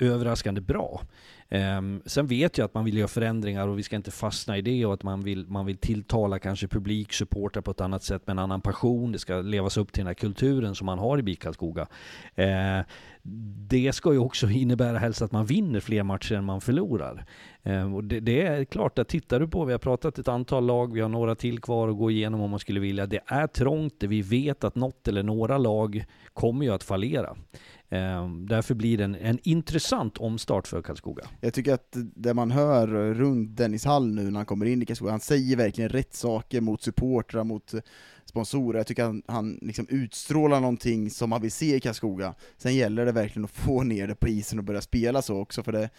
[0.00, 1.02] överraskande bra.
[1.54, 4.62] Um, sen vet jag att man vill göra förändringar och vi ska inte fastna i
[4.62, 8.26] det och att man vill, man vill tilltala kanske publik, supportrar på ett annat sätt
[8.26, 9.12] med en annan passion.
[9.12, 11.82] Det ska levas upp till den här kulturen som man har i BIK Karlskoga.
[11.82, 11.88] Uh,
[12.44, 12.84] ehm,
[13.68, 17.24] det ska ju också innebära helst att man vinner fler matcher än man förlorar.
[17.62, 20.66] Ehm, och det, det, är klart att tittar du på, vi har pratat ett antal
[20.66, 23.06] lag, vi har några till kvar att gå igenom om man skulle vilja.
[23.06, 27.36] Det är trångt, vi vet att något eller några lag kommer ju att fallera.
[27.94, 31.24] Ehm, därför blir det en, en intressant omstart för Karlskoga.
[31.40, 34.86] Jag tycker att det man hör runt Dennis Hall nu när han kommer in i
[34.86, 37.74] Karlskoga, han säger verkligen rätt saker mot supportrar, mot
[38.24, 38.78] sponsorer.
[38.78, 42.34] Jag tycker att han, han liksom utstrålar någonting som man vill se i Karlskoga.
[42.56, 45.62] Sen gäller det verkligen att få ner det på isen och börja spela så också,
[45.62, 45.90] för det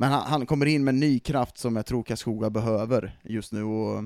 [0.00, 3.62] men han, han kommer in med ny kraft som jag tror Karlskoga behöver just nu,
[3.62, 4.04] och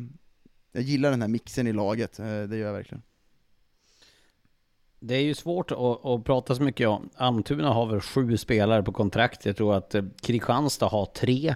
[0.73, 3.03] jag gillar den här mixen i laget, eh, det gör jag verkligen.
[5.05, 7.11] Det är ju svårt att, att, prata så mycket om.
[7.17, 9.47] Almtuna har väl sju spelare på kontrakt.
[9.47, 11.55] Jag tror att eh, Kristianstad har tre.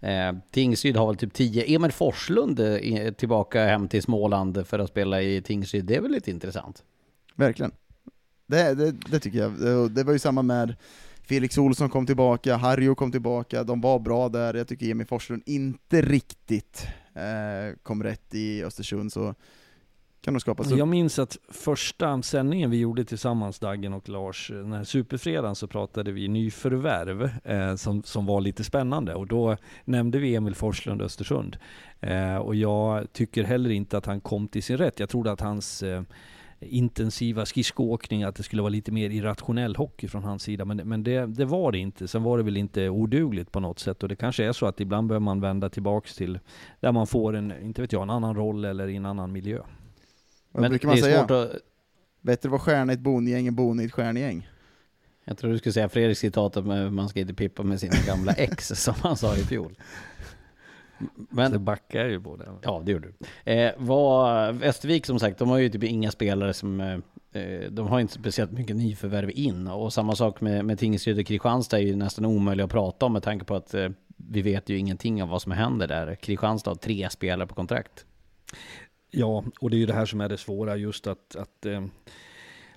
[0.00, 1.76] Eh, Tingsryd har väl typ tio.
[1.76, 5.84] Emil Forslund är tillbaka hem till Småland för att spela i Tingsryd.
[5.84, 6.82] Det är väl lite intressant?
[7.34, 7.72] Verkligen.
[8.46, 9.52] Det, det, det tycker jag.
[9.52, 10.76] Det, det var ju samma med
[11.22, 14.54] Felix Olsson kom tillbaka, Harjo kom tillbaka, de var bra där.
[14.54, 19.34] Jag tycker Emil Forslund inte riktigt eh, kom rätt i Östersund, så
[20.24, 24.56] kan nog skapas Jag minns att första sändningen vi gjorde tillsammans, Daggen och Lars, eh,
[24.56, 29.56] den här superfredagen så pratade vi nyförvärv eh, som, som var lite spännande och då
[29.84, 31.56] nämnde vi Emil Forslund Östersund.
[32.00, 35.00] Eh, och jag tycker heller inte att han kom till sin rätt.
[35.00, 36.02] Jag trodde att hans eh,
[36.60, 40.64] intensiva skridskoåkning, att det skulle vara lite mer irrationell hockey från hans sida.
[40.64, 42.08] Men, men det, det, var det inte.
[42.08, 44.02] Sen var det väl inte odugligt på något sätt.
[44.02, 46.38] Och det kanske är så att ibland behöver man vända tillbaks till
[46.80, 49.60] där man får en, inte vet jag, en annan roll eller i en annan miljö.
[50.54, 51.20] Vad brukar man säga?
[51.20, 51.56] Att...
[52.20, 54.48] Bättre vara stjärna i ett bondgäng än bon i ett stjärngäng.
[55.24, 58.32] Jag tror du skulle säga Fredriks citat om man ska inte pippa med sina gamla
[58.36, 59.76] ex, som han sa i fjol.
[61.14, 62.46] Men, det backar ju det.
[62.62, 63.52] Ja, det gjorde du.
[63.52, 66.80] Eh, vad, Västervik som sagt, de har ju typ inga spelare som...
[66.80, 69.68] Eh, de har inte speciellt mycket nyförvärv in.
[69.68, 73.12] Och samma sak med, med Tingsryd och Kristianstad är ju nästan omöjligt att prata om
[73.12, 76.14] med tanke på att eh, vi vet ju ingenting om vad som händer där.
[76.14, 78.06] Kristianstad har tre spelare på kontrakt.
[79.16, 81.84] Ja, och det är ju det här som är det svåra, just att, att eh,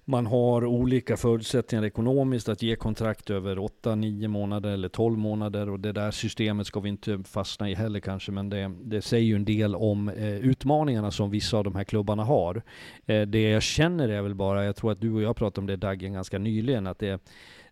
[0.05, 5.69] man har olika förutsättningar ekonomiskt att ge kontrakt över 8, 9 månader eller 12 månader
[5.69, 9.25] och det där systemet ska vi inte fastna i heller kanske, men det, det säger
[9.25, 12.61] ju en del om eh, utmaningarna som vissa av de här klubbarna har.
[13.05, 15.67] Eh, det jag känner är väl bara, jag tror att du och jag pratade om
[15.67, 17.21] det Daggen ganska nyligen, att det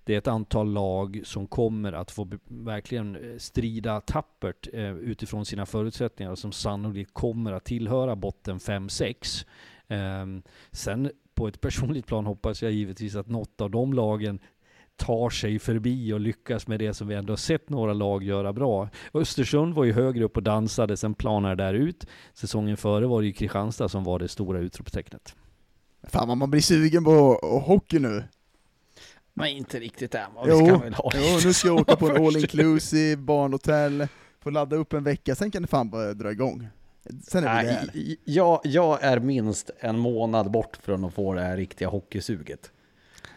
[0.06, 5.45] det är ett antal lag som kommer att få verkligen eh, strida tappert eh, utifrån
[5.45, 9.45] sina förutsättningar och som sannolikt kommer att tillhöra botten 5-6.
[9.88, 10.41] Eh,
[10.72, 14.40] sen på ett personligt plan hoppas jag givetvis att något av de lagen
[14.95, 18.53] tar sig förbi och lyckas med det som vi ändå har sett några lag göra
[18.53, 18.90] bra.
[19.14, 22.07] Östersund var ju högre upp och dansade, sen planade där ut.
[22.34, 25.36] Säsongen före var det ju Kristianstad som var det stora utropstecknet.
[26.07, 28.23] Fan vad man blir sugen på hockey nu.
[29.38, 32.10] Men inte riktigt än, vad vi ska väl ha Jo, nu ska jag åka på
[32.10, 34.07] en all inclusive, barnhotell,
[34.40, 36.68] få ladda upp en vecka, sen kan det fan bara dra igång.
[37.24, 41.57] Sen är Nej, jag, jag är minst en månad bort från att få det här
[41.57, 42.72] riktiga hockeysuget.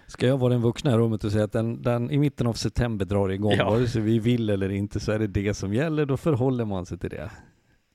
[0.07, 2.53] Ska jag vara den vuxna i rummet och säga att den, den i mitten av
[2.53, 3.71] september drar igång, Ja.
[3.71, 6.87] vare sig vi vill eller inte så är det det som gäller, då förhåller man
[6.87, 7.31] sig till det.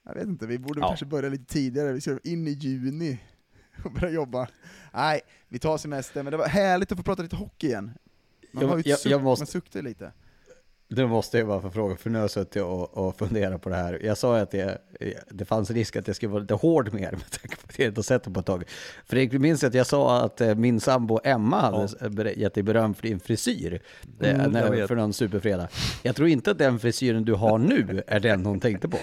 [0.06, 0.88] Jag vet inte, vi borde Ja.
[0.88, 3.20] kanske börja lite tidigare, vi ska in i juni
[3.86, 4.48] och börja jobba.
[4.94, 5.22] Nej,
[5.54, 7.92] vi tar semester, men det var härligt att få prata lite hockey igen.
[8.52, 10.12] Man Jag- jag- jag måste- man suktar lite.
[10.88, 13.70] Nu måste jag bara få fråga, för nu har jag suttit och, och funderat på
[13.70, 14.00] det här.
[14.04, 14.78] Jag sa ju att det,
[15.30, 17.80] det fanns risk att jag skulle vara lite hård med er med tanke på att
[17.80, 18.64] jag inte har sett det på ett tag.
[19.06, 22.94] Fredrik, du minns att jag sa att eh, min sambo Emma hade gett dig beröm
[22.94, 23.82] för din frisyr
[24.20, 25.68] eh, Mm, jag när, för någon superfredag.
[26.04, 28.98] Jag tror inte att den frisyren du har nu är den hon tänkte på.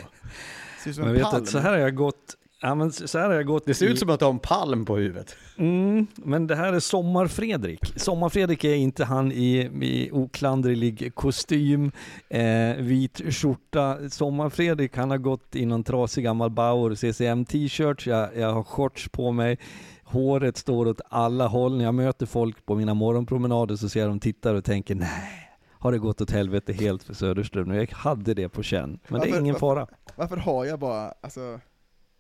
[0.85, 1.43] Ser ut som Men en vet palm.
[1.43, 3.87] att så här har jag gått, ja men så här har jag gått Det ser
[3.87, 5.37] i- ut som att du har en palm på huvudet.
[5.59, 7.81] Mm, men det här är Sommar-Fredrik.
[8.01, 11.93] Sommar-Fredrik är inte han i, i oklandrig kostym,
[12.29, 13.97] eh, vit skjorta.
[14.11, 19.33] Sommar-Fredrik han har gått i någon trasig gammal Bauer CCM-t-shirt, jag, jag har shorts på
[19.33, 19.59] mig,
[20.05, 21.77] håret står åt alla håll.
[21.77, 25.49] När jag möter folk på mina morgonpromenader så ser jag de tittar och tänker nej,
[25.73, 27.77] har det gått åt helvete helt för Söderström nu?
[27.77, 29.87] Jag hade det på känn, men det är Varför- ingen fara.
[30.17, 31.61] Varför har jag bara alltså,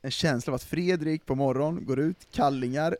[0.02, 2.96] en känsla av att Fredrik på morgon går ut, kallingar,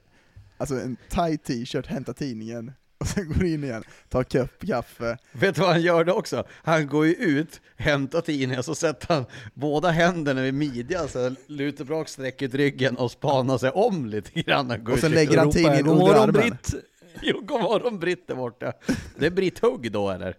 [0.58, 5.18] alltså en tight t-shirt, hämtar tidningen, och sen går in igen, tar kopp kaffe.
[5.32, 6.44] Vet du vad han gör då också?
[6.50, 9.24] Han går ju ut, hämtar tidningen, så sätter han
[9.54, 14.42] båda händerna vid midjan, så lutar bak, sträcker ut ryggen och spanar sig om lite
[14.42, 14.70] grann.
[14.70, 16.32] Och och lägger han tidningen "God under armen.
[16.32, 16.74] Britt!"
[17.22, 18.72] Jo, god morgon Britt där borta.
[19.18, 20.36] Det är Britt Hugg då eller?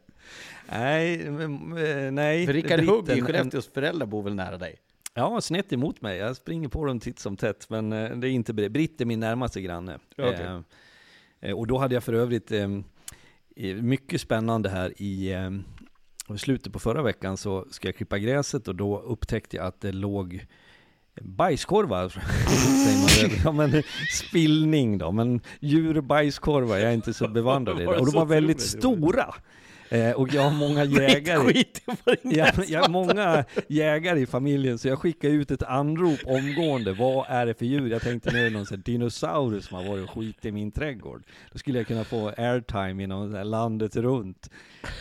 [0.72, 2.46] Nej, eh, nej.
[2.46, 4.76] För Rickard Hugg i Skellefteås föräldrar bor väl nära dig?
[5.14, 6.18] Ja, snett emot mig.
[6.18, 8.72] Jag springer på dem titt som tätt, men eh, det är inte Britt.
[8.72, 10.00] Britt är min närmaste granne.
[10.18, 10.34] Okej.
[10.34, 10.60] Eh,
[11.42, 12.70] eh, och då hade jag för övrigt eh,
[13.56, 18.68] eh, mycket spännande här i eh, slutet på förra veckan så ska jag klippa gräset
[18.68, 20.46] och då upptäckte jag att det låg
[21.22, 22.10] bajskorvar,
[22.86, 23.40] säger man?
[23.44, 27.88] Ja men spillning då, men djurbajskorvar, jag är inte så bevandrad i det.
[28.00, 29.36] Och de var väldigt stora.
[29.92, 31.54] Eh, och jag har många jägare.
[31.54, 31.84] Skit
[32.22, 36.94] Jag, jag har många jägare i familjen, så jag skickade ut ett anrop omgående.
[36.94, 37.92] Vad är det för djur?
[37.92, 41.24] Jag tänkte nu är det någon dinosaurus som har varit och skit i min trädgård.
[41.52, 44.50] Då skulle jag kunna få airtime inom landet runt.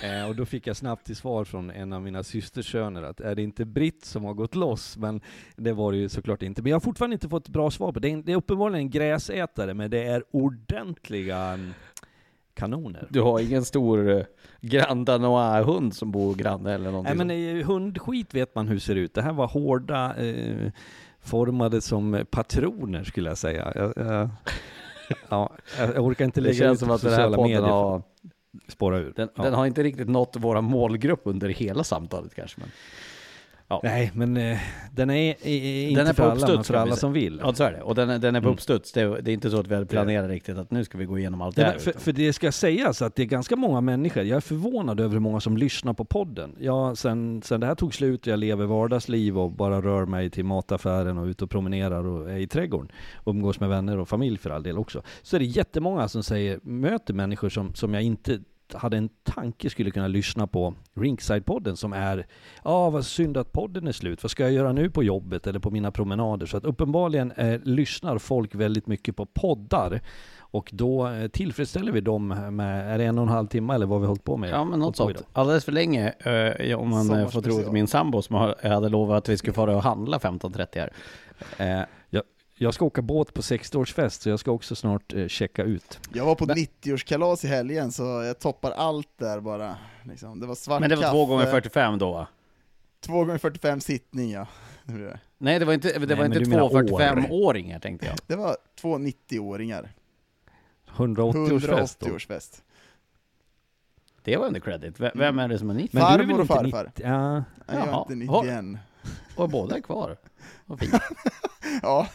[0.03, 3.35] Eh, och då fick jag snabbt till svar från en av mina systersöner att är
[3.35, 4.97] det inte Britt som har gått loss?
[4.97, 5.21] Men
[5.57, 6.63] det var det ju såklart inte.
[6.63, 8.09] Men jag har fortfarande inte fått ett bra svar på det.
[8.09, 11.75] Det är, det är uppenbarligen en gräsätare, men det är ordentliga mm,
[12.61, 13.07] kanoner.
[13.11, 14.25] Du har ingen stor eh,
[14.61, 18.81] Grand Danois-hund som bor granne eller någonting Nej men eh, hundskit vet man hur det
[18.81, 19.15] ser ut.
[19.15, 20.73] Det här var hårda, eh,
[21.21, 23.73] formade som patroner skulle jag säga.
[23.75, 24.29] Jag, jag,
[25.29, 27.69] ja, jag orkar inte Det lägga känns ut som att den här sociala podden medier.
[27.73, 28.03] har,
[28.69, 29.13] Spåra ur.
[29.17, 29.43] den, Ja.
[29.43, 32.61] den har inte riktigt nått våra målgrupp under hela samtalet kanske.
[32.61, 32.69] Men...
[33.73, 33.81] Ja.
[33.85, 34.59] Nej, men eh,
[34.95, 37.41] den är, är inte Den är på för alla, uppstuds, men för alla som vill.
[37.43, 38.55] Ja så är det, och den, är- den är på Mm.
[38.55, 38.93] uppstuds.
[38.93, 41.05] Det, är- det är inte så att vi hade planerat riktigt att nu ska vi
[41.05, 41.79] gå igenom allt det här.
[41.79, 45.13] för, för det ska sägas att det är ganska många människor, jag är förvånad över
[45.13, 46.57] hur många som lyssnar på podden.
[46.61, 50.45] Jag, sen, sen det här tog slut, jag lever vardagsliv och bara rör mig till
[50.45, 52.89] mataffären och ut och promenerar och är i trädgården.
[53.17, 55.03] Och umgås med vänner och familj för all del också.
[55.23, 58.39] Så är det jättemånga som säger, möter människor som, som jag inte
[58.75, 62.27] hade en tanke skulle kunna lyssna på Rinkside-podden som är
[62.65, 64.23] Ja, vad synd att podden är slut.
[64.23, 66.47] Vad ska jag göra nu på jobbet eller på mina promenader?
[66.47, 70.01] Så att uppenbarligen eh, lyssnar folk väldigt mycket på poddar.
[70.39, 73.87] Och då eh, tillfredsställer vi dem med, är det en och en halv timme eller
[73.87, 74.51] vad vi har hållit på med?
[74.51, 75.27] Ja men något sånt.
[75.33, 78.89] Alldeles för länge, eh, om man eh, får tro min sambo som har, jag hade
[78.89, 80.91] lovat att vi skulle fara och handla 15.30 här.
[81.81, 82.23] Eh, Jag,
[82.63, 86.01] jag ska åka båt på 60-årsfest så jag ska också snart eh, checka ut.
[86.15, 89.77] Jag var på 90-årskalas i helgen, så jag toppar allt där bara.
[90.03, 90.41] Liksom.
[90.41, 92.27] Det var svart men det var kaffe, två gånger 45 då va?
[93.01, 94.47] två gånger 45 sittning ja.
[95.39, 98.17] Nej det var inte, det Nej, var inte två 45-åringar tänkte jag.
[98.27, 99.93] Det var två 90-åringar.
[100.97, 102.07] 180-årsfest då.
[102.07, 102.63] 180-årsfest.
[104.23, 105.01] Det var under credit.
[105.01, 105.91] V- Vem är det som är 90?
[106.01, 106.85] Men du är väl Farmor och farfar.
[106.85, 107.05] 90?
[107.07, 108.43] Ja, Nej, jag är inte Ha.
[108.43, 108.81] 91.
[109.37, 110.17] Och båda är kvar.
[110.67, 110.95] Vad fint.
[111.83, 112.09] Ja,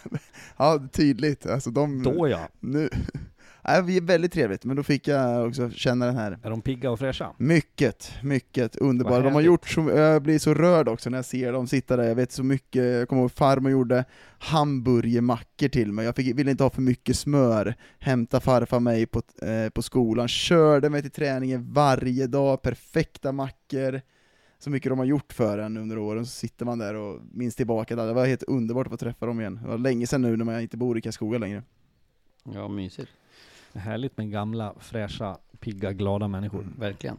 [0.58, 1.46] ja, tydligt.
[1.46, 2.04] Alltså de...
[2.04, 2.50] då ja.
[2.60, 2.90] Nu.
[3.84, 6.92] Vi är väldigt trevligt, men då fick jag också känna den här Är de pigga
[6.92, 7.34] och fräscha?
[7.38, 9.24] Mycket, mycket underbara.
[9.24, 12.04] De har gjort så, jag blir så rörd också när jag ser dem sitta där,
[12.04, 14.06] jag vet så mycket, jag kommer ihåg farmor gjorde
[14.40, 19.22] hamburgermackor till mig, jag fick, ville inte ha för mycket smör, hämta farfar mig på,
[19.42, 24.02] eh, på skolan, körde mig till träningen varje dag, perfekta mackor,
[24.60, 27.56] så mycket de har gjort för en under åren, så sitter man där och minns
[27.56, 28.08] tillbaka, där.
[28.08, 30.46] det var helt underbart att få träffa dem igen, det var länge sedan nu när
[30.46, 31.64] man inte bor i Karlskoga längre.
[32.54, 33.12] Ja, mysigt.
[33.74, 36.68] Härligt med gamla, fräscha, pigga, glada människor.
[36.80, 37.18] Verkligen.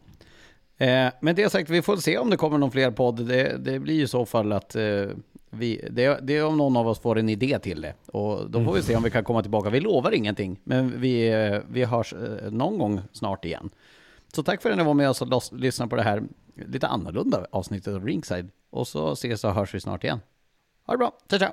[0.77, 3.27] Eh, men det sagt, vi får se om det kommer någon fler podd.
[3.27, 5.07] Det, det blir ju i så fall att eh,
[5.51, 7.95] vi, det, det är om någon av oss får en idé till det.
[8.07, 9.71] Och då får vi se om vi kan komma tillbaka.
[9.71, 13.71] Vi lovar ingenting, men vi, eh, vi hörs eh, någon gång snart igen.
[14.33, 16.23] Så tack för att ni var med oss och lyssnade på det här
[16.57, 18.51] lite annorlunda avsnittet av Ringside.
[18.70, 20.20] Och så ses och hörs vi snart igen.
[20.87, 21.53] Ha det bra, ciao ciao!